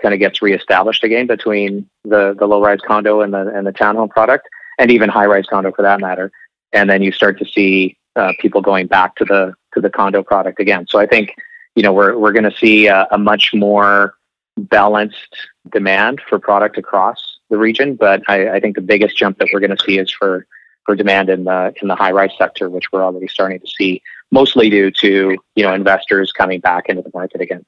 kind 0.02 0.14
of 0.14 0.20
gets 0.20 0.42
reestablished 0.42 1.04
again 1.04 1.28
between 1.28 1.90
the 2.04 2.36
the 2.38 2.46
low 2.46 2.62
rise 2.62 2.80
condo 2.86 3.22
and 3.22 3.34
the 3.34 3.48
and 3.48 3.66
the 3.66 3.74
townhome 3.74 4.10
product, 4.10 4.48
and 4.80 4.92
even 4.92 5.10
high 5.10 5.26
rise 5.26 5.46
condo 5.50 5.72
for 5.72 5.82
that 5.82 6.00
matter. 6.00 6.32
And 6.74 6.90
then 6.90 7.02
you 7.02 7.12
start 7.12 7.40
to 7.40 7.46
see 7.46 7.98
uh, 8.16 8.34
people 8.40 8.62
going 8.62 8.88
back 8.88 9.16
to 9.16 9.26
the 9.26 9.54
to 9.74 9.82
the 9.82 9.90
condo 9.90 10.24
product 10.24 10.60
again. 10.60 10.86
So 10.90 11.00
I 11.00 11.06
think 11.06 11.36
you 11.76 11.84
know 11.84 11.94
we're 11.94 12.18
we're 12.18 12.34
going 12.34 12.50
to 12.50 12.58
see 12.58 12.88
a, 12.88 13.08
a 13.12 13.18
much 13.18 13.52
more 13.54 14.16
balanced 14.58 15.36
demand 15.72 16.22
for 16.28 16.40
product 16.40 16.78
across 16.78 17.40
the 17.50 17.58
region. 17.58 17.96
But 17.96 18.22
I, 18.28 18.56
I 18.56 18.60
think 18.60 18.76
the 18.76 18.82
biggest 18.82 19.18
jump 19.18 19.40
that 19.40 19.50
we're 19.54 19.60
going 19.60 19.76
to 19.76 19.84
see 19.84 19.98
is 19.98 20.12
for 20.12 20.46
for 20.86 20.96
demand 20.96 21.30
in 21.30 21.46
the 21.46 21.74
in 21.82 21.88
the 21.88 21.96
high 21.96 22.12
rise 22.12 22.32
sector, 22.38 22.70
which 22.70 22.92
we're 22.92 23.04
already 23.04 23.28
starting 23.28 23.60
to 23.60 23.68
see, 23.68 24.02
mostly 24.32 24.70
due 24.70 24.92
to 24.92 25.38
you 25.56 25.64
know 25.64 25.74
investors 25.74 26.32
coming 26.32 26.60
back 26.60 26.90
into 26.90 27.02
the 27.02 27.12
market 27.14 27.42
again. 27.42 27.66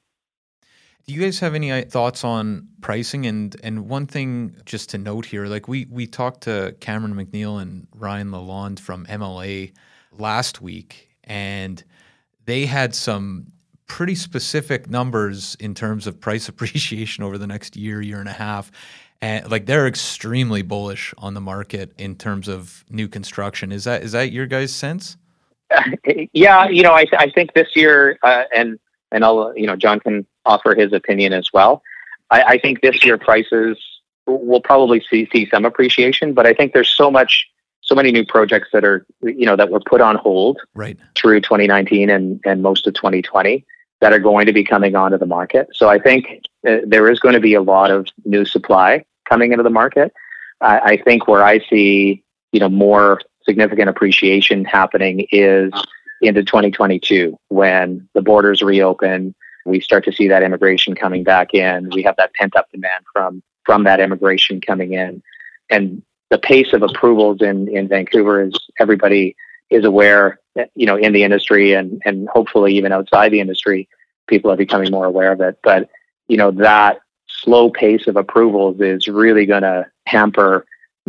Do 1.06 1.14
you 1.14 1.22
guys 1.22 1.40
have 1.40 1.54
any 1.54 1.72
uh, 1.72 1.84
thoughts 1.86 2.22
on 2.22 2.68
pricing? 2.80 3.26
And 3.26 3.56
and 3.62 3.88
one 3.88 4.06
thing 4.06 4.56
just 4.66 4.90
to 4.90 4.98
note 4.98 5.26
here, 5.26 5.46
like 5.46 5.66
we 5.66 5.86
we 5.90 6.06
talked 6.06 6.42
to 6.42 6.76
Cameron 6.80 7.14
McNeil 7.14 7.60
and 7.60 7.88
Ryan 7.94 8.30
Lalonde 8.30 8.78
from 8.78 9.06
MLA 9.06 9.72
last 10.12 10.60
week, 10.60 11.08
and 11.24 11.82
they 12.44 12.66
had 12.66 12.94
some 12.94 13.52
pretty 13.88 14.14
specific 14.14 14.88
numbers 14.88 15.56
in 15.58 15.74
terms 15.74 16.06
of 16.06 16.20
price 16.20 16.48
appreciation 16.48 17.24
over 17.24 17.38
the 17.38 17.46
next 17.46 17.76
year, 17.76 18.00
year 18.00 18.20
and 18.20 18.28
a 18.28 18.32
half. 18.32 18.70
And 19.20 19.50
like 19.50 19.66
they're 19.66 19.88
extremely 19.88 20.62
bullish 20.62 21.12
on 21.18 21.34
the 21.34 21.40
market 21.40 21.92
in 21.98 22.14
terms 22.14 22.46
of 22.46 22.84
new 22.88 23.08
construction. 23.08 23.72
Is 23.72 23.82
that 23.84 24.04
is 24.04 24.12
that 24.12 24.30
your 24.30 24.46
guys' 24.46 24.72
sense? 24.72 25.16
yeah, 26.32 26.68
you 26.68 26.82
know, 26.82 26.94
I, 26.94 27.04
th- 27.04 27.20
I 27.20 27.28
think 27.28 27.52
this 27.54 27.74
year, 27.74 28.16
uh, 28.22 28.44
and 28.54 28.78
and 29.10 29.24
I'll, 29.24 29.52
you 29.56 29.66
know, 29.66 29.74
John 29.74 29.98
can 29.98 30.24
offer 30.46 30.74
his 30.74 30.92
opinion 30.92 31.32
as 31.32 31.48
well. 31.52 31.82
I, 32.30 32.42
I 32.42 32.58
think 32.58 32.80
this 32.80 33.04
year 33.04 33.18
prices 33.18 33.78
will 34.26 34.60
probably 34.60 35.02
see, 35.08 35.28
see 35.32 35.48
some 35.50 35.64
appreciation, 35.64 36.34
but 36.34 36.46
I 36.46 36.52
think 36.52 36.72
there's 36.72 36.90
so 36.90 37.10
much, 37.10 37.48
so 37.80 37.94
many 37.94 38.12
new 38.12 38.24
projects 38.24 38.68
that 38.72 38.84
are, 38.84 39.06
you 39.22 39.46
know, 39.46 39.56
that 39.56 39.70
were 39.70 39.80
put 39.80 40.00
on 40.00 40.16
hold 40.16 40.60
right. 40.74 40.98
through 41.14 41.40
2019 41.40 42.10
and, 42.10 42.40
and 42.44 42.62
most 42.62 42.86
of 42.86 42.94
2020 42.94 43.64
that 44.00 44.12
are 44.12 44.18
going 44.18 44.46
to 44.46 44.52
be 44.52 44.64
coming 44.64 44.94
onto 44.94 45.18
the 45.18 45.26
market. 45.26 45.68
So 45.72 45.88
I 45.88 45.98
think 45.98 46.42
uh, 46.66 46.78
there 46.86 47.10
is 47.10 47.18
going 47.18 47.34
to 47.34 47.40
be 47.40 47.54
a 47.54 47.62
lot 47.62 47.90
of 47.90 48.06
new 48.24 48.44
supply 48.44 49.04
coming 49.28 49.52
into 49.52 49.64
the 49.64 49.70
market. 49.70 50.12
I, 50.60 50.78
I 50.78 50.96
think 50.98 51.28
where 51.28 51.44
I 51.44 51.60
see, 51.68 52.22
you 52.52 52.60
know, 52.60 52.68
more 52.68 53.20
significant 53.42 53.88
appreciation 53.88 54.64
happening 54.64 55.26
is 55.32 55.72
into 56.20 56.42
2022 56.42 57.38
when 57.48 58.08
the 58.14 58.22
borders 58.22 58.62
reopen. 58.62 59.34
We 59.64 59.80
start 59.80 60.04
to 60.04 60.12
see 60.12 60.28
that 60.28 60.42
immigration 60.42 60.94
coming 60.94 61.24
back 61.24 61.54
in. 61.54 61.90
We 61.90 62.02
have 62.02 62.16
that 62.16 62.34
pent 62.34 62.56
up 62.56 62.70
demand 62.70 63.04
from 63.12 63.42
from 63.64 63.84
that 63.84 64.00
immigration 64.00 64.62
coming 64.62 64.94
in, 64.94 65.22
and 65.68 66.02
the 66.30 66.38
pace 66.38 66.72
of 66.72 66.82
approvals 66.82 67.42
in 67.42 67.68
in 67.68 67.88
Vancouver 67.88 68.42
is 68.42 68.52
everybody 68.78 69.36
is 69.70 69.84
aware. 69.84 70.40
You 70.74 70.86
know, 70.86 70.96
in 70.96 71.12
the 71.12 71.24
industry 71.24 71.72
and 71.72 72.00
and 72.04 72.28
hopefully 72.28 72.76
even 72.76 72.92
outside 72.92 73.32
the 73.32 73.40
industry, 73.40 73.88
people 74.26 74.50
are 74.50 74.56
becoming 74.56 74.90
more 74.90 75.06
aware 75.06 75.32
of 75.32 75.40
it. 75.40 75.58
But 75.62 75.88
you 76.28 76.36
know 76.36 76.50
that 76.52 76.98
slow 77.28 77.70
pace 77.70 78.06
of 78.06 78.16
approvals 78.16 78.80
is 78.80 79.08
really 79.08 79.46
going 79.46 79.62
to 79.62 79.86
hamper 80.06 80.66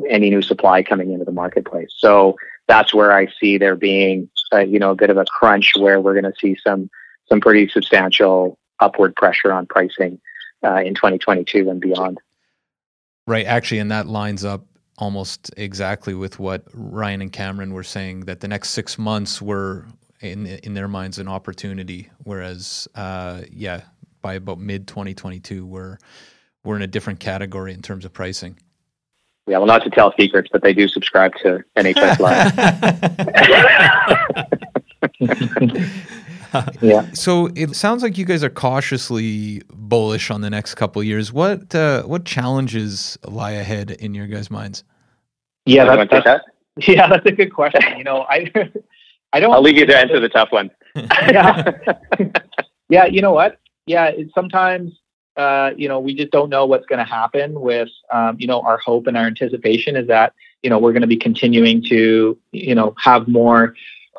any 0.09 0.29
new 0.29 0.41
supply 0.41 0.83
coming 0.83 1.11
into 1.11 1.25
the 1.25 1.31
marketplace. 1.31 1.89
So 1.97 2.35
that's 2.67 2.93
where 2.93 3.11
I 3.11 3.27
see 3.39 3.57
there 3.57 3.75
being, 3.75 4.29
uh, 4.53 4.59
you 4.59 4.79
know, 4.79 4.91
a 4.91 4.95
bit 4.95 5.09
of 5.09 5.17
a 5.17 5.25
crunch 5.25 5.71
where 5.77 5.99
we're 5.99 6.19
going 6.19 6.31
to 6.31 6.39
see 6.39 6.55
some 6.63 6.89
some 7.27 7.41
pretty 7.41 7.67
substantial 7.67 8.57
upward 8.79 9.15
pressure 9.15 9.51
on 9.51 9.65
pricing 9.65 10.19
uh, 10.63 10.81
in 10.81 10.95
2022 10.95 11.69
and 11.69 11.79
beyond. 11.79 12.19
Right. 13.27 13.45
Actually, 13.45 13.79
and 13.79 13.91
that 13.91 14.07
lines 14.07 14.43
up 14.43 14.65
almost 14.99 15.51
exactly 15.57 16.13
with 16.13 16.39
what 16.39 16.63
Ryan 16.73 17.21
and 17.21 17.31
Cameron 17.31 17.73
were 17.73 17.83
saying 17.83 18.21
that 18.21 18.41
the 18.41 18.47
next 18.47 18.69
six 18.69 18.97
months 18.97 19.41
were 19.41 19.85
in 20.21 20.45
in 20.45 20.73
their 20.73 20.87
minds 20.87 21.17
an 21.17 21.27
opportunity, 21.27 22.09
whereas 22.19 22.87
uh, 22.95 23.41
yeah, 23.51 23.81
by 24.21 24.33
about 24.35 24.59
mid 24.59 24.87
2022 24.87 25.65
we're 25.65 25.97
we're 26.63 26.75
in 26.75 26.81
a 26.81 26.87
different 26.87 27.19
category 27.19 27.73
in 27.73 27.81
terms 27.81 28.05
of 28.05 28.13
pricing. 28.13 28.59
Yeah, 29.47 29.57
well, 29.57 29.67
not 29.67 29.83
to 29.83 29.89
tell 29.89 30.13
secrets, 30.19 30.49
but 30.51 30.61
they 30.61 30.73
do 30.73 30.87
subscribe 30.87 31.33
to 31.41 31.63
NHS 31.75 32.19
Live. 32.19 32.53
yeah. 36.81 37.09
So 37.13 37.49
it 37.55 37.75
sounds 37.75 38.03
like 38.03 38.17
you 38.17 38.25
guys 38.25 38.43
are 38.43 38.49
cautiously 38.49 39.63
bullish 39.71 40.29
on 40.29 40.41
the 40.41 40.49
next 40.49 40.75
couple 40.75 41.01
years. 41.01 41.33
What 41.33 41.73
uh, 41.73 42.03
what 42.03 42.25
challenges 42.25 43.17
lie 43.25 43.51
ahead 43.51 43.91
in 43.91 44.13
your 44.13 44.27
guys' 44.27 44.51
minds? 44.51 44.83
Yeah, 45.69 45.85
that's, 45.85 46.11
that's 46.11 46.25
that? 46.25 46.41
yeah, 46.87 47.07
that's 47.07 47.25
a 47.25 47.31
good 47.31 47.53
question. 47.53 47.97
You 47.97 48.03
know, 48.03 48.25
I 48.29 48.51
I 49.33 49.39
don't. 49.39 49.53
I'll 49.53 49.61
leave 49.61 49.77
you 49.77 49.85
to 49.85 49.97
answer 49.97 50.19
the 50.19 50.29
tough 50.29 50.51
one. 50.51 50.71
yeah. 50.95 51.71
yeah, 52.89 53.05
you 53.05 53.21
know 53.21 53.31
what? 53.31 53.59
Yeah, 53.85 54.11
sometimes 54.33 54.99
uh, 55.39 55.71
you 55.77 55.87
know, 55.87 56.01
we 56.01 56.13
just 56.13 56.31
don't 56.31 56.49
know 56.49 56.65
what's 56.65 56.85
going 56.87 56.99
to 56.99 57.09
happen 57.09 57.61
with, 57.61 57.87
um, 58.11 58.35
you 58.39 58.45
know, 58.45 58.59
our 58.59 58.77
hope 58.77 59.07
and 59.07 59.15
our 59.15 59.25
anticipation 59.25 59.95
is 59.95 60.05
that, 60.05 60.33
you 60.63 60.69
know, 60.69 60.77
we're 60.77 60.91
going 60.91 61.01
to 61.01 61.07
be 61.07 61.15
continuing 61.15 61.81
to, 61.83 62.37
you 62.51 62.75
know, 62.75 62.93
have 63.01 63.25
more 63.25 63.73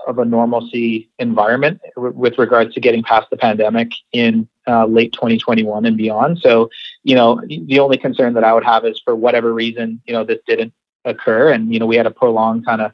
of 0.06 0.18
a 0.18 0.24
normalcy 0.24 1.10
environment 1.18 1.78
with 1.94 2.38
regards 2.38 2.72
to 2.72 2.80
getting 2.80 3.02
past 3.02 3.28
the 3.28 3.36
pandemic 3.36 3.92
in 4.12 4.48
uh, 4.66 4.86
late 4.86 5.12
2021 5.12 5.84
and 5.84 5.98
beyond. 5.98 6.38
So, 6.38 6.70
you 7.02 7.14
know, 7.14 7.38
the 7.46 7.80
only 7.80 7.98
concern 7.98 8.32
that 8.32 8.44
I 8.44 8.54
would 8.54 8.64
have 8.64 8.86
is 8.86 8.98
for 9.04 9.14
whatever 9.14 9.52
reason, 9.52 10.00
you 10.06 10.14
know, 10.14 10.24
this 10.24 10.38
didn't 10.46 10.72
occur, 11.04 11.52
and 11.52 11.72
you 11.72 11.78
know, 11.78 11.86
we 11.86 11.96
had 11.96 12.06
a 12.06 12.10
prolonged 12.10 12.66
kind 12.66 12.80
of 12.80 12.92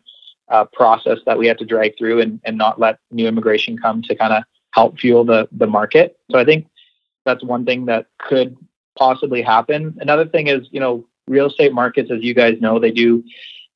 uh, 0.48 0.64
process 0.72 1.18
that 1.26 1.38
we 1.38 1.46
had 1.46 1.59
to 1.59 1.64
drag 1.64 1.96
through 1.98 2.20
and, 2.20 2.40
and 2.44 2.57
not 2.57 2.78
let 2.78 2.98
new 3.11 3.26
immigration 3.26 3.76
come 3.76 4.02
to 4.02 4.14
kind 4.14 4.32
of 4.32 4.42
help 4.72 4.98
fuel 4.98 5.24
the 5.24 5.48
the 5.52 5.66
market. 5.66 6.18
So 6.30 6.38
I 6.38 6.44
think 6.44 6.66
that's 7.24 7.42
one 7.42 7.64
thing 7.64 7.86
that 7.86 8.07
could 8.18 8.57
possibly 8.96 9.42
happen. 9.42 9.96
Another 10.00 10.26
thing 10.26 10.46
is, 10.46 10.68
you 10.70 10.80
know, 10.80 11.04
real 11.26 11.46
estate 11.46 11.72
markets, 11.72 12.11
as 12.11 12.22
you 12.22 12.34
guys 12.34 12.61
know, 12.61 12.78
they 12.78 12.92
do 12.92 13.24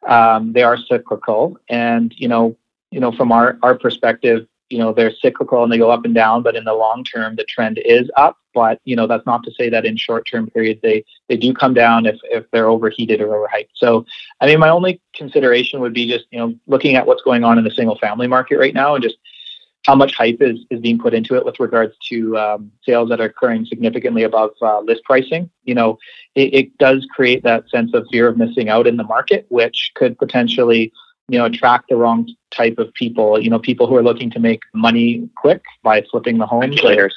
um, 0.07 0.53
they 0.53 0.62
are 0.62 0.78
cyclical, 0.78 1.59
and 1.68 2.14
you 2.16 2.28
know, 2.28 2.57
you 2.91 3.01
know, 3.01 3.12
from 3.12 3.33
our 3.33 3.59
our 3.62 3.76
perspective, 3.76 4.47
you 4.70 4.78
know, 4.78 4.93
they're 4.93 5.12
cyclical 5.20 5.62
and 5.62 5.72
they 5.72 5.78
go 5.78 5.91
up 5.91 6.05
and 6.05 6.14
down, 6.14 6.43
but 6.43 6.57
in 6.57 6.64
the 6.64 6.74
long 6.74 7.05
term, 7.05 7.37
the 7.37 7.45
trend 7.45 7.78
is 7.85 8.11
up. 8.16 8.39
But 8.55 8.80
you 8.84 8.96
know, 8.96 9.07
that's 9.07 9.26
not 9.26 9.42
to 9.44 9.53
say 9.53 9.68
that 9.70 9.84
in 9.84 9.96
short 9.96 10.26
term 10.30 10.48
periods 10.51 10.80
they 10.82 11.05
they 11.28 11.36
do 11.36 11.53
come 11.55 11.74
down 11.74 12.07
if 12.07 12.18
if 12.24 12.44
they're 12.51 12.68
overheated 12.68 13.20
or 13.20 13.28
overhyped. 13.28 13.70
So, 13.74 14.05
I 14.40 14.46
mean, 14.46 14.59
my 14.59 14.68
only 14.68 15.01
consideration 15.14 15.80
would 15.80 15.94
be 15.94 16.09
just 16.09 16.26
you 16.30 16.38
know 16.38 16.55
looking 16.66 16.96
at 16.96 17.07
what's 17.07 17.22
going 17.22 17.44
on 17.44 17.59
in 17.59 17.64
the 17.64 17.70
single 17.70 17.98
family 17.98 18.26
market 18.26 18.59
right 18.59 18.74
now 18.74 18.94
and 18.94 19.03
just 19.03 19.16
how 19.86 19.94
much 19.94 20.14
hype 20.14 20.40
is, 20.40 20.59
is 20.70 20.80
being 20.80 20.98
put 20.98 21.14
into 21.14 21.34
it 21.36 21.44
with 21.44 21.59
regards 21.59 21.94
to 22.09 22.36
um, 22.36 22.70
sales 22.84 23.09
that 23.09 23.20
are 23.20 23.24
occurring 23.24 23.64
significantly 23.64 24.24
above 24.24 24.51
uh, 24.61 24.80
list 24.80 25.03
pricing. 25.05 25.48
You 25.64 25.74
know, 25.74 25.98
it, 26.34 26.55
it, 26.55 26.78
does 26.78 27.07
create 27.14 27.42
that 27.44 27.68
sense 27.70 27.94
of 27.94 28.07
fear 28.11 28.28
of 28.28 28.36
missing 28.36 28.68
out 28.68 28.86
in 28.86 28.96
the 28.96 29.05
market, 29.05 29.46
which 29.48 29.92
could 29.94 30.18
potentially, 30.18 30.92
you 31.28 31.38
know, 31.38 31.46
attract 31.46 31.88
the 31.88 31.96
wrong 31.96 32.28
type 32.51 32.78
of 32.78 32.92
people. 32.94 33.40
You 33.40 33.51
know, 33.51 33.59
people 33.59 33.86
who 33.86 33.96
are 33.96 34.03
looking 34.03 34.30
to 34.32 34.38
make 34.38 34.61
money 34.74 35.28
quick 35.36 35.62
by 35.82 36.03
flipping 36.11 36.38
the 36.38 36.46
home 36.46 36.62
or, 36.98 37.11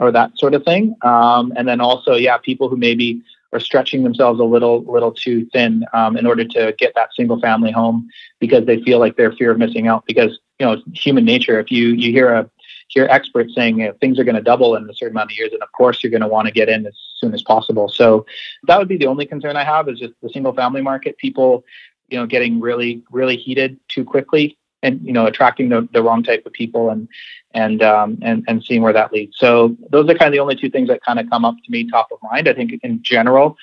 or 0.00 0.10
that 0.12 0.36
sort 0.36 0.54
of 0.54 0.64
thing. 0.64 0.96
Um, 1.02 1.52
and 1.56 1.66
then 1.66 1.80
also, 1.80 2.14
yeah, 2.14 2.38
people 2.38 2.68
who 2.68 2.76
maybe 2.76 3.22
are 3.52 3.60
stretching 3.60 4.02
themselves 4.02 4.40
a 4.40 4.44
little 4.44 4.82
little 4.84 5.12
too 5.12 5.46
thin 5.52 5.84
um, 5.92 6.16
in 6.16 6.26
order 6.26 6.44
to 6.44 6.74
get 6.76 6.92
that 6.96 7.10
single 7.14 7.40
family 7.40 7.70
home 7.70 8.08
because 8.40 8.66
they 8.66 8.82
feel 8.82 8.98
like 8.98 9.16
they're 9.16 9.32
fear 9.32 9.52
of 9.52 9.58
missing 9.58 9.86
out. 9.86 10.04
Because 10.06 10.38
you 10.58 10.66
know 10.66 10.82
human 10.92 11.24
nature 11.24 11.58
if 11.58 11.70
you 11.70 11.88
you 11.88 12.10
hear 12.12 12.32
a 12.32 12.50
hear 12.88 13.06
experts 13.06 13.54
saying 13.54 13.78
you 13.78 13.86
know, 13.86 13.92
things 14.00 14.18
are 14.18 14.24
going 14.24 14.36
to 14.36 14.42
double 14.42 14.76
in 14.76 14.88
a 14.88 14.94
certain 14.94 15.16
amount 15.16 15.30
of 15.30 15.36
years 15.36 15.52
and 15.52 15.62
of 15.62 15.72
course 15.72 16.02
you're 16.02 16.10
going 16.10 16.20
to 16.20 16.28
want 16.28 16.46
to 16.46 16.52
get 16.52 16.68
in 16.68 16.86
as 16.86 16.94
soon 17.16 17.32
as 17.34 17.42
possible. 17.42 17.88
So 17.88 18.26
that 18.64 18.78
would 18.78 18.88
be 18.88 18.96
the 18.96 19.06
only 19.06 19.26
concern 19.26 19.56
i 19.56 19.64
have 19.64 19.88
is 19.88 19.98
just 19.98 20.14
the 20.22 20.28
single 20.28 20.52
family 20.52 20.82
market 20.82 21.16
people 21.18 21.64
you 22.08 22.18
know 22.18 22.26
getting 22.26 22.60
really 22.60 23.02
really 23.10 23.36
heated 23.36 23.78
too 23.88 24.04
quickly 24.04 24.58
and 24.84 25.04
you 25.04 25.12
know 25.12 25.26
attracting 25.26 25.70
the, 25.70 25.88
the 25.92 26.02
wrong 26.02 26.22
type 26.22 26.46
of 26.46 26.52
people 26.52 26.90
and 26.90 27.08
and 27.52 27.82
um, 27.82 28.18
and 28.22 28.44
and 28.46 28.62
seeing 28.62 28.82
where 28.82 28.92
that 28.92 29.12
leads. 29.12 29.36
So 29.38 29.76
those 29.90 30.08
are 30.08 30.14
kind 30.14 30.28
of 30.28 30.32
the 30.32 30.38
only 30.38 30.54
two 30.54 30.70
things 30.70 30.88
that 30.88 31.02
kind 31.02 31.18
of 31.18 31.28
come 31.30 31.44
up 31.44 31.56
to 31.64 31.70
me 31.70 31.90
top 31.90 32.08
of 32.12 32.18
mind. 32.30 32.48
I 32.48 32.52
think 32.52 32.78
in 32.82 33.02
general, 33.02 33.56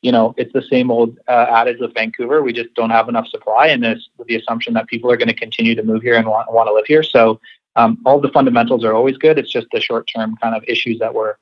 you 0.00 0.12
know, 0.12 0.34
it's 0.38 0.52
the 0.52 0.62
same 0.62 0.90
old 0.90 1.18
uh, 1.28 1.46
adage 1.50 1.80
with 1.80 1.92
Vancouver. 1.92 2.42
We 2.42 2.52
just 2.52 2.72
don't 2.74 2.90
have 2.90 3.08
enough 3.08 3.26
supply, 3.28 3.66
and 3.66 3.82
this 3.82 4.08
with 4.16 4.28
the 4.28 4.36
assumption 4.36 4.72
that 4.74 4.86
people 4.86 5.10
are 5.10 5.16
going 5.16 5.28
to 5.28 5.34
continue 5.34 5.74
to 5.74 5.82
move 5.82 6.02
here 6.02 6.14
and 6.14 6.26
want, 6.26 6.52
want 6.52 6.68
to 6.68 6.72
live 6.72 6.86
here. 6.86 7.02
So 7.02 7.40
um, 7.76 7.98
all 8.06 8.20
the 8.20 8.30
fundamentals 8.30 8.84
are 8.84 8.94
always 8.94 9.18
good. 9.18 9.38
It's 9.38 9.50
just 9.50 9.66
the 9.72 9.80
short 9.80 10.08
term 10.14 10.36
kind 10.36 10.54
of 10.54 10.62
issues 10.68 10.98
that 11.00 11.12
we're 11.12 11.34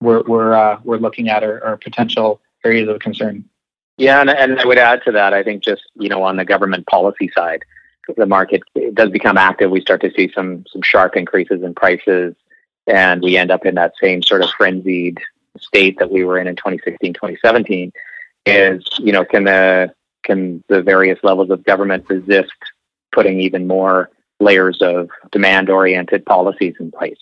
we're 0.00 0.22
we're 0.22 0.54
uh, 0.54 0.80
we're 0.84 0.98
looking 0.98 1.28
at 1.28 1.42
are, 1.42 1.64
are 1.64 1.76
potential 1.78 2.40
areas 2.64 2.88
of 2.88 2.98
concern. 3.00 3.44
Yeah, 3.98 4.20
and, 4.20 4.30
and 4.30 4.58
I 4.58 4.64
would 4.64 4.78
add 4.78 5.02
to 5.04 5.12
that. 5.12 5.32
I 5.32 5.42
think 5.42 5.62
just 5.62 5.82
you 5.94 6.08
know 6.08 6.22
on 6.22 6.36
the 6.36 6.44
government 6.44 6.86
policy 6.86 7.30
side, 7.34 7.64
the 8.16 8.26
market 8.26 8.62
does 8.94 9.10
become 9.10 9.38
active, 9.38 9.70
we 9.70 9.80
start 9.80 10.00
to 10.02 10.12
see 10.12 10.30
some 10.34 10.64
some 10.70 10.82
sharp 10.82 11.16
increases 11.16 11.62
in 11.62 11.74
prices, 11.74 12.34
and 12.86 13.22
we 13.22 13.36
end 13.36 13.50
up 13.50 13.64
in 13.64 13.74
that 13.76 13.94
same 14.00 14.22
sort 14.22 14.42
of 14.42 14.50
frenzied 14.50 15.18
state 15.58 15.98
that 15.98 16.10
we 16.10 16.24
were 16.24 16.38
in 16.38 16.46
in 16.46 16.56
2016, 16.56 17.14
2017. 17.14 17.92
Is 18.44 18.84
you 18.98 19.12
know 19.12 19.24
can 19.24 19.44
the 19.44 19.94
can 20.22 20.62
the 20.68 20.82
various 20.82 21.18
levels 21.22 21.50
of 21.50 21.64
government 21.64 22.04
resist 22.08 22.52
putting 23.12 23.40
even 23.40 23.66
more 23.66 24.10
layers 24.40 24.80
of 24.80 25.10
demand 25.30 25.70
oriented 25.70 26.24
policies 26.24 26.74
in 26.80 26.90
place? 26.90 27.18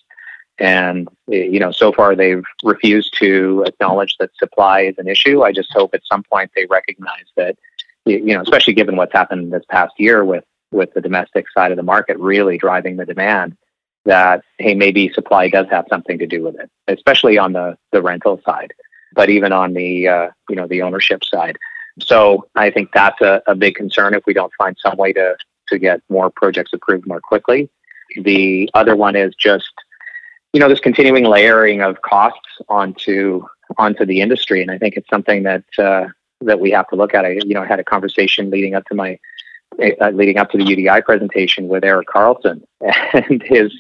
And 0.59 1.09
you 1.27 1.59
know, 1.59 1.73
so 1.73 1.93
far 1.93 2.15
they've 2.15 2.45
refused 2.63 3.17
to 3.19 3.65
acknowledge 3.67 4.17
that 4.19 4.31
supply 4.37 4.83
is 4.83 4.95
an 4.99 5.09
issue. 5.09 5.43
I 5.43 5.53
just 5.53 5.73
hope 5.73 5.95
at 5.95 6.03
some 6.11 6.23
point 6.23 6.51
they 6.55 6.67
recognize 6.67 7.25
that, 7.37 7.57
you 8.05 8.35
know, 8.35 8.43
especially 8.43 8.75
given 8.75 8.97
what's 8.97 9.13
happened 9.13 9.53
this 9.53 9.65
past 9.71 9.95
year 9.99 10.23
with 10.23 10.45
with 10.73 10.93
the 10.95 11.01
domestic 11.01 11.47
side 11.51 11.71
of 11.71 11.77
the 11.77 11.83
market 11.83 12.19
really 12.19 12.59
driving 12.59 12.97
the 12.97 13.07
demand 13.07 13.57
that 14.05 14.43
hey 14.59 14.75
maybe 14.75 15.13
supply 15.13 15.49
does 15.49 15.67
have 15.71 15.85
something 15.91 16.19
to 16.19 16.27
do 16.27 16.43
with 16.43 16.59
it 16.59 16.71
especially 16.89 17.37
on 17.39 17.53
the 17.53 17.77
the 17.93 18.01
rental 18.01 18.41
side 18.45 18.73
but 19.13 19.29
even 19.31 19.53
on 19.53 19.75
the 19.75 20.09
uh, 20.09 20.29
you 20.49 20.57
know 20.57 20.67
the 20.67 20.83
ownership 20.83 21.25
side. 21.25 21.59
So 22.01 22.49
i 22.55 22.71
think 22.71 22.91
that's 22.93 23.21
a, 23.21 23.43
a 23.47 23.55
big 23.55 23.75
concern 23.75 24.15
if 24.15 24.25
we 24.27 24.35
don't 24.35 24.53
find 24.57 24.77
some 24.81 24.97
way 24.97 25.13
to 25.13 25.37
to 25.69 25.79
get 25.79 26.01
more 26.09 26.31
projects 26.31 26.73
approved 26.73 27.07
more 27.07 27.21
quickly. 27.21 27.71
The 28.17 28.69
other 28.75 28.97
one 28.97 29.17
is 29.17 29.35
just 29.35 29.73
you 30.53 30.61
know 30.61 30.69
this 30.69 30.81
continuing 30.81 31.25
layering 31.25 31.83
of 31.83 32.03
costs 32.03 32.59
onto 32.69 33.45
onto 33.79 34.05
the 34.05 34.21
industry. 34.21 34.63
And 34.63 34.71
i 34.71 34.79
think 34.79 34.97
it's 34.97 35.09
something 35.09 35.43
that 35.45 35.65
uh, 35.79 36.07
that 36.41 36.61
we 36.61 36.71
have 36.71 36.89
to 36.89 36.97
look 36.97 37.15
at. 37.15 37.25
I 37.25 37.41
you 37.45 37.55
know 37.55 37.63
I 37.63 37.67
had 37.67 37.81
a 37.81 37.85
conversation 37.85 38.51
leading 38.51 38.75
up 38.75 38.85
to 38.87 38.95
my 38.95 39.19
uh, 39.81 40.11
leading 40.11 40.39
up 40.39 40.51
to 40.51 40.59
the 40.59 40.65
UDI 40.65 41.05
presentation 41.05 41.69
with 41.69 41.85
Eric 41.85 42.09
Carlson 42.09 42.63
and 43.13 43.43
his 43.43 43.73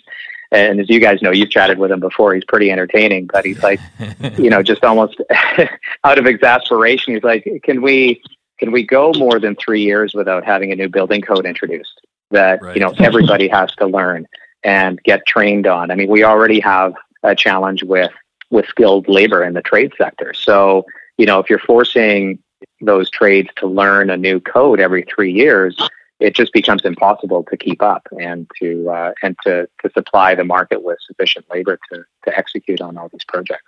and 0.52 0.80
as 0.80 0.90
you 0.90 0.98
guys 0.98 1.22
know, 1.22 1.30
you've 1.30 1.50
chatted 1.50 1.78
with 1.78 1.92
him 1.92 2.00
before. 2.00 2.34
He's 2.34 2.44
pretty 2.44 2.72
entertaining, 2.72 3.28
but 3.32 3.44
he's 3.44 3.62
like, 3.62 3.80
you 4.38 4.50
know, 4.50 4.62
just 4.62 4.84
almost 4.84 5.20
out 6.04 6.18
of 6.18 6.26
exasperation. 6.26 7.14
He's 7.14 7.22
like, 7.22 7.46
can 7.62 7.82
we 7.82 8.20
can 8.58 8.72
we 8.72 8.84
go 8.84 9.12
more 9.16 9.38
than 9.38 9.56
three 9.56 9.82
years 9.82 10.12
without 10.12 10.44
having 10.44 10.72
a 10.72 10.76
new 10.76 10.88
building 10.88 11.22
code 11.22 11.46
introduced 11.46 12.00
that 12.30 12.62
right. 12.62 12.76
you 12.76 12.82
know 12.82 12.92
everybody 12.98 13.48
has 13.48 13.74
to 13.76 13.86
learn 13.86 14.26
and 14.64 15.00
get 15.04 15.26
trained 15.26 15.66
on? 15.66 15.90
I 15.90 15.94
mean, 15.94 16.08
we 16.08 16.24
already 16.24 16.60
have 16.60 16.94
a 17.22 17.34
challenge 17.34 17.84
with 17.84 18.12
with 18.50 18.66
skilled 18.66 19.08
labor 19.08 19.44
in 19.44 19.54
the 19.54 19.62
trade 19.62 19.92
sector. 19.96 20.34
So 20.34 20.84
you 21.16 21.26
know, 21.26 21.38
if 21.38 21.48
you're 21.48 21.60
forcing 21.60 22.40
those 22.80 23.10
trades 23.10 23.50
to 23.56 23.66
learn 23.66 24.10
a 24.10 24.16
new 24.16 24.40
code 24.40 24.80
every 24.80 25.02
three 25.02 25.32
years, 25.32 25.76
it 26.18 26.34
just 26.34 26.52
becomes 26.52 26.82
impossible 26.84 27.44
to 27.44 27.56
keep 27.56 27.82
up 27.82 28.06
and 28.20 28.48
to 28.60 28.90
uh, 28.90 29.12
and 29.22 29.36
to 29.44 29.68
to 29.82 29.90
supply 29.92 30.34
the 30.34 30.44
market 30.44 30.82
with 30.82 30.98
sufficient 31.06 31.46
labor 31.50 31.78
to 31.92 32.04
to 32.24 32.38
execute 32.38 32.80
on 32.80 32.96
all 32.96 33.08
these 33.08 33.24
projects. 33.24 33.64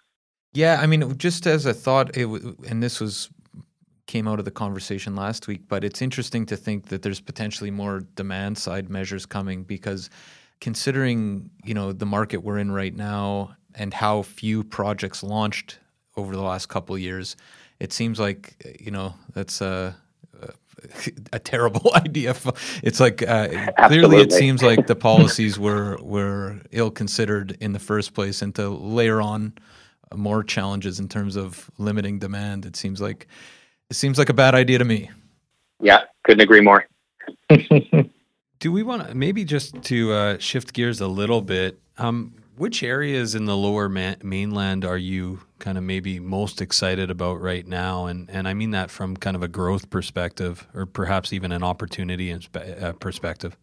Yeah, 0.53 0.79
I 0.81 0.87
mean, 0.87 1.17
just 1.17 1.47
as 1.47 1.65
a 1.65 1.73
thought, 1.73 2.17
it 2.17 2.23
w- 2.25 2.57
and 2.69 2.83
this 2.83 3.01
was 3.01 3.31
came 4.07 4.29
out 4.29 4.39
of 4.39 4.45
the 4.45 4.51
conversation 4.51 5.17
last 5.17 5.47
week, 5.47 5.63
but 5.69 5.85
it's 5.85 6.03
interesting 6.03 6.45
to 6.45 6.57
think 6.57 6.89
that 6.89 7.01
there's 7.01 7.21
potentially 7.21 7.71
more 7.71 8.03
demand 8.17 8.59
side 8.59 8.91
measures 8.91 9.25
coming 9.25 9.63
because 9.63 10.11
considering 10.61 11.51
you 11.65 11.75
know 11.75 11.93
the 11.93 12.07
market 12.07 12.39
we're 12.39 12.59
in 12.59 12.71
right 12.71 12.95
now 12.95 13.57
and 13.75 13.95
how 13.95 14.23
few 14.23 14.63
projects 14.63 15.23
launched 15.23 15.79
over 16.17 16.37
the 16.37 16.43
last 16.43 16.67
couple 16.67 16.97
years 16.99 17.37
it 17.83 17.93
seems 17.93 18.21
like 18.21 18.77
you 18.79 18.93
know 18.93 19.15
that's 19.35 19.61
a 19.61 19.97
a 21.33 21.39
terrible 21.39 21.91
idea. 21.95 22.35
It's 22.83 23.01
like 23.01 23.27
uh, 23.27 23.73
clearly 23.89 24.19
it 24.19 24.33
seems 24.33 24.63
like 24.63 24.87
the 24.87 24.95
policies 24.95 25.59
were 25.59 25.99
were 26.01 26.61
ill 26.71 26.91
considered 26.91 27.57
in 27.61 27.73
the 27.73 27.81
first 27.81 28.15
place, 28.15 28.41
and 28.41 28.55
to 28.55 28.69
layer 28.69 29.21
on 29.21 29.55
more 30.15 30.45
challenges 30.45 31.01
in 31.01 31.09
terms 31.09 31.37
of 31.37 31.71
limiting 31.79 32.19
demand, 32.19 32.67
it 32.67 32.77
seems 32.77 33.01
like 33.01 33.27
it 33.91 33.95
seems 33.95 34.17
like 34.17 34.29
a 34.29 34.35
bad 34.35 34.55
idea 34.55 34.79
to 34.79 34.85
me. 34.85 35.11
Yeah, 35.81 36.05
couldn't 36.23 36.43
agree 36.43 36.61
more. 36.61 36.87
Do 38.61 38.71
we 38.71 38.85
want 38.85 39.09
to 39.09 39.15
maybe 39.15 39.45
just 39.45 39.83
to 39.83 40.13
uh, 40.13 40.39
shift 40.39 40.73
gears 40.73 41.01
a 41.01 41.09
little 41.09 41.43
bit? 41.43 41.81
Um, 41.99 42.35
which 42.63 42.85
areas 42.85 43.35
in 43.35 43.45
the 43.45 43.57
lower 43.57 43.89
mainland 43.89 44.85
are 44.85 44.97
you 44.97 45.41
kind 45.59 45.77
of 45.77 45.83
maybe 45.83 46.21
most 46.21 46.61
excited 46.61 47.11
about 47.11 47.41
right 47.41 47.67
now? 47.67 48.07
And 48.07 48.31
and 48.31 48.47
I 48.47 48.55
mean 48.55 48.71
that 48.71 48.89
from 48.89 49.17
kind 49.17 49.35
of 49.35 49.43
a 49.43 49.49
growth 49.49 49.91
perspective, 49.91 50.65
or 50.73 50.87
perhaps 50.87 51.33
even 51.33 51.51
an 51.51 51.65
opportunity 51.65 52.31
and 52.31 52.47
uh, 52.55 52.93
perspective. 52.93 53.57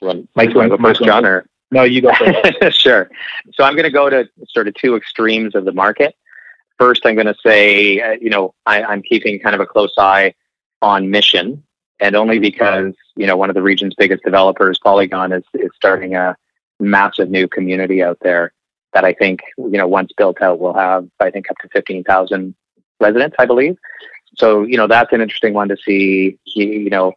Well, 0.00 0.24
Mike, 0.34 0.48
you 0.48 0.54
want 0.54 0.70
to 0.70 0.78
go 0.78 0.82
first, 0.82 1.04
John, 1.04 1.26
or 1.26 1.44
no? 1.70 1.82
You 1.82 2.00
go 2.00 2.10
first. 2.14 2.80
sure. 2.80 3.10
So 3.52 3.64
I'm 3.64 3.74
going 3.74 3.84
to 3.84 3.90
go 3.90 4.08
to 4.08 4.26
sort 4.48 4.66
of 4.66 4.72
two 4.76 4.96
extremes 4.96 5.54
of 5.54 5.66
the 5.66 5.72
market. 5.72 6.16
First, 6.78 7.04
I'm 7.04 7.16
going 7.16 7.26
to 7.26 7.36
say, 7.44 8.00
uh, 8.00 8.16
you 8.18 8.30
know, 8.30 8.54
I, 8.64 8.82
I'm 8.82 9.02
keeping 9.02 9.38
kind 9.40 9.56
of 9.56 9.60
a 9.60 9.66
close 9.66 9.92
eye 9.98 10.32
on 10.80 11.10
Mission, 11.10 11.62
and 12.00 12.16
only 12.16 12.38
because 12.38 12.94
you 13.14 13.26
know 13.26 13.36
one 13.36 13.50
of 13.50 13.54
the 13.54 13.62
region's 13.62 13.94
biggest 13.94 14.24
developers, 14.24 14.78
Polygon, 14.78 15.32
is 15.32 15.44
is 15.52 15.68
starting 15.76 16.14
a 16.14 16.34
massive 16.80 17.30
new 17.30 17.48
community 17.48 18.02
out 18.02 18.18
there 18.22 18.52
that 18.92 19.04
I 19.04 19.12
think, 19.12 19.40
you 19.56 19.78
know, 19.78 19.86
once 19.86 20.10
built 20.16 20.40
out 20.40 20.58
will 20.58 20.74
have, 20.74 21.08
I 21.20 21.30
think, 21.30 21.50
up 21.50 21.58
to 21.58 21.68
15,000 21.68 22.54
residents, 23.00 23.36
I 23.38 23.46
believe. 23.46 23.76
So, 24.36 24.62
you 24.62 24.76
know, 24.76 24.86
that's 24.86 25.12
an 25.12 25.20
interesting 25.20 25.54
one 25.54 25.68
to 25.68 25.76
see, 25.76 26.38
you 26.44 26.90
know, 26.90 27.12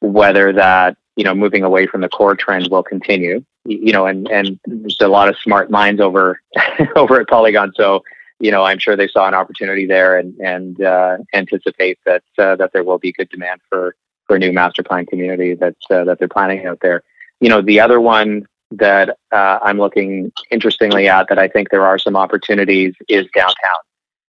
whether 0.00 0.52
that, 0.52 0.96
you 1.16 1.24
know, 1.24 1.34
moving 1.34 1.64
away 1.64 1.86
from 1.86 2.00
the 2.00 2.08
core 2.08 2.36
trend 2.36 2.68
will 2.70 2.82
continue. 2.82 3.44
you 3.64 3.92
know, 3.92 4.06
and 4.06 4.28
and 4.28 4.58
there's 4.64 5.00
a 5.00 5.08
lot 5.08 5.28
of 5.28 5.36
smart 5.42 5.70
minds 5.70 6.00
over 6.00 6.40
over 6.96 7.20
at 7.20 7.28
Polygon. 7.28 7.72
So 7.74 8.02
you 8.40 8.50
know, 8.52 8.62
I'm 8.62 8.78
sure 8.78 8.96
they 8.96 9.08
saw 9.08 9.26
an 9.26 9.34
opportunity 9.34 9.86
there 9.86 10.18
and 10.18 10.38
and 10.38 10.80
uh, 10.80 11.18
anticipate 11.34 11.98
that 12.06 12.22
uh, 12.38 12.56
that 12.56 12.72
there 12.72 12.84
will 12.84 12.98
be 12.98 13.12
good 13.12 13.28
demand 13.30 13.60
for 13.68 13.96
for 14.26 14.36
a 14.36 14.38
new 14.38 14.52
master 14.52 14.82
plan 14.82 15.06
community 15.06 15.54
that 15.54 15.76
uh, 15.90 16.04
that 16.04 16.18
they're 16.18 16.28
planning 16.28 16.66
out 16.66 16.78
there. 16.80 17.02
You 17.40 17.48
know, 17.48 17.62
the 17.62 17.80
other 17.80 18.00
one 18.00 18.46
that 18.70 19.18
uh, 19.32 19.58
I'm 19.62 19.78
looking 19.78 20.32
interestingly 20.50 21.08
at 21.08 21.28
that 21.28 21.38
I 21.38 21.48
think 21.48 21.70
there 21.70 21.86
are 21.86 21.98
some 21.98 22.16
opportunities 22.16 22.94
is 23.08 23.26
downtown. 23.34 23.54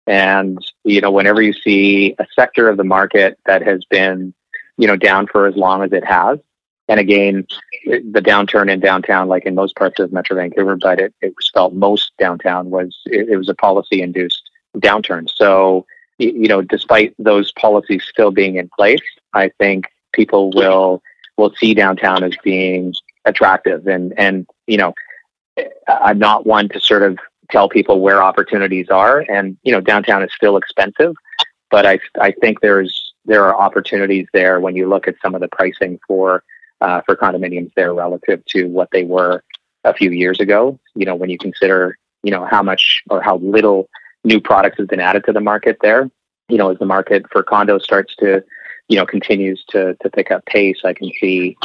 And 0.06 0.58
you 0.84 1.00
know, 1.00 1.10
whenever 1.10 1.42
you 1.42 1.52
see 1.52 2.14
a 2.18 2.26
sector 2.34 2.68
of 2.68 2.76
the 2.76 2.84
market 2.84 3.38
that 3.46 3.62
has 3.62 3.84
been 3.84 4.34
you 4.76 4.86
know 4.86 4.96
down 4.96 5.26
for 5.26 5.46
as 5.46 5.56
long 5.56 5.82
as 5.82 5.92
it 5.92 6.04
has, 6.04 6.38
and 6.88 6.98
again, 6.98 7.46
the 7.84 8.22
downturn 8.22 8.70
in 8.70 8.80
downtown, 8.80 9.28
like 9.28 9.44
in 9.44 9.54
most 9.54 9.76
parts 9.76 10.00
of 10.00 10.10
Metro 10.10 10.36
Vancouver, 10.36 10.76
but 10.76 10.98
it, 10.98 11.14
it 11.20 11.34
was 11.36 11.50
felt 11.52 11.74
most 11.74 12.12
downtown 12.18 12.70
was 12.70 12.96
it, 13.04 13.28
it 13.28 13.36
was 13.36 13.50
a 13.50 13.54
policy 13.54 14.00
induced 14.00 14.50
downturn. 14.78 15.28
So, 15.28 15.84
you 16.18 16.48
know, 16.48 16.62
despite 16.62 17.14
those 17.18 17.52
policies 17.52 18.04
still 18.08 18.30
being 18.30 18.56
in 18.56 18.70
place, 18.76 19.02
I 19.34 19.50
think 19.58 19.86
people 20.12 20.50
will 20.50 21.02
will 21.36 21.54
see 21.56 21.74
downtown 21.74 22.24
as 22.24 22.34
being 22.42 22.94
attractive. 23.28 23.86
And 23.86 24.12
and 24.18 24.46
you 24.66 24.78
know, 24.78 24.94
I'm 25.86 26.18
not 26.18 26.46
one 26.46 26.68
to 26.70 26.80
sort 26.80 27.02
of 27.02 27.18
tell 27.50 27.68
people 27.68 28.00
where 28.00 28.22
opportunities 28.22 28.88
are. 28.90 29.24
And 29.28 29.56
you 29.62 29.72
know, 29.72 29.80
downtown 29.80 30.22
is 30.22 30.30
still 30.34 30.56
expensive, 30.56 31.14
but 31.70 31.86
I 31.86 32.00
I 32.20 32.32
think 32.32 32.60
there's 32.60 33.14
there 33.24 33.44
are 33.44 33.56
opportunities 33.56 34.26
there 34.32 34.60
when 34.60 34.74
you 34.74 34.88
look 34.88 35.06
at 35.06 35.16
some 35.22 35.34
of 35.34 35.40
the 35.40 35.48
pricing 35.48 36.00
for 36.06 36.42
uh, 36.80 37.02
for 37.02 37.16
condominiums 37.16 37.72
there 37.74 37.94
relative 37.94 38.44
to 38.46 38.64
what 38.68 38.88
they 38.92 39.04
were 39.04 39.42
a 39.84 39.94
few 39.94 40.10
years 40.10 40.40
ago. 40.40 40.78
You 40.94 41.06
know, 41.06 41.14
when 41.14 41.30
you 41.30 41.38
consider, 41.38 41.98
you 42.22 42.30
know, 42.30 42.44
how 42.44 42.62
much 42.62 43.02
or 43.10 43.22
how 43.22 43.36
little 43.38 43.88
new 44.24 44.40
products 44.40 44.78
has 44.78 44.86
been 44.86 45.00
added 45.00 45.24
to 45.24 45.32
the 45.32 45.40
market 45.40 45.78
there, 45.80 46.10
you 46.48 46.56
know, 46.56 46.70
as 46.70 46.78
the 46.78 46.86
market 46.86 47.26
for 47.30 47.42
condos 47.42 47.82
starts 47.82 48.14
to, 48.16 48.42
you 48.88 48.96
know, 48.96 49.06
continues 49.06 49.64
to, 49.68 49.94
to 50.02 50.10
pick 50.10 50.30
up 50.30 50.44
pace, 50.46 50.80
I 50.84 50.92
can 50.92 51.10
see, 51.20 51.56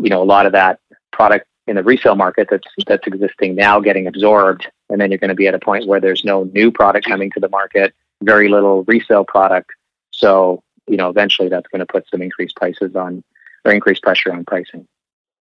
you 0.00 0.08
know, 0.08 0.22
a 0.22 0.24
lot 0.24 0.46
of 0.46 0.52
that 0.52 0.80
product 1.12 1.46
in 1.66 1.76
the 1.76 1.82
resale 1.82 2.16
market 2.16 2.48
that's, 2.50 2.66
that's 2.86 3.06
existing 3.06 3.54
now 3.54 3.80
getting 3.80 4.06
absorbed. 4.06 4.66
And 4.88 5.00
then 5.00 5.10
you're 5.10 5.18
going 5.18 5.28
to 5.28 5.34
be 5.34 5.46
at 5.46 5.54
a 5.54 5.58
point 5.58 5.86
where 5.86 6.00
there's 6.00 6.24
no 6.24 6.44
new 6.44 6.70
product 6.70 7.06
coming 7.06 7.30
to 7.32 7.40
the 7.40 7.48
market, 7.48 7.94
very 8.22 8.48
little 8.48 8.82
resale 8.84 9.24
product. 9.24 9.70
So, 10.10 10.62
you 10.88 10.96
know, 10.96 11.08
eventually 11.08 11.48
that's 11.48 11.68
going 11.68 11.80
to 11.80 11.86
put 11.86 12.08
some 12.08 12.22
increased 12.22 12.56
prices 12.56 12.96
on 12.96 13.22
or 13.64 13.72
increased 13.72 14.02
pressure 14.02 14.32
on 14.32 14.44
pricing. 14.44 14.86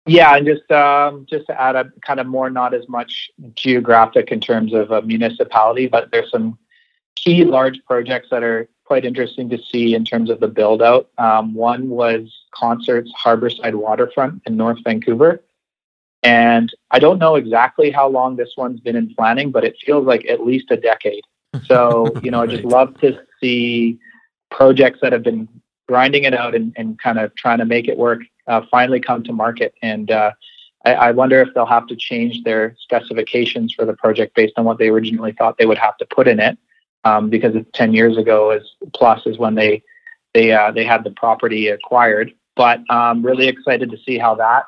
Yeah, 0.07 0.35
and 0.35 0.47
just 0.47 0.71
um, 0.71 1.25
just 1.29 1.47
to 1.47 1.61
add 1.61 1.75
a 1.75 1.91
kind 2.01 2.21
of 2.21 2.27
more, 2.27 2.49
not 2.49 2.73
as 2.73 2.87
much 2.87 3.29
geographic 3.55 4.31
in 4.31 4.39
terms 4.39 4.73
of 4.73 4.89
a 4.89 5.01
municipality, 5.01 5.87
but 5.87 6.11
there's 6.11 6.31
some 6.31 6.57
key 7.15 7.43
large 7.43 7.83
projects 7.85 8.29
that 8.31 8.41
are 8.41 8.69
quite 8.85 9.03
interesting 9.03 9.49
to 9.49 9.57
see 9.61 9.93
in 9.93 10.05
terms 10.05 10.29
of 10.29 10.39
the 10.39 10.47
build 10.47 10.81
out. 10.81 11.09
Um, 11.17 11.53
one 11.53 11.89
was 11.89 12.45
Concerts 12.51 13.11
Harborside 13.21 13.75
Waterfront 13.75 14.43
in 14.45 14.55
North 14.55 14.77
Vancouver. 14.85 15.43
And 16.23 16.73
I 16.91 16.99
don't 16.99 17.19
know 17.19 17.35
exactly 17.35 17.91
how 17.91 18.07
long 18.07 18.35
this 18.35 18.53
one's 18.57 18.79
been 18.79 18.95
in 18.95 19.13
planning, 19.13 19.51
but 19.51 19.63
it 19.63 19.75
feels 19.85 20.05
like 20.05 20.25
at 20.27 20.45
least 20.45 20.71
a 20.71 20.77
decade. 20.77 21.23
So, 21.65 22.11
you 22.23 22.31
know, 22.31 22.41
I 22.41 22.47
just 22.47 22.63
love 22.63 22.99
to 23.01 23.19
see 23.39 23.99
projects 24.49 24.99
that 25.01 25.13
have 25.13 25.23
been 25.23 25.47
grinding 25.87 26.23
it 26.23 26.33
out 26.33 26.55
and, 26.55 26.73
and 26.75 26.99
kind 26.99 27.19
of 27.19 27.33
trying 27.35 27.59
to 27.59 27.65
make 27.65 27.87
it 27.87 27.97
work 27.97 28.21
uh, 28.47 28.61
finally 28.69 28.99
come 28.99 29.23
to 29.23 29.33
market. 29.33 29.73
And 29.81 30.11
uh, 30.11 30.31
I, 30.85 30.93
I, 30.95 31.11
wonder 31.11 31.41
if 31.41 31.49
they'll 31.53 31.65
have 31.65 31.87
to 31.87 31.95
change 31.95 32.43
their 32.43 32.75
specifications 32.79 33.73
for 33.73 33.85
the 33.85 33.93
project 33.93 34.35
based 34.35 34.53
on 34.57 34.65
what 34.65 34.77
they 34.77 34.89
originally 34.89 35.33
thought 35.33 35.57
they 35.57 35.65
would 35.65 35.77
have 35.77 35.97
to 35.97 36.05
put 36.05 36.27
in 36.27 36.39
it. 36.39 36.57
Um, 37.03 37.29
because 37.29 37.55
10 37.73 37.93
years 37.93 38.17
ago 38.17 38.51
is 38.51 38.63
plus 38.93 39.25
is 39.25 39.37
when 39.37 39.55
they 39.55 39.81
they 40.33 40.51
uh, 40.51 40.71
they 40.71 40.83
had 40.83 41.05
the 41.05 41.11
property 41.11 41.69
acquired. 41.69 42.33
But 42.55 42.81
I'm 42.89 43.19
um, 43.19 43.25
really 43.25 43.47
excited 43.47 43.91
to 43.91 43.97
see 43.99 44.17
how 44.17 44.35
that 44.35 44.65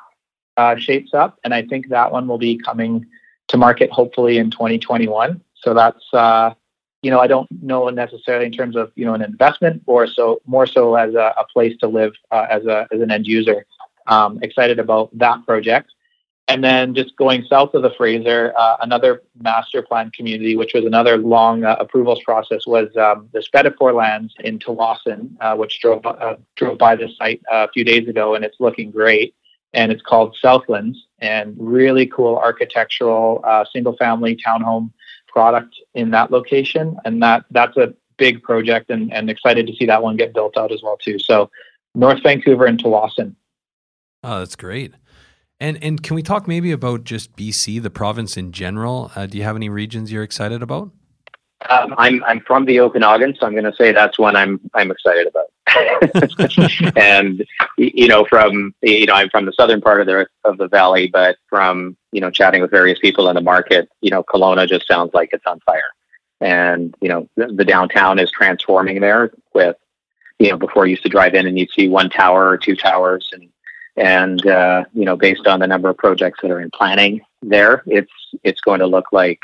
uh, 0.60 0.76
shapes 0.76 1.12
up, 1.14 1.38
and 1.42 1.52
I 1.54 1.62
think 1.62 1.88
that 1.88 2.12
one 2.12 2.26
will 2.28 2.38
be 2.38 2.58
coming 2.58 3.06
to 3.48 3.56
market 3.56 3.90
hopefully 3.90 4.38
in 4.38 4.50
2021. 4.50 5.40
So 5.54 5.74
that's 5.74 6.04
uh, 6.12 6.54
you 7.02 7.10
know, 7.10 7.20
I 7.20 7.26
don't 7.26 7.48
know 7.62 7.88
necessarily 7.88 8.46
in 8.46 8.52
terms 8.52 8.76
of 8.76 8.92
you 8.94 9.06
know 9.06 9.14
an 9.14 9.22
investment, 9.22 9.82
or 9.86 10.06
so 10.06 10.40
more 10.46 10.66
so 10.66 10.94
as 10.94 11.14
a, 11.14 11.34
a 11.38 11.44
place 11.52 11.76
to 11.78 11.88
live 11.88 12.12
uh, 12.30 12.46
as 12.50 12.66
a 12.66 12.86
as 12.92 13.00
an 13.00 13.10
end 13.10 13.26
user. 13.26 13.64
Um, 14.06 14.38
excited 14.42 14.78
about 14.78 15.06
that 15.16 15.46
project, 15.46 15.92
and 16.48 16.62
then 16.64 16.94
just 16.94 17.16
going 17.16 17.44
south 17.48 17.74
of 17.74 17.82
the 17.82 17.92
Fraser, 17.96 18.52
uh, 18.58 18.76
another 18.80 19.22
master 19.40 19.82
plan 19.82 20.10
community, 20.10 20.56
which 20.56 20.72
was 20.74 20.84
another 20.84 21.16
long 21.16 21.64
uh, 21.64 21.76
approvals 21.78 22.22
process, 22.22 22.66
was 22.66 22.88
um, 22.96 23.28
the 23.32 23.40
Spetifore 23.40 23.94
lands 23.94 24.34
in 24.40 24.58
Tsawwassen, 24.58 25.36
uh, 25.40 25.54
which 25.56 25.80
drove 25.80 26.04
uh, 26.04 26.36
drove 26.56 26.76
by 26.76 26.96
the 26.96 27.08
site 27.16 27.40
a 27.50 27.68
few 27.74 27.84
days 27.84 28.08
ago, 28.08 28.34
and 28.34 28.44
it's 28.44 28.60
looking 28.60 28.90
great. 28.90 29.34
And 29.72 29.92
it's 29.92 30.02
called 30.02 30.36
Southlands, 30.40 31.06
and 31.20 31.54
really 31.58 32.06
cool 32.06 32.36
architectural 32.36 33.40
uh, 33.44 33.64
single 33.72 33.96
family 33.96 34.36
townhome 34.36 34.90
product 35.28 35.76
in 35.94 36.10
that 36.10 36.30
location, 36.30 36.96
and 37.04 37.22
that 37.22 37.44
that's 37.50 37.76
a 37.76 37.94
big 38.16 38.42
project, 38.42 38.90
and, 38.90 39.12
and 39.12 39.30
excited 39.30 39.66
to 39.66 39.74
see 39.74 39.86
that 39.86 40.02
one 40.02 40.16
get 40.16 40.34
built 40.34 40.56
out 40.56 40.72
as 40.72 40.82
well 40.82 40.96
too. 40.96 41.18
So 41.18 41.50
North 41.94 42.22
Vancouver 42.22 42.66
and 42.66 42.82
Tsawwassen. 42.82 43.34
Oh, 44.22 44.40
that's 44.40 44.56
great. 44.56 44.94
And 45.60 45.82
and 45.82 46.02
can 46.02 46.14
we 46.14 46.22
talk 46.22 46.48
maybe 46.48 46.72
about 46.72 47.04
just 47.04 47.36
BC, 47.36 47.82
the 47.82 47.90
province 47.90 48.36
in 48.36 48.50
general? 48.52 49.12
Uh, 49.14 49.26
do 49.26 49.38
you 49.38 49.44
have 49.44 49.56
any 49.56 49.68
regions 49.68 50.10
you're 50.10 50.22
excited 50.22 50.62
about? 50.62 50.90
Um, 51.68 51.94
I'm 51.98 52.24
I'm 52.24 52.40
from 52.40 52.64
the 52.64 52.80
Okanagan, 52.80 53.36
so 53.38 53.46
I'm 53.46 53.52
going 53.52 53.64
to 53.64 53.74
say 53.74 53.92
that's 53.92 54.18
one 54.18 54.34
I'm 54.34 54.60
I'm 54.72 54.90
excited 54.90 55.26
about. 55.26 55.46
and 56.96 57.44
you 57.76 58.08
know, 58.08 58.24
from 58.24 58.74
you 58.80 59.06
know, 59.06 59.14
I'm 59.14 59.28
from 59.28 59.44
the 59.44 59.52
southern 59.52 59.80
part 59.80 60.00
of 60.00 60.06
the 60.06 60.26
of 60.44 60.56
the 60.56 60.68
valley, 60.68 61.08
but 61.08 61.36
from 61.48 61.96
you 62.12 62.20
know, 62.20 62.30
chatting 62.30 62.62
with 62.62 62.70
various 62.70 62.98
people 62.98 63.28
in 63.28 63.34
the 63.34 63.42
market, 63.42 63.88
you 64.00 64.10
know, 64.10 64.22
Kelowna 64.24 64.68
just 64.68 64.88
sounds 64.88 65.12
like 65.12 65.30
it's 65.32 65.46
on 65.46 65.60
fire. 65.60 65.90
And 66.40 66.94
you 67.02 67.08
know, 67.08 67.28
the, 67.36 67.48
the 67.48 67.64
downtown 67.64 68.18
is 68.18 68.30
transforming 68.30 69.00
there. 69.00 69.30
With 69.52 69.76
you 70.38 70.50
know, 70.50 70.56
before 70.56 70.86
you 70.86 70.92
used 70.92 71.02
to 71.02 71.10
drive 71.10 71.34
in 71.34 71.46
and 71.46 71.58
you'd 71.58 71.70
see 71.70 71.88
one 71.88 72.08
tower 72.08 72.48
or 72.48 72.56
two 72.56 72.74
towers, 72.74 73.28
and 73.32 73.48
and 73.96 74.46
uh, 74.46 74.84
you 74.94 75.04
know, 75.04 75.16
based 75.16 75.46
on 75.46 75.60
the 75.60 75.66
number 75.66 75.90
of 75.90 75.98
projects 75.98 76.40
that 76.40 76.50
are 76.50 76.60
in 76.60 76.70
planning 76.70 77.20
there, 77.42 77.82
it's 77.86 78.12
it's 78.42 78.62
going 78.62 78.80
to 78.80 78.86
look 78.86 79.12
like 79.12 79.40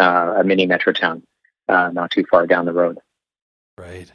uh, 0.00 0.34
a 0.38 0.44
mini 0.44 0.66
Metrotown 0.66 1.22
uh, 1.70 1.90
not 1.92 2.10
too 2.10 2.24
far 2.30 2.46
down 2.46 2.64
the 2.64 2.72
road. 2.72 2.98
Right. 3.78 4.12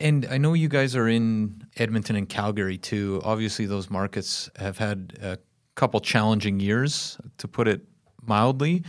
And 0.00 0.26
I 0.30 0.38
know 0.38 0.54
you 0.54 0.68
guys 0.68 0.94
are 0.96 1.08
in 1.08 1.66
Edmonton 1.76 2.16
and 2.16 2.28
Calgary 2.28 2.78
too. 2.78 3.20
Obviously, 3.24 3.66
those 3.66 3.90
markets 3.90 4.48
have 4.56 4.78
had 4.78 5.18
a 5.20 5.38
couple 5.74 6.00
challenging 6.00 6.60
years, 6.60 7.18
to 7.38 7.48
put 7.48 7.68
it 7.68 7.82
mildly. 8.22 8.84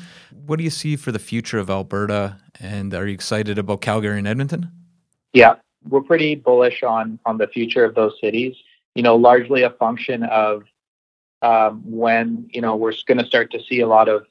What 0.45 0.57
do 0.57 0.63
you 0.63 0.69
see 0.69 0.95
for 0.95 1.11
the 1.11 1.19
future 1.19 1.57
of 1.57 1.69
Alberta? 1.69 2.37
And 2.59 2.93
are 2.93 3.07
you 3.07 3.13
excited 3.13 3.57
about 3.57 3.81
Calgary 3.81 4.17
and 4.17 4.27
Edmonton? 4.27 4.71
Yeah, 5.33 5.55
we're 5.87 6.01
pretty 6.01 6.35
bullish 6.35 6.83
on 6.83 7.19
on 7.25 7.37
the 7.37 7.47
future 7.47 7.83
of 7.83 7.95
those 7.95 8.13
cities. 8.21 8.55
You 8.95 9.03
know, 9.03 9.15
largely 9.15 9.63
a 9.63 9.69
function 9.71 10.23
of 10.23 10.63
um, 11.41 11.81
when 11.85 12.49
you 12.51 12.61
know 12.61 12.75
we're 12.75 12.93
going 13.07 13.19
to 13.19 13.25
start 13.25 13.51
to 13.51 13.63
see 13.63 13.79
a 13.79 13.87
lot 13.87 14.09
of 14.09 14.25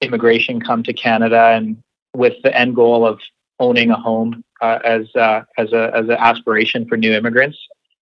immigration 0.00 0.60
come 0.60 0.82
to 0.82 0.92
Canada 0.92 1.52
and 1.54 1.82
with 2.14 2.34
the 2.42 2.56
end 2.56 2.74
goal 2.74 3.06
of 3.06 3.20
owning 3.58 3.90
a 3.90 3.96
home 3.96 4.44
uh, 4.60 4.78
as 4.84 5.14
uh, 5.14 5.42
as 5.58 5.72
a 5.72 5.90
as 5.94 6.06
an 6.06 6.16
aspiration 6.18 6.86
for 6.86 6.96
new 6.96 7.12
immigrants. 7.12 7.58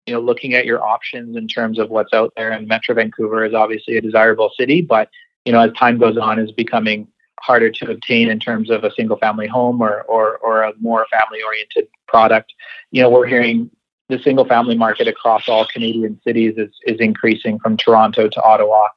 You 0.06 0.14
know, 0.14 0.20
looking 0.20 0.54
at 0.54 0.66
your 0.66 0.82
options 0.84 1.36
in 1.36 1.48
terms 1.48 1.78
of 1.78 1.90
what's 1.90 2.12
out 2.12 2.32
there, 2.36 2.52
and 2.52 2.68
Metro 2.68 2.94
Vancouver 2.94 3.44
is 3.44 3.54
obviously 3.54 3.96
a 3.96 4.00
desirable 4.00 4.52
city, 4.56 4.80
but 4.80 5.10
you 5.44 5.52
know, 5.52 5.60
as 5.60 5.72
time 5.72 5.98
goes 5.98 6.16
on, 6.16 6.38
is 6.38 6.52
becoming 6.52 7.08
harder 7.40 7.70
to 7.70 7.90
obtain 7.90 8.28
in 8.30 8.40
terms 8.40 8.70
of 8.70 8.84
a 8.84 8.92
single 8.92 9.16
family 9.16 9.46
home 9.46 9.80
or 9.80 10.02
or 10.02 10.38
or 10.38 10.62
a 10.62 10.72
more 10.80 11.06
family 11.10 11.42
oriented 11.42 11.88
product. 12.06 12.52
You 12.90 13.02
know, 13.02 13.10
we're 13.10 13.26
hearing 13.26 13.70
the 14.08 14.18
single 14.20 14.44
family 14.44 14.76
market 14.76 15.08
across 15.08 15.48
all 15.48 15.66
Canadian 15.66 16.20
cities 16.22 16.54
is 16.56 16.70
is 16.86 17.00
increasing 17.00 17.58
from 17.58 17.76
Toronto 17.76 18.28
to 18.28 18.42
Ottawa. 18.42 18.88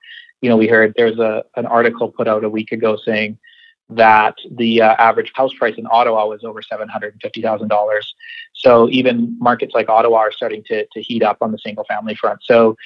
You 0.42 0.50
know, 0.50 0.58
we 0.58 0.68
heard 0.68 0.94
there's 0.96 1.20
a 1.20 1.44
an 1.56 1.66
article 1.66 2.10
put 2.10 2.28
out 2.28 2.44
a 2.44 2.50
week 2.50 2.72
ago 2.72 2.98
saying 3.04 3.38
that 3.90 4.36
the 4.52 4.82
uh, 4.82 4.96
average 5.00 5.32
house 5.36 5.54
price 5.54 5.76
in 5.78 5.88
Ottawa 5.90 6.26
was 6.28 6.44
over 6.44 6.62
$750,000. 6.62 8.02
So 8.54 8.90
even 8.90 9.36
markets 9.40 9.74
like 9.74 9.90
Ottawa 9.90 10.18
are 10.18 10.32
starting 10.32 10.64
to, 10.68 10.86
to 10.86 11.02
heat 11.02 11.24
up 11.24 11.38
on 11.42 11.52
the 11.52 11.58
single 11.58 11.86
family 11.86 12.16
front. 12.16 12.42
So, 12.44 12.78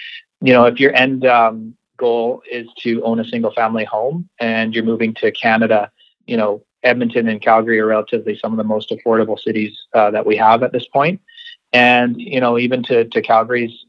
you 0.42 0.54
know, 0.54 0.66
if 0.66 0.80
your 0.80 0.96
end 0.96 1.26
um, 1.26 1.76
goal 1.98 2.42
is 2.50 2.68
to 2.80 3.04
own 3.04 3.20
a 3.20 3.26
single 3.26 3.52
family 3.54 3.84
home 3.84 4.30
and 4.40 4.74
you're 4.74 4.84
moving 4.84 5.14
to 5.16 5.32
Canada, 5.32 5.92
you 6.26 6.38
know, 6.38 6.64
Edmonton 6.84 7.28
and 7.28 7.42
Calgary 7.42 7.80
are 7.80 7.86
relatively 7.86 8.38
some 8.38 8.52
of 8.52 8.58
the 8.58 8.64
most 8.64 8.90
affordable 8.90 9.40
cities 9.40 9.78
uh, 9.94 10.12
that 10.12 10.26
we 10.26 10.36
have 10.38 10.64
at 10.64 10.72
this 10.72 10.88
point. 10.88 11.22
And, 11.72 12.20
you 12.20 12.40
know, 12.40 12.58
even 12.58 12.84
to, 12.84 13.06
to 13.06 13.22
Calgary's 13.22 13.86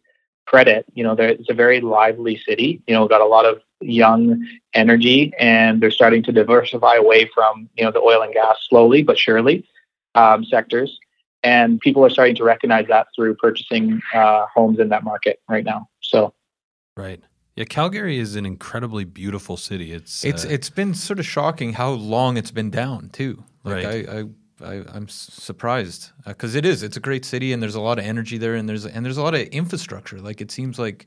credit, 0.46 0.86
you 0.94 1.04
know, 1.04 1.12
it's 1.12 1.50
a 1.50 1.54
very 1.54 1.80
lively 1.80 2.40
city, 2.46 2.82
you 2.86 2.94
know, 2.94 3.06
got 3.06 3.20
a 3.20 3.26
lot 3.26 3.44
of 3.44 3.60
young 3.84 4.46
energy, 4.72 5.32
and 5.38 5.80
they're 5.80 5.90
starting 5.90 6.22
to 6.24 6.32
diversify 6.32 6.94
away 6.94 7.30
from 7.34 7.68
you 7.76 7.84
know 7.84 7.90
the 7.90 8.00
oil 8.00 8.22
and 8.22 8.32
gas 8.32 8.56
slowly 8.68 9.02
but 9.02 9.18
surely 9.18 9.66
um, 10.14 10.44
sectors. 10.44 10.98
And 11.42 11.78
people 11.78 12.04
are 12.04 12.10
starting 12.10 12.34
to 12.36 12.44
recognize 12.44 12.86
that 12.88 13.08
through 13.14 13.34
purchasing 13.34 14.00
uh, 14.14 14.46
homes 14.54 14.78
in 14.78 14.88
that 14.88 15.04
market 15.04 15.40
right 15.48 15.64
now. 15.64 15.88
So, 16.00 16.32
right. 16.96 17.22
Yeah, 17.56 17.64
Calgary 17.64 18.18
is 18.18 18.34
an 18.34 18.46
incredibly 18.46 19.04
beautiful 19.04 19.56
city. 19.56 19.92
It's 19.92 20.24
it's 20.24 20.44
uh, 20.44 20.48
it's 20.48 20.70
been 20.70 20.94
sort 20.94 21.18
of 21.18 21.26
shocking 21.26 21.72
how 21.72 21.90
long 21.90 22.36
it's 22.36 22.50
been 22.50 22.70
down 22.70 23.10
too. 23.10 23.44
Like 23.62 23.84
Right. 23.84 24.08
I, 24.08 24.18
I, 24.18 24.24
I 24.64 24.84
I'm 24.92 25.08
surprised 25.08 26.10
because 26.26 26.54
it 26.54 26.64
is. 26.64 26.82
It's 26.82 26.96
a 26.96 27.00
great 27.00 27.24
city 27.24 27.52
and 27.52 27.62
there's 27.62 27.76
a 27.76 27.80
lot 27.80 27.98
of 27.98 28.04
energy 28.04 28.38
there 28.38 28.54
and 28.54 28.68
there's 28.68 28.86
and 28.86 29.04
there's 29.04 29.18
a 29.18 29.22
lot 29.22 29.34
of 29.34 29.42
infrastructure. 29.48 30.18
Like 30.18 30.40
it 30.40 30.50
seems 30.50 30.78
like, 30.78 31.06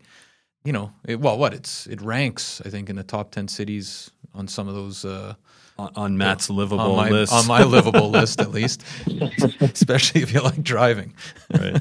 you 0.63 0.73
know, 0.73 0.91
it, 1.05 1.19
well, 1.19 1.37
what 1.37 1.53
it's 1.53 1.87
it 1.87 2.01
ranks 2.01 2.61
I 2.65 2.69
think 2.69 2.89
in 2.89 2.95
the 2.95 3.03
top 3.03 3.31
ten 3.31 3.47
cities 3.47 4.11
on 4.33 4.47
some 4.47 4.67
of 4.67 4.75
those. 4.75 5.05
Uh, 5.05 5.35
on, 5.79 5.91
on 5.95 6.17
Matt's 6.17 6.49
livable 6.49 6.81
on 6.81 6.95
my 6.95 7.09
list. 7.09 7.31
on 7.31 7.45
my 7.45 7.63
livable 7.63 8.09
list 8.19 8.41
at 8.41 8.49
least, 8.49 8.83
especially 9.61 10.23
if 10.23 10.33
you 10.33 10.41
like 10.41 10.63
driving. 10.63 11.13
right. 11.53 11.79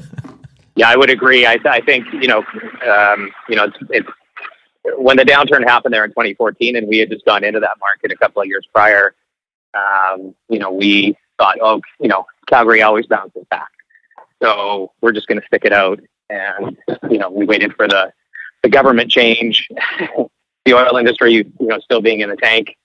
Yeah, 0.75 0.89
I 0.89 0.95
would 0.95 1.09
agree. 1.09 1.47
I, 1.47 1.57
I 1.65 1.81
think 1.81 2.05
you 2.13 2.27
know, 2.27 2.43
um, 2.87 3.31
you 3.49 3.55
know, 3.55 3.63
it's, 3.63 3.77
it's 3.89 4.07
when 4.97 5.17
the 5.17 5.23
downturn 5.23 5.63
happened 5.63 5.93
there 5.93 6.05
in 6.05 6.11
2014, 6.11 6.75
and 6.75 6.87
we 6.87 6.99
had 6.99 7.09
just 7.09 7.25
gone 7.25 7.43
into 7.43 7.59
that 7.59 7.77
market 7.79 8.11
a 8.11 8.15
couple 8.15 8.41
of 8.41 8.47
years 8.47 8.67
prior. 8.73 9.15
Um, 9.73 10.35
you 10.49 10.59
know, 10.59 10.71
we 10.71 11.17
thought, 11.39 11.57
oh, 11.61 11.81
you 11.99 12.07
know, 12.07 12.25
Calgary 12.47 12.83
always 12.83 13.07
bounces 13.07 13.43
back, 13.49 13.71
so 14.41 14.91
we're 15.01 15.11
just 15.11 15.27
going 15.27 15.41
to 15.41 15.47
stick 15.47 15.65
it 15.65 15.73
out. 15.73 15.99
And 16.29 16.77
you 17.09 17.17
know, 17.17 17.31
we 17.31 17.45
waited 17.45 17.73
for 17.73 17.87
the 17.87 18.13
the 18.63 18.69
government 18.69 19.11
change, 19.11 19.67
the 20.65 20.73
oil 20.73 20.97
industry, 20.97 21.33
you 21.33 21.51
know, 21.59 21.79
still 21.79 22.01
being 22.01 22.21
in 22.21 22.29
the 22.29 22.35
tank. 22.37 22.75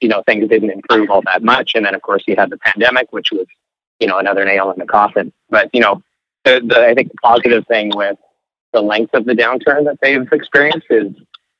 You 0.00 0.08
know, 0.08 0.22
things 0.26 0.48
didn't 0.48 0.70
improve 0.70 1.10
all 1.10 1.22
that 1.22 1.42
much, 1.44 1.72
and 1.74 1.84
then 1.86 1.94
of 1.94 2.02
course 2.02 2.24
you 2.26 2.34
had 2.36 2.50
the 2.50 2.58
pandemic, 2.58 3.12
which 3.12 3.30
was 3.30 3.46
you 4.00 4.06
know 4.06 4.18
another 4.18 4.44
nail 4.44 4.70
in 4.72 4.78
the 4.78 4.86
coffin. 4.86 5.32
But 5.48 5.70
you 5.72 5.80
know, 5.80 6.02
the, 6.44 6.60
the 6.64 6.86
I 6.86 6.94
think 6.94 7.12
the 7.12 7.18
positive 7.22 7.66
thing 7.66 7.92
with 7.94 8.18
the 8.72 8.80
length 8.80 9.14
of 9.14 9.24
the 9.26 9.32
downturn 9.32 9.84
that 9.84 9.98
they've 10.02 10.30
experienced 10.32 10.86
is 10.90 11.12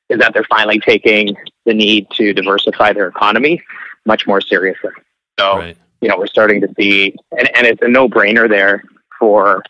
is 0.09 0.19
that 0.19 0.33
they're 0.33 0.43
finally 0.45 0.79
taking 0.79 1.35
the 1.65 1.73
need 1.73 2.09
to 2.11 2.33
diversify 2.33 2.93
their 2.93 3.07
economy 3.07 3.61
much 4.05 4.25
more 4.25 4.39
seriously. 4.41 4.91
So 5.39 5.57
Right. 5.57 5.77
you 6.01 6.09
know 6.09 6.17
we're 6.17 6.27
starting 6.27 6.61
to 6.61 6.69
see, 6.77 7.15
and, 7.37 7.49
and 7.57 7.65
it's 7.67 7.81
a 7.81 7.87
no 7.87 8.09
brainer 8.09 8.49
there 8.49 8.83
for 9.19 9.63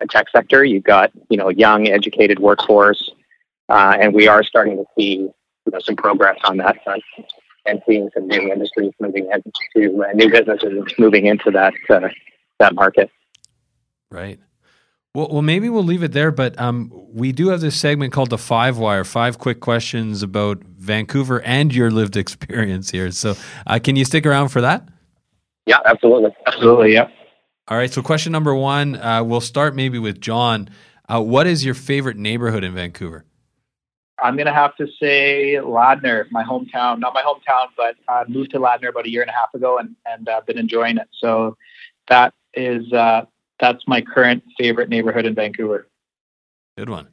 the 0.00 0.06
tech 0.06 0.26
sector. 0.30 0.64
You've 0.64 0.84
got 0.84 1.12
you 1.30 1.36
know 1.38 1.48
young, 1.48 1.88
educated 1.88 2.38
workforce, 2.38 3.10
uh, 3.68 3.96
and 4.00 4.14
we 4.14 4.28
are 4.28 4.42
starting 4.42 4.76
to 4.76 4.84
see 4.98 5.18
you 5.18 5.72
know 5.72 5.78
some 5.80 5.96
progress 5.96 6.38
on 6.44 6.56
that 6.58 6.82
front. 6.84 7.02
And 7.64 7.80
seeing 7.86 8.10
some 8.12 8.26
new 8.26 8.50
industries 8.50 8.90
moving 8.98 9.30
into 9.30 10.02
uh, 10.02 10.10
new 10.14 10.28
businesses 10.28 10.82
moving 10.98 11.26
into 11.26 11.52
that 11.52 11.72
uh, 11.88 12.08
that 12.58 12.74
market. 12.74 13.08
Right. 14.10 14.40
Well, 15.14 15.28
well, 15.30 15.42
maybe 15.42 15.68
we'll 15.68 15.84
leave 15.84 16.02
it 16.02 16.12
there. 16.12 16.32
But 16.32 16.58
um, 16.58 16.90
we 17.12 17.32
do 17.32 17.48
have 17.48 17.60
this 17.60 17.78
segment 17.78 18.12
called 18.12 18.30
the 18.30 18.38
Five 18.38 18.78
Wire. 18.78 19.04
Five 19.04 19.38
quick 19.38 19.60
questions 19.60 20.22
about 20.22 20.62
Vancouver 20.64 21.42
and 21.42 21.74
your 21.74 21.90
lived 21.90 22.16
experience 22.16 22.90
here. 22.90 23.10
So, 23.10 23.34
uh, 23.66 23.78
can 23.78 23.94
you 23.94 24.04
stick 24.04 24.26
around 24.26 24.48
for 24.48 24.60
that? 24.62 24.88
Yeah, 25.66 25.78
absolutely. 25.84 26.34
absolutely, 26.46 26.94
yeah. 26.94 27.08
All 27.68 27.76
right. 27.76 27.92
So, 27.92 28.02
question 28.02 28.32
number 28.32 28.54
one. 28.54 28.96
Uh, 28.96 29.22
we'll 29.22 29.40
start 29.40 29.76
maybe 29.76 29.98
with 29.98 30.20
John. 30.20 30.68
Uh, 31.08 31.20
what 31.20 31.46
is 31.46 31.64
your 31.64 31.74
favorite 31.74 32.16
neighborhood 32.16 32.64
in 32.64 32.74
Vancouver? 32.74 33.24
I'm 34.22 34.36
gonna 34.36 34.54
have 34.54 34.76
to 34.76 34.86
say 35.00 35.54
Ladner, 35.60 36.30
my 36.30 36.44
hometown. 36.44 37.00
Not 37.00 37.12
my 37.12 37.22
hometown, 37.22 37.68
but 37.76 37.96
I 38.08 38.24
moved 38.28 38.52
to 38.52 38.58
Ladner 38.58 38.88
about 38.90 39.06
a 39.06 39.10
year 39.10 39.22
and 39.22 39.30
a 39.30 39.34
half 39.34 39.52
ago, 39.54 39.78
and 39.78 39.96
and 40.06 40.28
uh, 40.28 40.40
been 40.46 40.58
enjoying 40.58 40.98
it. 40.98 41.08
So 41.18 41.56
that 42.08 42.32
is 42.54 42.92
uh, 42.92 43.26
that's 43.58 43.86
my 43.86 44.00
current 44.00 44.44
favorite 44.58 44.88
neighborhood 44.88 45.26
in 45.26 45.34
Vancouver. 45.34 45.88
Good 46.78 46.88
one. 46.88 47.08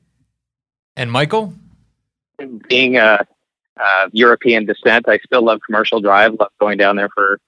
And 0.95 1.11
Michael, 1.11 1.53
being 2.67 2.97
a, 2.97 3.25
a 3.77 4.09
European 4.11 4.65
descent, 4.65 5.07
I 5.07 5.17
still 5.19 5.41
love 5.41 5.61
Commercial 5.65 5.99
Drive. 6.01 6.35
Love 6.39 6.51
going 6.59 6.77
down 6.77 6.95
there 6.95 7.09
for 7.09 7.39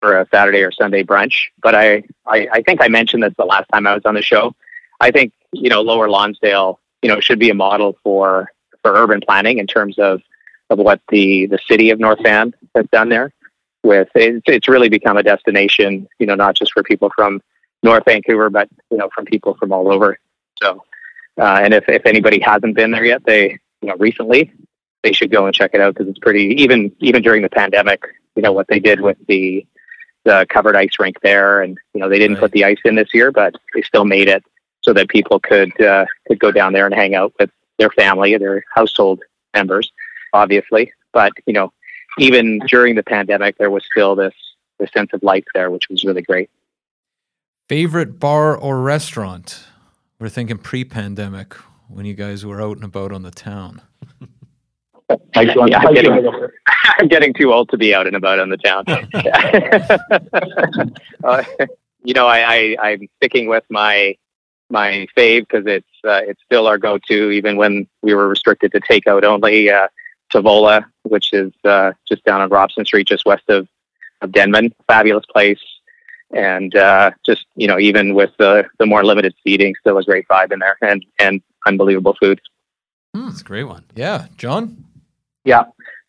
for 0.00 0.18
a 0.18 0.26
Saturday 0.30 0.62
or 0.62 0.72
Sunday 0.72 1.02
brunch. 1.02 1.44
But 1.62 1.74
I, 1.74 2.02
I, 2.26 2.48
I 2.52 2.62
think 2.62 2.82
I 2.82 2.88
mentioned 2.88 3.22
this 3.22 3.32
the 3.38 3.44
last 3.44 3.66
time 3.72 3.86
I 3.86 3.94
was 3.94 4.02
on 4.04 4.14
the 4.14 4.22
show. 4.22 4.54
I 5.00 5.10
think 5.10 5.32
you 5.52 5.70
know 5.70 5.80
Lower 5.82 6.08
Lonsdale, 6.08 6.80
you 7.02 7.08
know, 7.08 7.20
should 7.20 7.38
be 7.38 7.50
a 7.50 7.54
model 7.54 7.98
for 8.02 8.50
for 8.86 8.94
urban 8.96 9.20
planning 9.20 9.58
in 9.58 9.66
terms 9.66 9.98
of 9.98 10.22
of 10.70 10.78
what 10.78 11.00
the 11.10 11.46
the 11.46 11.58
city 11.68 11.90
of 11.90 11.98
North 11.98 12.20
Van 12.22 12.54
has 12.74 12.86
done 12.92 13.08
there. 13.08 13.32
With 13.82 14.08
it's, 14.14 14.42
it's 14.46 14.68
really 14.68 14.88
become 14.88 15.16
a 15.16 15.22
destination, 15.22 16.08
you 16.18 16.26
know, 16.26 16.34
not 16.34 16.56
just 16.56 16.72
for 16.72 16.82
people 16.82 17.10
from 17.14 17.40
North 17.82 18.04
Vancouver, 18.06 18.50
but 18.50 18.68
you 18.90 18.96
know, 18.98 19.08
from 19.14 19.24
people 19.24 19.54
from 19.54 19.72
all 19.72 19.92
over. 19.92 20.18
So, 20.62 20.82
uh, 21.40 21.60
and 21.62 21.74
if 21.74 21.84
if 21.88 22.06
anybody 22.06 22.40
hasn't 22.40 22.74
been 22.74 22.90
there 22.90 23.04
yet, 23.04 23.24
they 23.24 23.58
you 23.82 23.88
know 23.88 23.96
recently 23.98 24.52
they 25.02 25.12
should 25.12 25.30
go 25.30 25.46
and 25.46 25.54
check 25.54 25.70
it 25.74 25.80
out 25.80 25.94
because 25.94 26.08
it's 26.08 26.18
pretty 26.18 26.54
even 26.62 26.90
even 27.00 27.22
during 27.22 27.42
the 27.42 27.48
pandemic 27.48 28.02
you 28.34 28.42
know 28.42 28.52
what 28.52 28.66
they 28.68 28.80
did 28.80 29.00
with 29.00 29.16
the 29.28 29.64
the 30.24 30.46
covered 30.48 30.74
ice 30.74 30.98
rink 30.98 31.16
there 31.22 31.62
and 31.62 31.78
you 31.94 32.00
know 32.00 32.08
they 32.08 32.18
didn't 32.18 32.36
Right. 32.36 32.40
put 32.40 32.52
the 32.52 32.64
ice 32.64 32.80
in 32.84 32.96
this 32.96 33.14
year 33.14 33.30
but 33.30 33.54
they 33.74 33.82
still 33.82 34.04
made 34.04 34.28
it 34.28 34.42
so 34.80 34.92
that 34.94 35.08
people 35.08 35.38
could 35.38 35.80
uh, 35.80 36.06
could 36.26 36.40
go 36.40 36.50
down 36.50 36.72
there 36.72 36.86
and 36.86 36.94
hang 36.94 37.14
out 37.14 37.32
with 37.38 37.50
their 37.78 37.90
family 37.90 38.36
their 38.36 38.64
household 38.74 39.20
members 39.54 39.90
obviously 40.32 40.92
but 41.12 41.32
you 41.46 41.52
know 41.52 41.72
even 42.18 42.58
during 42.68 42.94
the 42.94 43.02
pandemic 43.02 43.56
there 43.58 43.70
was 43.70 43.84
still 43.90 44.14
this 44.14 44.34
this 44.78 44.90
sense 44.92 45.10
of 45.12 45.22
life 45.22 45.44
there 45.54 45.70
which 45.70 45.88
was 45.88 46.04
really 46.04 46.22
great 46.22 46.50
favorite 47.68 48.20
bar 48.20 48.56
or 48.56 48.80
restaurant? 48.80 49.64
We're 50.20 50.28
thinking 50.28 50.56
pre-pandemic 50.58 51.54
when 51.88 52.06
you 52.06 52.14
guys 52.14 52.46
were 52.46 52.62
out 52.62 52.76
and 52.76 52.84
about 52.84 53.10
on 53.12 53.22
the 53.22 53.30
town. 53.32 53.82
Mike, 55.34 55.34
do 55.34 55.42
you 55.52 55.58
want- 55.58 55.70
Yeah, 55.72 55.78
Mike, 55.78 55.88
do 55.88 55.88
you 55.88 55.94
getting- 56.02 56.10
wanna 56.10 56.22
go 56.22 56.38
first? 56.38 56.54
I'm 56.98 57.08
getting 57.08 57.34
too 57.34 57.52
old 57.52 57.68
to 57.70 57.76
be 57.76 57.92
out 57.94 58.06
and 58.06 58.14
about 58.16 58.38
on 58.38 58.48
the 58.50 58.56
town. 58.56 58.84
uh, 61.24 61.42
you 62.04 62.14
know, 62.14 62.26
I, 62.26 62.38
I 62.38 62.76
I'm 62.80 63.08
sticking 63.16 63.48
with 63.48 63.64
my 63.68 64.16
my 64.70 65.06
fave 65.16 65.46
because 65.48 65.64
it's 65.66 65.86
uh, 66.04 66.20
it's 66.24 66.40
still 66.44 66.66
our 66.66 66.78
go-to, 66.78 67.30
even 67.30 67.56
when 67.56 67.86
we 68.02 68.14
were 68.14 68.28
restricted 68.28 68.72
to 68.72 68.80
takeout 68.80 69.24
only. 69.24 69.70
Uh, 69.70 69.88
Tavola, 70.32 70.84
which 71.04 71.32
is 71.32 71.52
uh, 71.64 71.92
just 72.08 72.24
down 72.24 72.40
on 72.40 72.48
Robson 72.48 72.84
Street, 72.84 73.06
just 73.06 73.24
west 73.26 73.44
of 73.48 73.68
of 74.22 74.32
Denman, 74.32 74.74
fabulous 74.88 75.24
place, 75.26 75.60
and 76.34 76.74
uh, 76.74 77.10
just 77.24 77.46
you 77.54 77.68
know, 77.68 77.78
even 77.78 78.14
with 78.14 78.30
the 78.38 78.64
the 78.78 78.86
more 78.86 79.04
limited 79.04 79.34
seating, 79.44 79.74
still 79.80 79.98
a 79.98 80.04
great 80.04 80.26
vibe 80.28 80.52
in 80.52 80.58
there, 80.58 80.76
and 80.82 81.04
and 81.18 81.42
unbelievable 81.66 82.16
food. 82.20 82.40
That's 83.14 83.40
a 83.40 83.44
great 83.44 83.64
one. 83.64 83.84
Yeah, 83.94 84.26
John. 84.36 84.84
Yeah. 85.44 85.64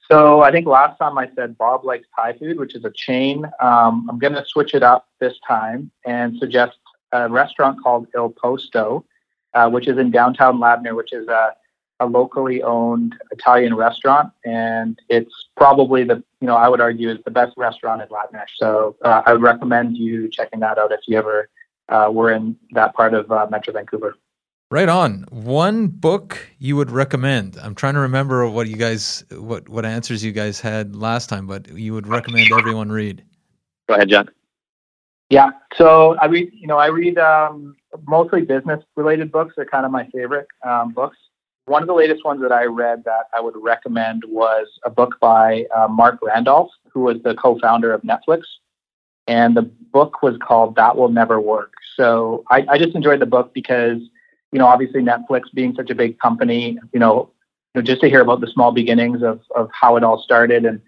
So 0.10 0.42
I 0.42 0.52
think 0.52 0.66
last 0.68 0.98
time 0.98 1.18
I 1.18 1.30
said 1.36 1.58
Bob 1.58 1.84
likes 1.84 2.08
Thai 2.16 2.34
food, 2.34 2.60
which 2.60 2.76
is 2.76 2.86
a 2.86 2.92
chain. 2.92 3.46
Um, 3.60 4.08
I'm 4.10 4.20
going 4.20 4.34
to 4.34 4.46
switch 4.48 4.74
it 4.74 4.84
up 4.84 5.08
this 5.20 5.34
time 5.46 5.92
and 6.06 6.38
suggest 6.38 6.78
a 7.12 7.30
restaurant 7.30 7.82
called 7.82 8.08
Il 8.14 8.30
Posto, 8.30 9.06
uh, 9.54 9.70
which 9.70 9.88
is 9.88 9.98
in 9.98 10.12
downtown 10.12 10.60
Ladner, 10.60 10.96
which 10.96 11.14
is 11.14 11.28
a, 11.28 11.54
a 12.00 12.06
locally 12.06 12.62
owned 12.62 13.16
Italian 13.32 13.76
restaurant, 13.76 14.32
and 14.46 15.00
it's 15.10 15.34
probably 15.56 16.04
the 16.04 16.24
you 16.42 16.48
know 16.48 16.56
I 16.56 16.70
would 16.70 16.82
argue 16.82 17.10
is 17.10 17.18
the 17.26 17.32
best 17.32 17.54
restaurant 17.58 18.02
in 18.02 18.08
Ladner. 18.10 18.46
So 18.58 18.96
uh, 19.04 19.24
I 19.26 19.34
would 19.34 19.42
recommend 19.42 19.98
you 19.98 20.30
checking 20.30 20.60
that 20.62 20.78
out 20.78 20.92
if 20.92 21.02
you 21.08 21.18
ever 21.18 21.50
uh, 21.90 22.10
were 22.12 22.32
in 22.32 22.56
that 22.72 22.94
part 22.94 23.14
of 23.14 23.32
uh, 23.32 23.48
Metro 23.50 23.74
Vancouver. 23.74 24.16
Right 24.70 24.90
on. 24.90 25.26
One 25.30 25.88
book 25.88 26.38
you 26.60 26.76
would 26.76 26.92
recommend. 26.92 27.58
I'm 27.62 27.74
trying 27.74 27.94
to 27.94 28.02
remember 28.02 28.50
what 28.50 28.68
you 28.68 28.76
guys 28.76 29.24
what 29.32 29.70
what 29.70 29.86
answers 29.86 30.24
you 30.24 30.34
guys 30.34 30.60
had 30.60 30.96
last 30.96 31.30
time, 31.30 31.48
but 31.48 31.70
you 31.70 31.94
would 31.94 32.06
recommend 32.06 32.52
everyone 32.52 32.92
read. 32.92 33.24
Go 33.88 33.96
ahead, 33.96 34.10
John. 34.10 34.30
Yeah. 35.30 35.52
So 35.76 36.16
I 36.22 36.28
read, 36.28 36.52
you 36.54 36.68
know, 36.68 36.78
I 36.78 36.88
read 36.88 37.18
um, 37.18 37.76
mostly 38.08 38.42
business 38.42 38.84
related 38.96 39.32
books. 39.32 39.54
They're 39.56 39.66
kind 39.66 39.86
of 39.86 39.92
my 39.92 40.08
favorite 40.14 40.48
um, 40.66 40.94
books. 40.94 41.18
One 41.66 41.82
of 41.82 41.88
the 41.88 41.94
latest 41.94 42.24
ones 42.24 42.42
that 42.42 42.54
I 42.54 42.64
read 42.64 43.04
that 43.04 43.26
I 43.36 43.42
would 43.42 43.56
recommend 43.58 44.24
was 44.26 44.68
a 44.86 44.90
book 44.90 45.18
by 45.20 45.66
uh, 45.76 45.90
Marc 45.90 46.20
Randolph, 46.22 46.72
who 46.94 47.02
was 47.02 47.22
the 47.24 47.36
co-founder 47.36 47.92
of 47.92 48.02
Netflix. 48.04 48.44
And 49.28 49.58
the 49.58 49.64
book 49.64 50.24
was 50.24 50.38
called 50.38 50.78
That 50.78 50.96
Will 50.96 51.10
Never 51.10 51.42
Work. 51.42 51.74
So 51.98 52.46
I, 52.50 52.66
I 52.70 52.78
just 52.78 52.96
enjoyed 52.96 53.20
the 53.20 53.26
book 53.26 53.54
because, 53.54 54.00
you 54.54 54.60
know, 54.60 54.66
obviously 54.66 55.02
Netflix 55.02 55.54
being 55.54 55.76
such 55.76 55.90
a 55.90 55.96
big 55.96 56.18
company, 56.20 56.80
you 56.94 57.00
know, 57.02 57.30
you 57.76 57.82
know, 57.82 57.86
just 57.86 58.00
to 58.00 58.10
hear 58.10 58.22
about 58.22 58.40
the 58.40 58.48
small 58.48 58.72
beginnings 58.72 59.22
of, 59.22 59.42
of 59.54 59.70
how 59.74 59.98
it 59.98 60.04
all 60.06 60.22
started 60.24 60.64
and 60.64 60.80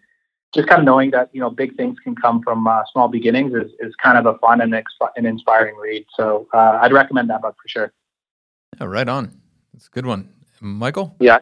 just 0.54 0.68
kind 0.68 0.80
of 0.80 0.86
knowing 0.86 1.12
that 1.12 1.30
you 1.34 1.39
know 1.39 1.50
big 1.50 1.76
things 1.78 1.97
can 2.04 2.16
come 2.16 2.41
from 2.41 2.68
uh, 2.68 2.84
small 2.91 3.08
beginnings 3.08 3.54
is, 3.54 3.72
is 3.80 3.93
kind 3.95 4.18
of 4.18 4.26
a 4.26 4.38
fun 4.39 4.62
and 4.62 4.74
exp- 4.74 5.12
an 5.16 5.26
inspiring 5.26 5.76
read. 5.76 6.06
So 6.16 6.47
uh, 6.54 6.80
I'd 6.82 6.93
recommend 6.93 7.30
that 7.30 7.41
book 7.41 7.56
for 7.62 7.68
sure. 7.68 7.93
Yeah, 8.80 8.88
right 8.88 9.08
on. 9.08 9.32
It's 9.76 9.88
a 9.88 9.91
good 9.91 10.06
one. 10.06 10.30
Michael? 10.62 11.16
Yeah, 11.20 11.39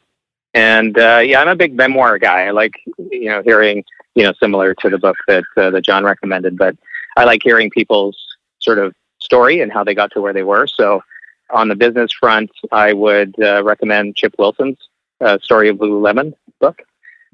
and 0.54 0.98
uh, 0.98 1.22
yeah, 1.24 1.42
I'm 1.42 1.48
a 1.48 1.56
big 1.56 1.76
memoir 1.76 2.18
guy. 2.20 2.48
I 2.48 2.52
like 2.52 2.74
you 2.98 3.30
know 3.30 3.42
hearing 3.44 3.84
you 4.16 4.24
know 4.24 4.34
similar 4.42 4.74
to 4.76 4.90
the 4.90 4.98
book 4.98 5.18
that 5.28 5.44
uh, 5.56 5.70
that 5.72 5.84
John 5.84 6.04
recommended, 6.04 6.58
but 6.58 6.76
I 7.16 7.24
like 7.24 7.42
hearing 7.44 7.70
people's 7.70 8.18
sort 8.60 8.80
of 8.80 8.94
story 9.20 9.62
and 9.62 9.72
how 9.72 9.84
they 9.84 9.96
got 9.96 10.12
to 10.12 10.22
where 10.22 10.34
they 10.34 10.44
were. 10.44 10.68
So 10.68 11.02
on 11.50 11.70
the 11.70 11.76
business 11.76 12.12
front, 12.12 12.52
I 12.72 12.94
would 12.94 13.36
uh, 13.42 13.64
recommend 13.64 14.16
Chip 14.16 14.36
Wilson's 14.38 14.78
uh, 15.22 15.38
Story 15.42 15.70
of 15.70 15.78
Lululemon 15.78 16.34
book. 16.60 16.82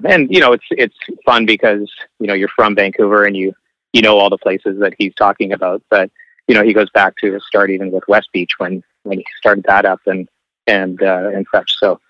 And 0.04 0.32
you 0.32 0.40
know, 0.40 0.52
it's 0.52 0.64
it's 0.70 0.96
fun 1.24 1.46
because 1.46 1.90
you 2.18 2.26
know 2.26 2.34
you're 2.34 2.48
from 2.48 2.74
Vancouver 2.74 3.24
and 3.24 3.36
you 3.36 3.54
you 3.92 4.02
know 4.02 4.18
all 4.18 4.30
the 4.30 4.38
places 4.38 4.78
that 4.80 4.94
he's 4.98 5.14
talking 5.14 5.52
about. 5.52 5.82
But 5.90 6.10
you 6.48 6.54
know, 6.54 6.62
he 6.62 6.72
goes 6.72 6.90
back 6.90 7.16
to 7.18 7.32
his 7.32 7.46
start 7.46 7.70
even 7.70 7.90
with 7.90 8.04
Westbeach 8.08 8.50
when 8.58 8.82
when 9.04 9.18
he 9.18 9.26
started 9.38 9.64
that 9.68 9.84
up 9.84 10.00
and 10.06 10.28
and 10.66 11.02
uh, 11.02 11.30
and 11.32 11.46
such. 11.52 11.76
So 11.78 12.00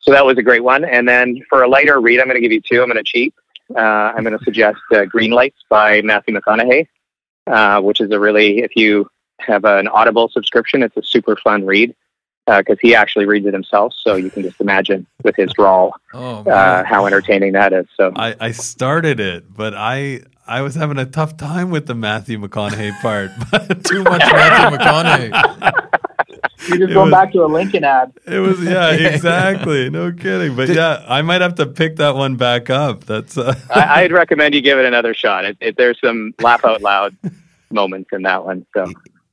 so 0.00 0.12
that 0.12 0.24
was 0.24 0.38
a 0.38 0.42
great 0.42 0.64
one. 0.64 0.84
And 0.84 1.08
then 1.08 1.42
for 1.48 1.62
a 1.62 1.68
lighter 1.68 2.00
read, 2.00 2.20
I'm 2.20 2.26
going 2.26 2.36
to 2.36 2.40
give 2.40 2.52
you 2.52 2.60
two. 2.60 2.80
I'm 2.82 2.88
going 2.88 3.02
to 3.02 3.04
cheat. 3.04 3.34
Uh, 3.76 3.80
I'm 3.80 4.24
going 4.24 4.38
to 4.38 4.44
suggest 4.44 4.78
uh, 4.94 5.04
Green 5.04 5.30
Lights 5.30 5.58
by 5.68 6.00
Matthew 6.00 6.34
McConaughey, 6.34 6.88
uh, 7.46 7.80
which 7.82 8.00
is 8.00 8.10
a 8.10 8.18
really 8.18 8.60
if 8.60 8.74
you 8.76 9.10
have 9.40 9.64
an 9.64 9.86
Audible 9.88 10.28
subscription, 10.28 10.82
it's 10.82 10.96
a 10.96 11.02
super 11.02 11.36
fun 11.36 11.66
read 11.66 11.94
because 12.48 12.76
uh, 12.76 12.80
he 12.80 12.94
actually 12.94 13.26
reads 13.26 13.46
it 13.46 13.52
himself. 13.52 13.92
So 13.96 14.16
you 14.16 14.30
can 14.30 14.42
just 14.42 14.60
imagine 14.60 15.06
with 15.22 15.36
his 15.36 15.52
drawl 15.52 15.94
oh, 16.14 16.42
uh, 16.48 16.84
how 16.84 17.06
entertaining 17.06 17.52
that 17.52 17.72
is. 17.72 17.86
So 17.96 18.12
I, 18.16 18.34
I 18.40 18.50
started 18.52 19.20
it, 19.20 19.52
but 19.54 19.74
I 19.74 20.22
I 20.46 20.62
was 20.62 20.74
having 20.74 20.98
a 20.98 21.06
tough 21.06 21.36
time 21.36 21.70
with 21.70 21.86
the 21.86 21.94
Matthew 21.94 22.38
McConaughey 22.38 22.98
part. 23.00 23.30
Too 23.84 24.02
much 24.02 24.20
Matthew 24.20 24.78
McConaughey. 24.78 25.88
You're 26.68 26.78
just 26.78 26.90
it 26.90 26.94
going 26.94 27.10
was, 27.10 27.12
back 27.12 27.32
to 27.32 27.44
a 27.44 27.46
Lincoln 27.46 27.84
ad. 27.84 28.12
It 28.26 28.38
was 28.38 28.62
yeah, 28.62 28.90
exactly. 28.92 29.90
No 29.90 30.12
kidding. 30.12 30.56
But 30.56 30.70
yeah, 30.70 31.04
I 31.06 31.22
might 31.22 31.40
have 31.40 31.54
to 31.56 31.66
pick 31.66 31.96
that 31.96 32.14
one 32.14 32.36
back 32.36 32.70
up. 32.70 33.04
That's. 33.04 33.38
Uh, 33.38 33.54
I, 33.70 34.02
would 34.02 34.12
recommend 34.12 34.54
you 34.54 34.60
give 34.60 34.78
it 34.78 34.84
another 34.84 35.14
shot. 35.14 35.44
It, 35.44 35.56
it, 35.60 35.76
there's 35.76 36.00
some 36.00 36.34
laugh 36.40 36.64
out 36.64 36.82
loud 36.82 37.16
moments 37.70 38.10
in 38.12 38.22
that 38.22 38.44
one. 38.44 38.66
So 38.74 38.92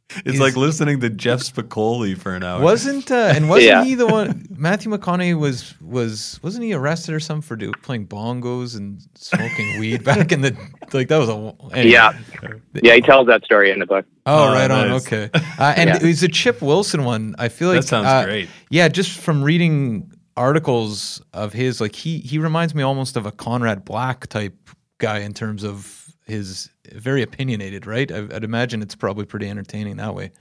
it's 0.10 0.32
He's, 0.32 0.40
like 0.40 0.56
listening 0.56 1.00
to 1.00 1.10
Jeff 1.10 1.40
Spicoli 1.40 2.18
for 2.18 2.36
an 2.36 2.44
hour. 2.44 2.62
Wasn't 2.62 3.10
uh, 3.12 3.34
and 3.36 3.50
wasn't 3.50 3.68
yeah. 3.68 3.84
he 3.84 3.96
the 3.96 4.06
one? 4.06 4.46
Matthew 4.50 4.92
McConaughey 4.92 5.38
was 5.38 5.80
was 5.82 6.40
wasn't 6.44 6.64
he 6.64 6.74
arrested 6.74 7.16
or 7.16 7.20
something 7.20 7.42
for 7.42 7.56
do, 7.56 7.72
playing 7.82 8.08
bongos 8.08 8.78
and 8.78 9.02
smoking 9.16 9.80
weed 9.80 10.04
back 10.04 10.32
in 10.32 10.42
the 10.42 10.56
like 10.94 11.08
that 11.08 11.18
was 11.18 11.30
a 11.30 11.34
anyway. 11.74 11.92
yeah 11.92 12.14
yeah 12.84 12.94
he 12.94 13.02
tells 13.02 13.28
that 13.28 13.44
story 13.44 13.72
in 13.72 13.80
the 13.80 13.86
book. 13.86 14.06
Oh, 14.28 14.50
oh 14.50 14.54
right 14.54 14.68
nice. 14.68 14.86
on 14.86 14.92
okay. 14.92 15.30
Uh, 15.58 15.74
and 15.78 15.90
yeah. 15.90 15.96
it 15.96 16.04
was 16.04 16.22
a 16.22 16.28
Chip 16.28 16.62
Wilson 16.62 17.06
one. 17.06 17.34
I 17.40 17.48
feel 17.48 17.70
like 17.70 17.82
that 17.82 17.88
sounds 17.88 18.08
uh, 18.08 18.26
great. 18.26 18.50
Yeah, 18.70 18.90
just 18.90 19.18
from 19.18 19.42
reading 19.42 20.12
articles 20.36 21.22
of 21.34 21.54
his, 21.54 21.80
like 21.80 21.96
he 21.96 22.20
he 22.20 22.40
reminds 22.40 22.76
me 22.76 22.84
almost 22.84 23.16
of 23.16 23.26
a 23.26 23.32
Conrad 23.32 23.86
Black 23.86 24.28
type 24.28 24.70
guy 24.98 25.20
in 25.20 25.34
terms 25.34 25.64
of 25.64 26.05
his 26.26 26.70
very 26.92 27.22
opinionated, 27.22 27.86
right? 27.86 28.12
I, 28.12 28.22
would 28.22 28.44
imagine 28.44 28.82
it's 28.82 28.96
probably 28.96 29.26
pretty 29.26 29.50
entertaining 29.50 29.98
that 29.98 30.16
way. 30.16 30.32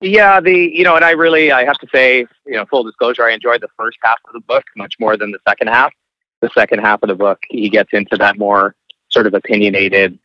Yeah, 0.00 0.40
the 0.40 0.52
you 0.52 0.82
know, 0.82 0.96
and 0.96 1.04
I 1.04 1.12
really 1.12 1.52
I 1.52 1.64
have 1.64 1.78
to 1.78 1.86
say, 1.94 2.26
you 2.44 2.54
know, 2.54 2.64
full 2.66 2.82
disclosure, 2.82 3.22
I 3.24 3.32
enjoyed 3.32 3.60
the 3.60 3.68
first 3.76 3.98
half 4.02 4.18
of 4.26 4.32
the 4.32 4.40
book 4.40 4.64
much 4.76 4.94
more 4.98 5.16
than 5.16 5.30
the 5.30 5.38
second 5.48 5.68
half. 5.68 5.92
The 6.40 6.50
second 6.54 6.80
half 6.80 7.04
of 7.04 7.08
the 7.08 7.14
book, 7.14 7.38
he 7.48 7.68
gets 7.68 7.90
into 7.92 8.16
that 8.16 8.36
more 8.36 8.74
sort 9.10 9.28
of 9.28 9.34
opinionated 9.34 10.18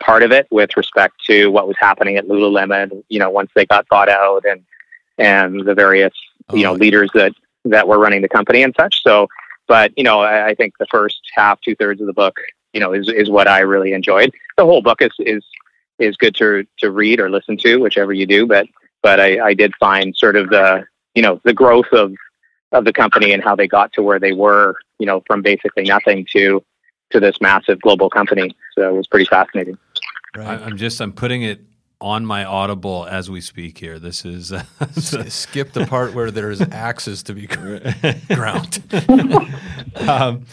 part 0.00 0.24
of 0.24 0.32
it 0.32 0.48
with 0.50 0.76
respect 0.76 1.14
to 1.26 1.48
what 1.48 1.68
was 1.68 1.76
happening 1.78 2.16
at 2.16 2.26
Lululemon. 2.26 3.04
You 3.08 3.20
know, 3.20 3.30
once 3.30 3.50
they 3.54 3.64
got 3.64 3.88
bought 3.88 4.08
out 4.08 4.44
and 4.44 4.64
and 5.18 5.64
the 5.64 5.74
various 5.74 6.14
oh, 6.48 6.56
you 6.56 6.64
know 6.64 6.72
oh. 6.72 6.76
leaders 6.76 7.10
that 7.14 7.32
that 7.64 7.86
were 7.86 7.98
running 7.98 8.22
the 8.22 8.28
company 8.28 8.64
and 8.64 8.74
such. 8.76 9.04
So, 9.04 9.28
but 9.68 9.96
you 9.96 10.02
know, 10.02 10.20
I, 10.20 10.48
I 10.48 10.54
think 10.56 10.78
the 10.78 10.86
first 10.86 11.20
half, 11.32 11.60
two 11.60 11.76
thirds 11.76 12.00
of 12.00 12.08
the 12.08 12.12
book 12.12 12.40
you 12.72 12.80
know 12.80 12.92
is 12.92 13.08
is 13.08 13.30
what 13.30 13.48
I 13.48 13.60
really 13.60 13.92
enjoyed. 13.92 14.32
The 14.56 14.64
whole 14.64 14.82
book 14.82 15.02
is 15.02 15.12
is 15.18 15.44
is 15.98 16.16
good 16.16 16.34
to 16.36 16.66
to 16.78 16.90
read 16.90 17.20
or 17.20 17.30
listen 17.30 17.56
to, 17.58 17.76
whichever 17.76 18.12
you 18.12 18.26
do. 18.26 18.46
But 18.46 18.66
but 19.02 19.20
I, 19.20 19.48
I 19.48 19.54
did 19.54 19.72
find 19.78 20.16
sort 20.16 20.36
of 20.36 20.50
the 20.50 20.84
you 21.14 21.22
know 21.22 21.40
the 21.44 21.54
growth 21.54 21.92
of 21.92 22.12
of 22.72 22.84
the 22.84 22.92
company 22.92 23.32
and 23.32 23.42
how 23.42 23.54
they 23.54 23.68
got 23.68 23.92
to 23.92 24.02
where 24.02 24.18
they 24.18 24.32
were, 24.32 24.74
you 24.98 25.06
know, 25.06 25.22
from 25.26 25.42
basically 25.42 25.84
nothing 25.84 26.26
to 26.32 26.62
to 27.10 27.20
this 27.20 27.36
massive 27.40 27.80
global 27.80 28.08
company. 28.08 28.56
So 28.74 28.88
it 28.88 28.96
was 28.96 29.06
pretty 29.06 29.26
fascinating. 29.26 29.78
Right. 30.34 30.60
I'm 30.60 30.76
just 30.78 31.00
I'm 31.00 31.12
putting 31.12 31.42
it 31.42 31.60
on 32.00 32.26
my 32.26 32.44
Audible 32.44 33.06
as 33.08 33.30
we 33.30 33.40
speak 33.40 33.78
here. 33.78 33.98
This 33.98 34.24
is 34.24 34.52
uh, 34.52 34.64
skip 35.28 35.72
the 35.72 35.86
part 35.86 36.14
where 36.14 36.30
there's 36.30 36.60
axes 36.60 37.22
to 37.24 37.34
be 37.34 37.46
ground. 38.34 38.82
um, 40.08 40.46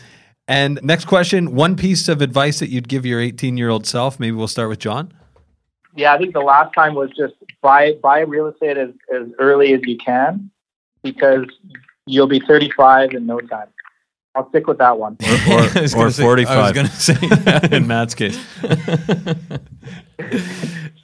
and 0.50 0.80
next 0.84 1.06
question 1.06 1.56
one 1.56 1.76
piece 1.76 2.10
of 2.10 2.22
advice 2.22 2.60
that 2.60 2.70
you'd 2.70 2.88
give 2.90 3.06
your 3.06 3.22
18 3.22 3.56
year 3.56 3.70
old 3.70 3.86
self. 3.86 4.20
Maybe 4.20 4.36
we'll 4.36 4.48
start 4.48 4.68
with 4.68 4.80
John. 4.80 5.14
Yeah, 5.96 6.14
I 6.14 6.18
think 6.18 6.34
the 6.34 6.42
last 6.42 6.74
time 6.74 6.96
was 6.96 7.12
just 7.18 7.36
buy 7.62 7.94
buy 8.02 8.22
real 8.22 8.48
estate 8.48 8.78
as, 8.78 8.90
as 9.14 9.28
early 9.38 9.74
as 9.74 9.82
you 9.84 9.98
can 9.98 10.50
because 11.04 11.46
you'll 12.06 12.28
be 12.28 12.40
35 12.40 13.14
in 13.14 13.26
no 13.26 13.40
time. 13.40 13.68
I'll 14.36 14.50
stick 14.50 14.68
with 14.68 14.78
that 14.80 14.98
one. 14.98 15.18
Or, 15.24 15.54
or, 15.54 16.06
or 16.08 16.12
say, 16.12 16.24
45. 16.24 16.58
I 16.58 16.62
was 16.62 16.72
going 16.72 16.88
to 16.88 16.94
say 16.94 17.76
in 17.76 17.88
Matt's 17.88 18.16
case. 18.16 18.38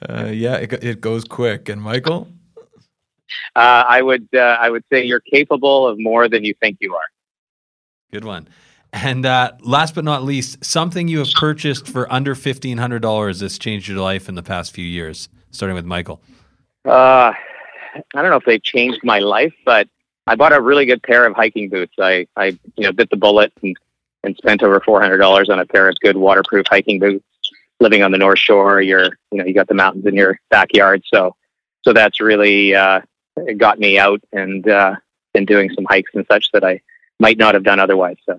uh, 0.08 0.30
yeah, 0.32 0.56
it, 0.56 0.72
it 0.84 1.00
goes 1.00 1.24
quick. 1.24 1.68
And 1.68 1.82
Michael? 1.82 2.28
Uh, 3.54 3.84
I 3.88 4.02
would 4.02 4.28
uh, 4.34 4.38
I 4.38 4.70
would 4.70 4.84
say 4.92 5.04
you're 5.04 5.20
capable 5.20 5.86
of 5.86 5.98
more 5.98 6.28
than 6.28 6.44
you 6.44 6.54
think 6.60 6.78
you 6.80 6.94
are. 6.94 7.08
Good 8.12 8.24
one. 8.24 8.48
And 8.92 9.26
uh, 9.26 9.52
last 9.60 9.94
but 9.94 10.04
not 10.04 10.22
least, 10.22 10.64
something 10.64 11.08
you 11.08 11.18
have 11.18 11.28
purchased 11.34 11.86
for 11.86 12.10
under 12.12 12.34
fifteen 12.34 12.78
hundred 12.78 13.02
dollars 13.02 13.40
that's 13.40 13.58
changed 13.58 13.88
your 13.88 13.98
life 13.98 14.28
in 14.28 14.34
the 14.34 14.42
past 14.42 14.72
few 14.72 14.84
years. 14.84 15.28
Starting 15.50 15.74
with 15.74 15.84
Michael. 15.84 16.20
Uh, 16.84 17.32
I 17.32 18.22
don't 18.22 18.30
know 18.30 18.36
if 18.36 18.44
they've 18.44 18.62
changed 18.62 19.00
my 19.02 19.18
life, 19.18 19.54
but 19.64 19.88
I 20.26 20.34
bought 20.34 20.52
a 20.52 20.60
really 20.60 20.86
good 20.86 21.02
pair 21.02 21.26
of 21.26 21.34
hiking 21.34 21.68
boots. 21.68 21.94
I, 21.98 22.26
I 22.36 22.46
you 22.76 22.84
know, 22.84 22.92
bit 22.92 23.10
the 23.10 23.16
bullet 23.16 23.52
and, 23.62 23.76
and 24.22 24.36
spent 24.36 24.62
over 24.62 24.80
four 24.80 25.00
hundred 25.00 25.18
dollars 25.18 25.48
on 25.50 25.58
a 25.58 25.66
pair 25.66 25.88
of 25.88 25.96
good 26.00 26.16
waterproof 26.16 26.66
hiking 26.68 26.98
boots. 26.98 27.24
Living 27.78 28.02
on 28.02 28.10
the 28.10 28.18
North 28.18 28.38
Shore, 28.38 28.80
you're, 28.80 29.18
you 29.30 29.38
know, 29.38 29.44
you 29.44 29.52
got 29.52 29.68
the 29.68 29.74
mountains 29.74 30.06
in 30.06 30.14
your 30.14 30.40
backyard, 30.48 31.02
so 31.12 31.36
so 31.82 31.92
that's 31.92 32.20
really 32.20 32.74
uh, 32.74 33.02
got 33.58 33.78
me 33.78 33.98
out 33.98 34.22
and 34.32 34.66
uh, 34.66 34.96
been 35.34 35.44
doing 35.44 35.70
some 35.74 35.84
hikes 35.84 36.10
and 36.14 36.24
such 36.26 36.50
that 36.52 36.64
I 36.64 36.80
might 37.20 37.36
not 37.36 37.52
have 37.52 37.64
done 37.64 37.78
otherwise. 37.78 38.16
So 38.24 38.38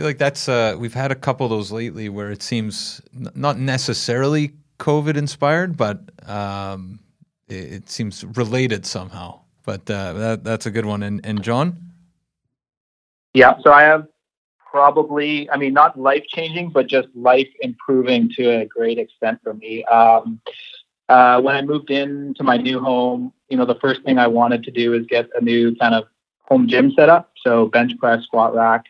feel 0.00 0.08
like 0.08 0.16
that's 0.16 0.48
uh, 0.48 0.74
we've 0.78 0.94
had 0.94 1.12
a 1.12 1.14
couple 1.14 1.44
of 1.44 1.50
those 1.50 1.70
lately 1.70 2.08
where 2.08 2.30
it 2.30 2.42
seems 2.42 3.02
n- 3.14 3.28
not 3.34 3.58
necessarily 3.58 4.52
COVID 4.78 5.14
inspired, 5.14 5.76
but 5.76 6.00
um, 6.26 7.00
it, 7.48 7.72
it, 7.72 7.90
seems 7.90 8.24
related 8.24 8.86
somehow. 8.86 9.40
But 9.66 9.90
uh, 9.90 10.14
that, 10.14 10.44
that's 10.44 10.64
a 10.64 10.70
good 10.70 10.86
one. 10.86 11.02
And, 11.02 11.20
and 11.26 11.42
John? 11.42 11.92
Yeah, 13.34 13.58
so 13.62 13.74
I 13.74 13.82
have 13.82 14.06
probably, 14.70 15.50
I 15.50 15.58
mean, 15.58 15.74
not 15.74 16.00
life 16.00 16.24
changing, 16.28 16.70
but 16.70 16.86
just 16.86 17.08
life 17.14 17.48
improving 17.60 18.30
to 18.36 18.62
a 18.62 18.64
great 18.64 18.96
extent 18.96 19.40
for 19.44 19.52
me. 19.52 19.84
Um, 19.84 20.40
uh, 21.10 21.42
when 21.42 21.56
I 21.56 21.60
moved 21.60 21.90
into 21.90 22.42
my 22.42 22.56
new 22.56 22.80
home, 22.80 23.34
you 23.50 23.58
know, 23.58 23.66
the 23.66 23.78
first 23.82 24.02
thing 24.04 24.16
I 24.16 24.28
wanted 24.28 24.64
to 24.64 24.70
do 24.70 24.94
is 24.94 25.04
get 25.04 25.28
a 25.38 25.44
new 25.44 25.76
kind 25.76 25.94
of 25.94 26.04
home 26.48 26.68
gym 26.68 26.90
set 26.96 27.10
up. 27.10 27.32
So 27.44 27.66
bench 27.66 27.92
press, 27.98 28.22
squat 28.24 28.54
rack, 28.54 28.86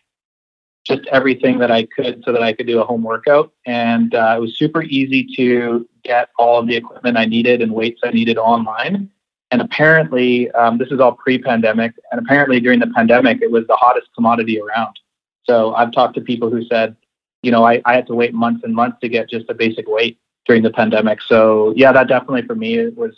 just 0.85 1.07
everything 1.09 1.59
that 1.59 1.71
I 1.71 1.85
could 1.85 2.23
so 2.25 2.33
that 2.33 2.43
I 2.43 2.53
could 2.53 2.67
do 2.67 2.81
a 2.81 2.85
home 2.85 3.03
workout. 3.03 3.53
And 3.67 4.15
uh, 4.15 4.35
it 4.37 4.41
was 4.41 4.59
super 4.59 4.83
easy 4.83 5.27
to 5.37 5.89
get 6.03 6.31
all 6.39 6.59
of 6.59 6.67
the 6.67 6.77
equipment 6.77 7.17
I 7.17 7.27
needed 7.27 7.63
and 7.63 7.73
weights 7.73 8.01
I 8.05 8.11
needed 8.11 8.39
online. 8.39 9.11
And 9.51 9.61
apparently, 9.61 10.51
um, 10.53 10.79
this 10.79 10.89
is 10.89 11.01
all 11.01 11.13
pre 11.13 11.39
pandemic. 11.39 11.93
And 12.13 12.21
apparently, 12.21 12.61
during 12.61 12.79
the 12.79 12.87
pandemic, 12.95 13.43
it 13.43 13.51
was 13.51 13.67
the 13.67 13.77
hottest 13.77 14.09
commodity 14.15 14.61
around. 14.61 14.99
So 15.45 15.75
I've 15.75 15.93
talked 15.93 16.15
to 16.15 16.21
people 16.21 16.51
who 16.51 16.65
said, 16.67 16.97
you 17.43 17.51
know, 17.51 17.65
I, 17.65 17.83
I 17.85 17.95
had 17.95 18.07
to 18.07 18.15
wait 18.15 18.33
months 18.33 18.63
and 18.65 18.75
months 18.75 18.99
to 19.01 19.09
get 19.09 19.29
just 19.29 19.49
a 19.49 19.55
basic 19.55 19.89
weight 19.89 20.19
during 20.47 20.63
the 20.63 20.71
pandemic. 20.71 21.21
So 21.23 21.73
yeah, 21.77 21.93
that 21.93 22.09
definitely 22.09 22.43
for 22.43 22.55
me 22.55 22.79
it 22.79 22.97
was 22.97 23.15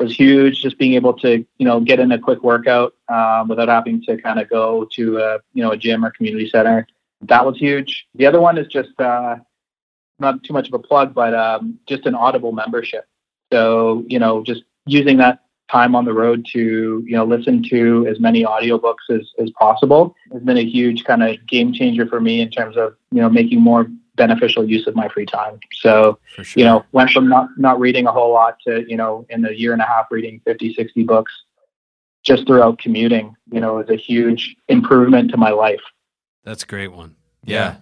was 0.00 0.16
huge. 0.16 0.62
Just 0.62 0.78
being 0.78 0.94
able 0.94 1.14
to 1.14 1.44
you 1.58 1.66
know 1.66 1.80
get 1.80 2.00
in 2.00 2.12
a 2.12 2.18
quick 2.18 2.42
workout 2.42 2.94
um, 3.08 3.48
without 3.48 3.68
having 3.68 4.02
to 4.02 4.20
kind 4.20 4.38
of 4.38 4.48
go 4.48 4.86
to 4.92 5.18
a 5.18 5.38
you 5.52 5.62
know 5.62 5.72
a 5.72 5.76
gym 5.76 6.04
or 6.04 6.10
community 6.10 6.48
center. 6.48 6.86
That 7.22 7.46
was 7.46 7.56
huge. 7.56 8.06
The 8.14 8.26
other 8.26 8.40
one 8.40 8.58
is 8.58 8.66
just 8.66 8.98
uh, 9.00 9.36
not 10.18 10.42
too 10.42 10.52
much 10.52 10.68
of 10.68 10.74
a 10.74 10.78
plug, 10.78 11.14
but 11.14 11.34
um, 11.34 11.78
just 11.86 12.06
an 12.06 12.14
Audible 12.14 12.52
membership. 12.52 13.06
So 13.52 14.04
you 14.08 14.18
know, 14.18 14.42
just 14.42 14.62
using 14.86 15.16
that 15.18 15.40
time 15.70 15.94
on 15.94 16.04
the 16.04 16.12
road 16.12 16.46
to 16.52 17.02
you 17.04 17.16
know 17.16 17.24
listen 17.24 17.62
to 17.70 18.06
as 18.08 18.20
many 18.20 18.44
audiobooks 18.44 19.10
as, 19.10 19.28
as 19.38 19.50
possible 19.58 20.14
has 20.32 20.42
been 20.42 20.58
a 20.58 20.64
huge 20.64 21.04
kind 21.04 21.22
of 21.22 21.44
game 21.46 21.72
changer 21.72 22.06
for 22.06 22.20
me 22.20 22.40
in 22.40 22.50
terms 22.50 22.76
of 22.76 22.94
you 23.10 23.20
know 23.20 23.28
making 23.28 23.60
more 23.60 23.86
beneficial 24.16 24.68
use 24.68 24.86
of 24.86 24.94
my 24.94 25.08
free 25.08 25.26
time 25.26 25.58
so 25.72 26.18
sure. 26.26 26.44
you 26.56 26.64
know 26.64 26.84
went 26.92 27.10
from 27.10 27.28
not 27.28 27.48
not 27.56 27.78
reading 27.78 28.06
a 28.06 28.12
whole 28.12 28.32
lot 28.32 28.56
to 28.66 28.84
you 28.88 28.96
know 28.96 29.26
in 29.30 29.42
the 29.42 29.58
year 29.58 29.72
and 29.72 29.82
a 29.82 29.86
half 29.86 30.06
reading 30.10 30.40
50 30.44 30.74
60 30.74 31.02
books 31.04 31.32
just 32.26 32.46
throughout 32.46 32.78
commuting, 32.78 33.34
you 33.50 33.60
know, 33.60 33.78
is 33.78 33.88
a 33.88 33.96
huge 33.96 34.56
improvement 34.68 35.30
to 35.30 35.36
my 35.36 35.50
life. 35.50 35.80
That's 36.44 36.64
a 36.64 36.66
great 36.66 36.92
one. 36.92 37.14
Yeah. 37.44 37.76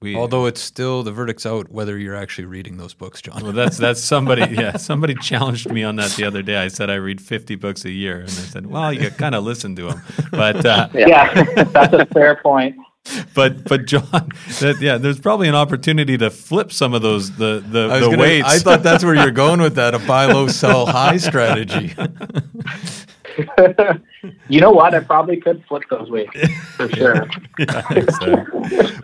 We, 0.00 0.16
Although 0.16 0.46
it's 0.46 0.62
still 0.62 1.02
the 1.02 1.12
verdict's 1.12 1.44
out 1.44 1.70
whether 1.70 1.98
you're 1.98 2.16
actually 2.16 2.46
reading 2.46 2.78
those 2.78 2.94
books, 2.94 3.20
John. 3.20 3.42
Well, 3.42 3.52
that's 3.52 3.76
that's 3.76 4.00
somebody. 4.00 4.46
Yeah, 4.60 4.78
somebody 4.78 5.14
challenged 5.14 5.70
me 5.70 5.84
on 5.84 5.96
that 5.96 6.12
the 6.12 6.24
other 6.24 6.40
day. 6.40 6.56
I 6.56 6.68
said 6.68 6.88
I 6.88 6.94
read 6.94 7.20
50 7.20 7.56
books 7.56 7.84
a 7.84 7.90
year, 7.90 8.20
and 8.20 8.28
they 8.28 8.42
said, 8.48 8.64
"Well, 8.64 8.94
you 8.94 9.10
kind 9.10 9.34
of 9.34 9.44
listen 9.44 9.76
to 9.76 9.88
them." 9.88 10.02
But 10.30 10.64
uh, 10.64 10.88
yeah, 10.94 11.64
that's 11.64 11.92
a 11.92 12.06
fair 12.06 12.36
point. 12.36 12.76
But 13.34 13.64
but 13.64 13.86
John, 13.86 14.30
that, 14.60 14.78
yeah, 14.80 14.98
there's 14.98 15.20
probably 15.20 15.48
an 15.48 15.54
opportunity 15.54 16.18
to 16.18 16.30
flip 16.30 16.72
some 16.72 16.94
of 16.94 17.02
those 17.02 17.36
the 17.36 17.64
the, 17.66 17.88
the 17.88 18.00
gonna, 18.00 18.18
weights. 18.18 18.48
I 18.48 18.58
thought 18.58 18.82
that's 18.82 19.04
where 19.04 19.14
you're 19.14 19.30
going 19.30 19.60
with 19.60 19.76
that—a 19.76 20.00
buy 20.00 20.26
low, 20.26 20.48
sell 20.48 20.86
high 20.86 21.16
strategy. 21.16 21.94
you 24.48 24.60
know 24.60 24.70
what? 24.70 24.94
I 24.94 25.00
probably 25.00 25.40
could 25.40 25.64
flip 25.66 25.82
those 25.90 26.10
weights 26.10 26.38
for 26.76 26.88
sure. 26.96 27.28
yeah, 27.58 28.44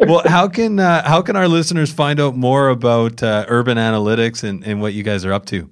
well, 0.00 0.22
how 0.26 0.48
can 0.48 0.78
uh, 0.78 1.06
how 1.06 1.22
can 1.22 1.36
our 1.36 1.48
listeners 1.48 1.92
find 1.92 2.20
out 2.20 2.36
more 2.36 2.68
about 2.68 3.22
uh, 3.22 3.44
urban 3.48 3.78
analytics 3.78 4.44
and, 4.44 4.64
and 4.64 4.80
what 4.80 4.92
you 4.92 5.02
guys 5.02 5.24
are 5.24 5.32
up 5.32 5.46
to? 5.46 5.70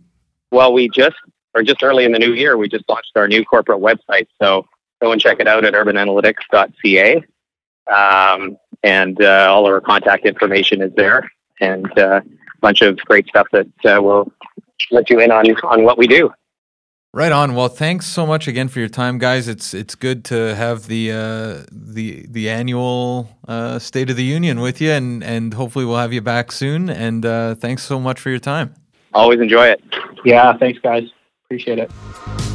Well, 0.50 0.72
we 0.72 0.88
just 0.88 1.16
or 1.54 1.62
just 1.62 1.82
early 1.82 2.04
in 2.04 2.12
the 2.12 2.18
new 2.18 2.32
year, 2.32 2.56
we 2.56 2.68
just 2.68 2.84
launched 2.88 3.12
our 3.16 3.28
new 3.28 3.44
corporate 3.44 3.80
website. 3.80 4.26
So 4.40 4.66
go 5.00 5.12
and 5.12 5.20
check 5.20 5.40
it 5.40 5.48
out 5.48 5.64
at 5.64 5.74
urbananalytics.ca. 5.74 7.24
Um, 7.92 8.56
and 8.82 9.20
uh, 9.22 9.48
all 9.50 9.66
of 9.66 9.72
our 9.72 9.80
contact 9.80 10.26
information 10.26 10.82
is 10.82 10.92
there, 10.94 11.30
and 11.60 11.86
uh, 11.98 12.20
a 12.22 12.60
bunch 12.60 12.82
of 12.82 12.98
great 12.98 13.26
stuff 13.28 13.46
that 13.52 13.66
uh, 13.84 14.00
will 14.02 14.30
let 14.90 15.08
you 15.10 15.20
in 15.20 15.30
on 15.30 15.46
on 15.64 15.84
what 15.84 15.98
we 15.98 16.06
do. 16.06 16.32
Right 17.14 17.30
on. 17.30 17.54
Well, 17.54 17.68
thanks 17.68 18.06
so 18.06 18.26
much 18.26 18.48
again 18.48 18.66
for 18.66 18.80
your 18.80 18.88
time, 18.88 19.18
guys. 19.18 19.46
It's 19.46 19.72
it's 19.72 19.94
good 19.94 20.24
to 20.24 20.54
have 20.56 20.88
the 20.88 21.12
uh, 21.12 21.64
the 21.70 22.26
the 22.28 22.50
annual 22.50 23.28
uh, 23.46 23.78
State 23.78 24.10
of 24.10 24.16
the 24.16 24.24
Union 24.24 24.60
with 24.60 24.80
you, 24.80 24.90
and 24.90 25.22
and 25.22 25.54
hopefully 25.54 25.84
we'll 25.84 25.98
have 25.98 26.12
you 26.12 26.20
back 26.20 26.50
soon. 26.50 26.90
And 26.90 27.24
uh, 27.24 27.54
thanks 27.54 27.84
so 27.84 28.00
much 28.00 28.18
for 28.18 28.30
your 28.30 28.40
time. 28.40 28.74
Always 29.12 29.40
enjoy 29.40 29.66
it. 29.66 29.80
Yeah, 30.24 30.56
thanks, 30.56 30.80
guys. 30.80 31.04
Appreciate 31.44 31.78
it. 31.78 32.53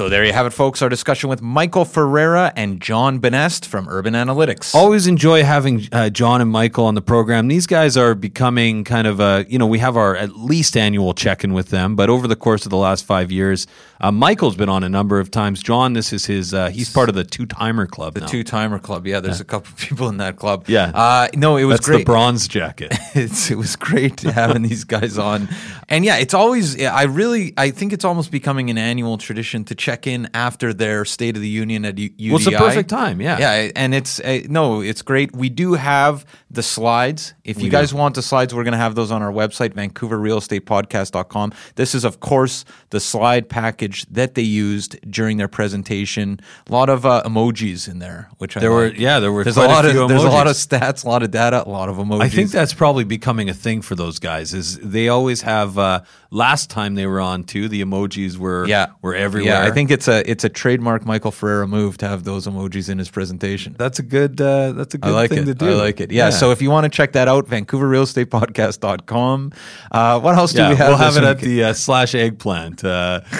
So 0.00 0.08
there 0.08 0.24
you 0.24 0.32
have 0.32 0.46
it, 0.46 0.54
folks. 0.54 0.80
Our 0.80 0.88
discussion 0.88 1.28
with 1.28 1.42
Michael 1.42 1.84
Ferreira 1.84 2.54
and 2.56 2.80
John 2.80 3.20
Benest 3.20 3.66
from 3.66 3.86
Urban 3.86 4.14
Analytics. 4.14 4.74
Always 4.74 5.06
enjoy 5.06 5.44
having 5.44 5.88
uh, 5.92 6.08
John 6.08 6.40
and 6.40 6.50
Michael 6.50 6.86
on 6.86 6.94
the 6.94 7.02
program. 7.02 7.48
These 7.48 7.66
guys 7.66 7.98
are 7.98 8.14
becoming 8.14 8.82
kind 8.82 9.06
of 9.06 9.20
a, 9.20 9.44
you 9.46 9.58
know, 9.58 9.66
we 9.66 9.78
have 9.78 9.98
our 9.98 10.16
at 10.16 10.36
least 10.36 10.74
annual 10.74 11.12
check 11.12 11.44
in 11.44 11.52
with 11.52 11.68
them, 11.68 11.96
but 11.96 12.08
over 12.08 12.26
the 12.26 12.34
course 12.34 12.64
of 12.64 12.70
the 12.70 12.78
last 12.78 13.04
five 13.04 13.30
years, 13.30 13.66
uh, 14.00 14.10
Michael's 14.10 14.56
been 14.56 14.70
on 14.70 14.82
a 14.82 14.88
number 14.88 15.20
of 15.20 15.30
times. 15.30 15.62
John, 15.62 15.92
this 15.92 16.14
is 16.14 16.24
his, 16.24 16.54
uh, 16.54 16.70
he's 16.70 16.90
part 16.90 17.10
of 17.10 17.14
the 17.14 17.22
two 17.22 17.44
timer 17.44 17.86
club. 17.86 18.14
The 18.14 18.20
two 18.20 18.42
timer 18.42 18.78
club. 18.78 19.06
Yeah, 19.06 19.20
there's 19.20 19.40
yeah. 19.40 19.42
a 19.42 19.44
couple 19.44 19.70
of 19.70 19.76
people 19.76 20.08
in 20.08 20.16
that 20.16 20.36
club. 20.36 20.64
Yeah. 20.66 20.92
Uh, 20.94 21.28
no, 21.34 21.58
it 21.58 21.64
was 21.64 21.80
That's 21.80 21.88
great. 21.88 21.98
the 21.98 22.04
bronze 22.04 22.48
jacket. 22.48 22.94
it 23.14 23.54
was 23.54 23.76
great 23.76 24.22
having 24.22 24.62
these 24.70 24.84
guys 24.84 25.18
on. 25.18 25.50
And 25.90 26.06
yeah, 26.06 26.16
it's 26.16 26.32
always, 26.32 26.82
I 26.82 27.02
really, 27.02 27.52
I 27.58 27.70
think 27.70 27.92
it's 27.92 28.06
almost 28.06 28.30
becoming 28.30 28.70
an 28.70 28.78
annual 28.78 29.18
tradition 29.18 29.62
to 29.64 29.74
check 29.74 29.89
in 30.06 30.28
after 30.34 30.72
their 30.72 31.04
State 31.04 31.36
of 31.36 31.42
the 31.42 31.48
Union 31.48 31.84
at 31.84 31.98
U- 31.98 32.10
UDI. 32.10 32.28
Well, 32.28 32.36
it's 32.36 32.44
the 32.44 32.52
perfect 32.52 32.90
time, 32.90 33.20
yeah. 33.20 33.38
Yeah, 33.38 33.70
and 33.76 33.94
it's 33.94 34.20
uh, 34.20 34.42
no, 34.48 34.80
it's 34.80 35.02
great. 35.02 35.34
We 35.34 35.48
do 35.48 35.74
have 35.74 36.24
the 36.50 36.62
slides. 36.62 37.34
If 37.44 37.58
we 37.58 37.64
you 37.64 37.70
guys 37.70 37.90
do. 37.90 37.96
want 37.96 38.14
the 38.14 38.22
slides, 38.22 38.54
we're 38.54 38.64
going 38.64 38.72
to 38.72 38.78
have 38.78 38.94
those 38.94 39.10
on 39.10 39.22
our 39.22 39.32
website, 39.32 39.74
VancouverRealEstatePodcast.com. 39.74 41.52
This 41.76 41.94
is, 41.94 42.04
of 42.04 42.20
course, 42.20 42.64
the 42.90 43.00
slide 43.00 43.48
package 43.48 44.06
that 44.06 44.34
they 44.34 44.42
used 44.42 44.98
during 45.10 45.36
their 45.36 45.48
presentation. 45.48 46.40
A 46.68 46.72
lot 46.72 46.88
of 46.88 47.06
uh, 47.06 47.22
emojis 47.24 47.88
in 47.88 47.98
there, 47.98 48.30
which 48.38 48.54
there 48.54 48.70
I 48.70 48.74
were. 48.74 48.88
Like. 48.88 48.98
Yeah, 48.98 49.20
there 49.20 49.32
were. 49.32 49.44
There's 49.44 49.56
a 49.56 49.60
lot 49.66 49.84
a 49.84 50.02
of 50.02 50.08
there's 50.08 50.24
a 50.24 50.28
lot 50.28 50.46
of 50.46 50.54
stats, 50.54 51.04
a 51.04 51.08
lot 51.08 51.22
of 51.22 51.30
data, 51.30 51.66
a 51.66 51.68
lot 51.68 51.88
of 51.88 51.96
emojis. 51.96 52.22
I 52.22 52.28
think 52.28 52.50
that's 52.50 52.74
probably 52.74 53.04
becoming 53.04 53.48
a 53.48 53.54
thing 53.54 53.82
for 53.82 53.94
those 53.94 54.18
guys. 54.18 54.54
Is 54.54 54.78
they 54.78 55.08
always 55.08 55.42
have. 55.42 55.78
Uh, 55.78 56.02
last 56.30 56.70
time 56.70 56.94
they 56.94 57.06
were 57.06 57.20
on 57.20 57.44
too, 57.44 57.68
the 57.68 57.82
emojis 57.82 58.36
were 58.36 58.66
yeah. 58.66 58.92
were 59.02 59.14
everywhere. 59.14 59.52
Yeah, 59.52 59.66
I 59.66 59.70
think 59.80 59.90
it's 59.90 60.08
a 60.08 60.30
it's 60.30 60.44
a 60.44 60.50
trademark 60.50 61.06
Michael 61.06 61.30
Ferreira 61.30 61.66
move 61.66 61.96
to 61.98 62.06
have 62.06 62.24
those 62.24 62.46
emojis 62.46 62.90
in 62.90 62.98
his 62.98 63.08
presentation. 63.08 63.74
That's 63.78 63.98
a 63.98 64.02
good 64.02 64.38
uh, 64.38 64.72
that's 64.72 64.94
a 64.94 64.98
good 64.98 65.14
like 65.14 65.30
thing 65.30 65.44
it. 65.44 65.46
to 65.46 65.54
do. 65.54 65.70
I 65.70 65.74
like 65.74 66.02
it. 66.02 66.12
Yeah, 66.12 66.24
yeah. 66.24 66.30
So 66.30 66.50
if 66.50 66.60
you 66.60 66.68
want 66.70 66.84
to 66.84 66.90
check 66.90 67.12
that 67.12 67.28
out, 67.28 67.46
VancouverRealEstatePodcast.com. 67.46 69.52
Uh, 69.90 70.20
what 70.20 70.36
else 70.36 70.52
do 70.52 70.68
we 70.68 70.76
have? 70.76 70.88
We'll 70.88 70.98
have 70.98 71.16
it 71.16 71.20
week? 71.20 71.28
at 71.30 71.40
the 71.40 71.64
uh, 71.64 71.72
slash 71.72 72.14
eggplant. 72.14 72.84
Uh, 72.84 73.22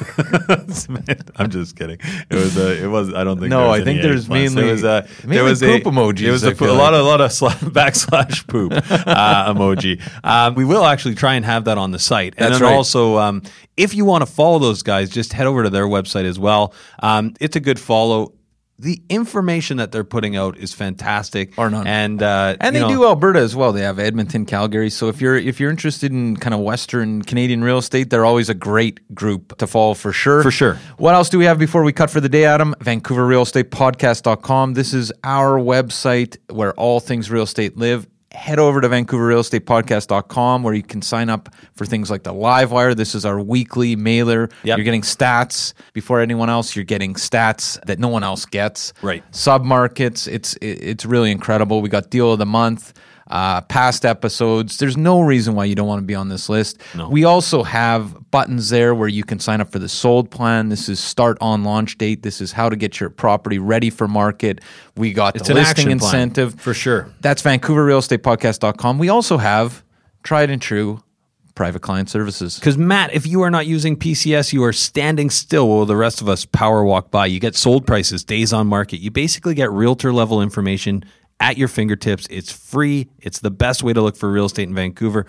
I'm 1.36 1.50
just 1.50 1.76
kidding. 1.76 1.98
It 2.30 2.34
was 2.34 2.56
a. 2.56 2.84
It 2.84 2.86
was. 2.86 3.12
I 3.12 3.24
don't 3.24 3.38
think. 3.38 3.50
No, 3.50 3.70
I 3.70 3.82
think 3.82 4.02
there's 4.02 4.28
mainly. 4.28 4.62
There 4.62 4.72
was 4.72 4.84
a. 4.84 5.06
Mainly 5.22 5.36
there 5.36 5.44
was 5.44 5.60
poop 5.60 5.86
a, 5.86 5.90
emojis. 5.90 6.22
It 6.22 6.30
was 6.30 6.44
a, 6.44 6.64
a 6.64 6.72
lot 6.72 6.94
of 6.94 7.00
a 7.00 7.08
lot 7.08 7.20
of 7.20 7.30
backslash 7.72 8.46
poop 8.46 8.72
uh, 8.72 9.54
emoji. 9.54 10.00
Um, 10.24 10.54
we 10.54 10.64
will 10.64 10.84
actually 10.84 11.14
try 11.14 11.34
and 11.34 11.44
have 11.44 11.64
that 11.64 11.78
on 11.78 11.90
the 11.90 11.98
site, 11.98 12.34
and 12.36 12.46
That's 12.46 12.60
then 12.60 12.68
right. 12.70 12.76
also, 12.76 13.18
um, 13.18 13.42
if 13.76 13.94
you 13.94 14.04
want 14.04 14.22
to 14.22 14.32
follow 14.32 14.58
those 14.58 14.82
guys, 14.82 15.10
just 15.10 15.32
head 15.32 15.46
over 15.46 15.62
to 15.62 15.70
their 15.70 15.86
website 15.86 16.24
as 16.24 16.38
well. 16.38 16.74
Um, 17.00 17.34
it's 17.40 17.56
a 17.56 17.60
good 17.60 17.78
follow 17.78 18.32
the 18.80 19.02
information 19.10 19.76
that 19.76 19.92
they're 19.92 20.04
putting 20.04 20.36
out 20.36 20.56
is 20.56 20.72
fantastic. 20.72 21.58
Or 21.58 21.68
none. 21.68 21.86
And 21.86 22.22
uh, 22.22 22.56
and 22.60 22.74
they 22.74 22.80
know, 22.80 22.88
do 22.88 23.04
Alberta 23.04 23.38
as 23.38 23.54
well. 23.54 23.72
They 23.72 23.82
have 23.82 23.98
Edmonton, 23.98 24.46
Calgary. 24.46 24.88
So 24.88 25.08
if 25.08 25.20
you're 25.20 25.36
if 25.36 25.60
you're 25.60 25.70
interested 25.70 26.12
in 26.12 26.36
kind 26.38 26.54
of 26.54 26.60
Western 26.60 27.20
Canadian 27.22 27.62
real 27.62 27.76
estate, 27.78 28.08
they're 28.08 28.24
always 28.24 28.48
a 28.48 28.54
great 28.54 29.14
group 29.14 29.58
to 29.58 29.66
follow 29.66 29.92
for 29.92 30.12
sure. 30.12 30.42
For 30.42 30.50
sure. 30.50 30.78
What 30.96 31.14
else 31.14 31.28
do 31.28 31.38
we 31.38 31.44
have 31.44 31.58
before 31.58 31.82
we 31.82 31.92
cut 31.92 32.10
for 32.10 32.20
the 32.20 32.30
day, 32.30 32.44
Adam? 32.44 32.74
VancouverRealEstatePodcast.com. 32.80 34.74
This 34.74 34.94
is 34.94 35.12
our 35.24 35.60
website 35.60 36.38
where 36.48 36.72
all 36.74 37.00
things 37.00 37.30
real 37.30 37.42
estate 37.42 37.76
live 37.76 38.06
head 38.32 38.58
over 38.58 38.80
to 38.80 38.88
vancouverrealestatepodcast.com 38.88 40.62
where 40.62 40.74
you 40.74 40.82
can 40.82 41.02
sign 41.02 41.28
up 41.28 41.48
for 41.74 41.84
things 41.84 42.10
like 42.10 42.22
the 42.22 42.32
live 42.32 42.70
wire. 42.70 42.94
This 42.94 43.14
is 43.14 43.24
our 43.24 43.40
weekly 43.40 43.96
mailer. 43.96 44.48
Yep. 44.62 44.78
you're 44.78 44.84
getting 44.84 45.02
stats. 45.02 45.72
Before 45.92 46.20
anyone 46.20 46.48
else 46.48 46.76
you're 46.76 46.84
getting 46.84 47.14
stats 47.14 47.84
that 47.86 47.98
no 47.98 48.08
one 48.08 48.22
else 48.22 48.46
gets. 48.46 48.92
Right. 49.02 49.24
Submarkets. 49.32 50.28
It's 50.28 50.56
it's 50.60 51.04
really 51.04 51.30
incredible. 51.30 51.82
We 51.82 51.88
got 51.88 52.10
deal 52.10 52.32
of 52.32 52.38
the 52.38 52.46
month 52.46 52.92
uh, 53.30 53.60
past 53.62 54.04
episodes. 54.04 54.78
There's 54.78 54.96
no 54.96 55.20
reason 55.20 55.54
why 55.54 55.64
you 55.64 55.74
don't 55.74 55.86
want 55.86 56.00
to 56.00 56.06
be 56.06 56.14
on 56.14 56.28
this 56.28 56.48
list. 56.48 56.80
No. 56.94 57.08
We 57.08 57.24
also 57.24 57.62
have 57.62 58.30
buttons 58.30 58.70
there 58.70 58.94
where 58.94 59.08
you 59.08 59.24
can 59.24 59.38
sign 59.38 59.60
up 59.60 59.70
for 59.70 59.78
the 59.78 59.88
sold 59.88 60.30
plan. 60.30 60.68
This 60.68 60.88
is 60.88 61.00
start 61.00 61.38
on 61.40 61.64
launch 61.64 61.96
date. 61.96 62.22
This 62.22 62.40
is 62.40 62.52
how 62.52 62.68
to 62.68 62.76
get 62.76 63.00
your 63.00 63.08
property 63.08 63.58
ready 63.58 63.88
for 63.88 64.08
market. 64.08 64.60
We 64.96 65.12
got 65.12 65.36
it's 65.36 65.48
the 65.48 65.54
listing 65.54 65.90
incentive. 65.90 66.60
for 66.60 66.74
sure. 66.74 67.08
That's 67.20 67.42
VancouverRealEstatePodcast.com. 67.42 68.98
We 68.98 69.08
also 69.08 69.38
have 69.38 69.84
tried 70.22 70.50
and 70.50 70.60
true 70.60 71.02
private 71.54 71.82
client 71.82 72.08
services. 72.08 72.58
Because 72.58 72.78
Matt, 72.78 73.12
if 73.12 73.26
you 73.26 73.42
are 73.42 73.50
not 73.50 73.66
using 73.66 73.96
PCS, 73.96 74.52
you 74.52 74.64
are 74.64 74.72
standing 74.72 75.30
still 75.30 75.68
while 75.68 75.84
the 75.84 75.96
rest 75.96 76.20
of 76.20 76.28
us 76.28 76.46
power 76.46 76.82
walk 76.84 77.10
by. 77.10 77.26
You 77.26 77.38
get 77.38 77.54
sold 77.54 77.86
prices, 77.86 78.24
days 78.24 78.52
on 78.52 78.66
market. 78.66 79.00
You 79.00 79.10
basically 79.10 79.54
get 79.54 79.70
realtor 79.70 80.12
level 80.12 80.40
information 80.40 81.04
at 81.40 81.56
your 81.56 81.68
fingertips. 81.68 82.26
It's 82.30 82.52
free. 82.52 83.08
It's 83.20 83.40
the 83.40 83.50
best 83.50 83.82
way 83.82 83.92
to 83.92 84.02
look 84.02 84.16
for 84.16 84.30
real 84.30 84.44
estate 84.44 84.68
in 84.68 84.74
Vancouver. 84.74 85.26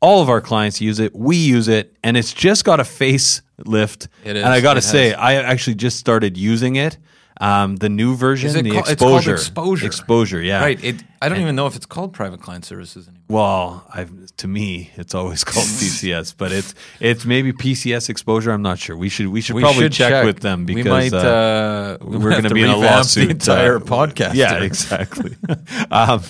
All 0.00 0.20
of 0.20 0.28
our 0.28 0.40
clients 0.40 0.80
use 0.80 0.98
it. 0.98 1.14
We 1.14 1.36
use 1.36 1.68
it, 1.68 1.96
and 2.02 2.16
it's 2.16 2.34
just 2.34 2.64
got 2.64 2.80
a 2.80 2.82
facelift. 2.82 4.08
It 4.24 4.36
is. 4.36 4.44
And 4.44 4.52
I 4.52 4.60
got 4.60 4.74
to 4.74 4.82
say, 4.82 5.10
has. 5.10 5.16
I 5.18 5.34
actually 5.36 5.76
just 5.76 5.98
started 5.98 6.36
using 6.36 6.76
it. 6.76 6.98
Um, 7.40 7.76
the 7.76 7.88
new 7.88 8.14
version, 8.14 8.52
the 8.62 8.70
called- 8.70 8.88
exposure, 8.88 9.34
Exposure. 9.34 9.86
exposure, 9.86 10.40
yeah, 10.40 10.60
Right. 10.60 10.82
It, 10.84 11.02
I 11.20 11.28
don't 11.28 11.40
even 11.40 11.56
know 11.56 11.66
if 11.66 11.74
it's 11.74 11.86
called 11.86 12.12
private 12.12 12.40
client 12.40 12.64
services 12.64 13.08
anymore. 13.08 13.24
Well, 13.28 13.90
I've, 13.92 14.12
to 14.36 14.46
me, 14.46 14.90
it's 14.96 15.14
always 15.16 15.42
called 15.50 15.66
PCS, 15.66 16.34
but 16.38 16.52
it's 16.52 16.74
it's 17.00 17.24
maybe 17.24 17.52
PCS 17.52 18.08
exposure. 18.08 18.52
I'm 18.52 18.62
not 18.62 18.78
sure. 18.78 18.96
We 18.96 19.08
should 19.08 19.26
we 19.28 19.40
should 19.40 19.56
We 19.56 19.62
probably 19.62 19.84
should 19.84 19.92
check, 19.94 20.10
check. 20.10 20.24
with 20.26 20.40
them 20.40 20.64
We 20.66 20.74
because 20.76 21.10
might, 21.10 21.14
uh, 21.18 21.98
we 22.02 22.18
we're 22.18 22.30
going 22.38 22.44
to 22.44 22.54
be 22.54 22.62
in 22.62 22.70
a 22.70 22.74
revamp 22.74 22.90
the 22.90 22.96
lawsuit. 22.96 23.30
entire 23.30 23.76
uh, 23.78 23.80
podcast 23.80 24.34
Yeah, 24.34 24.62
exactly. 24.62 25.34
um, 25.90 26.22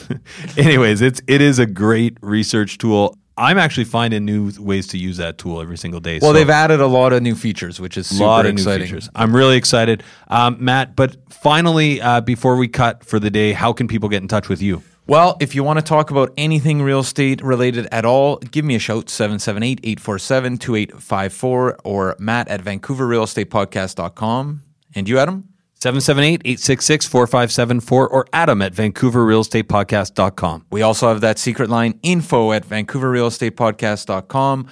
anyways, 0.57 1.03
it's 1.03 1.21
it 1.27 1.41
is 1.43 1.59
a 1.59 1.67
great 1.67 2.17
research 2.23 2.79
tool. 2.79 3.19
I'm 3.37 3.59
actually 3.59 3.85
finding 3.85 4.25
new 4.25 4.53
ways 4.59 4.87
to 4.89 4.99
use 4.99 5.17
that 5.17 5.39
tool 5.39 5.61
every 5.61 5.77
single 5.77 5.99
day. 6.01 6.19
Well, 6.23 6.31
So- 6.31 6.35
they've 6.35 6.49
added 6.51 6.81
a 6.81 6.87
lot 6.87 7.13
of 7.13 7.23
new 7.23 7.35
features, 7.35 7.81
which 7.81 7.97
is 7.97 8.13
a 8.13 8.23
lot 8.23 8.47
of 8.47 8.53
exciting. 8.53 8.81
new 8.83 8.87
features. 8.87 9.11
I'm 9.15 9.35
really 9.35 9.57
excited, 9.57 10.03
um, 10.29 10.57
Matt. 10.61 10.95
But 10.95 11.17
finally, 11.29 12.01
uh, 12.01 12.21
before 12.21 12.57
we 12.57 12.69
cut 12.69 13.05
for 13.05 13.19
the 13.19 13.31
day, 13.31 13.53
how 13.53 13.73
can 13.73 13.89
people 13.89 14.09
get 14.09 14.23
in 14.23 14.29
touch 14.29 14.49
with 14.49 14.63
you? 14.63 14.83
Well, 15.07 15.37
if 15.39 15.55
you 15.55 15.63
want 15.63 15.79
to 15.81 15.85
talk 15.85 16.11
about 16.11 16.33
anything 16.39 16.81
real 16.81 17.01
estate 17.01 17.43
related 17.45 17.87
at 17.93 18.07
all, 18.07 18.37
give 18.39 18.65
me 18.65 18.75
a 18.75 18.79
shout 18.79 19.11
778 19.11 19.81
847 19.83 20.57
2854 20.57 21.79
or 21.85 22.17
matt 22.19 22.49
at 22.49 22.63
vancouverrealestatepodcast.com. 22.65 24.61
And 24.95 25.09
you, 25.09 25.19
Adam? 25.19 25.45
778-866-4574 25.85 27.93
or 27.93 28.27
Adam 28.33 28.63
at 28.63 28.73
vancouverrealestatepodcast.com. 28.73 30.65
We 30.71 30.81
also 30.83 31.09
have 31.09 31.21
that 31.21 31.39
secret 31.39 31.69
line 31.69 32.01
info 32.03 32.53
at 32.53 32.67
vancouverrealestatepodcast.com. 32.67 34.69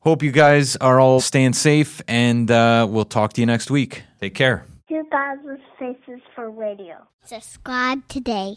Hope 0.00 0.22
you 0.22 0.30
guys 0.30 0.76
are 0.76 0.98
all 1.00 1.20
staying 1.20 1.52
safe 1.52 2.00
and 2.08 2.50
uh, 2.50 2.86
we'll 2.88 3.04
talk 3.04 3.34
to 3.34 3.42
you 3.42 3.46
next 3.46 3.70
week. 3.70 4.04
Take 4.20 4.34
care. 4.34 4.64
2000 4.88 5.58
Faces 5.78 6.20
for 6.34 6.50
Radio. 6.50 6.96
Subscribe 7.24 8.08
today. 8.08 8.56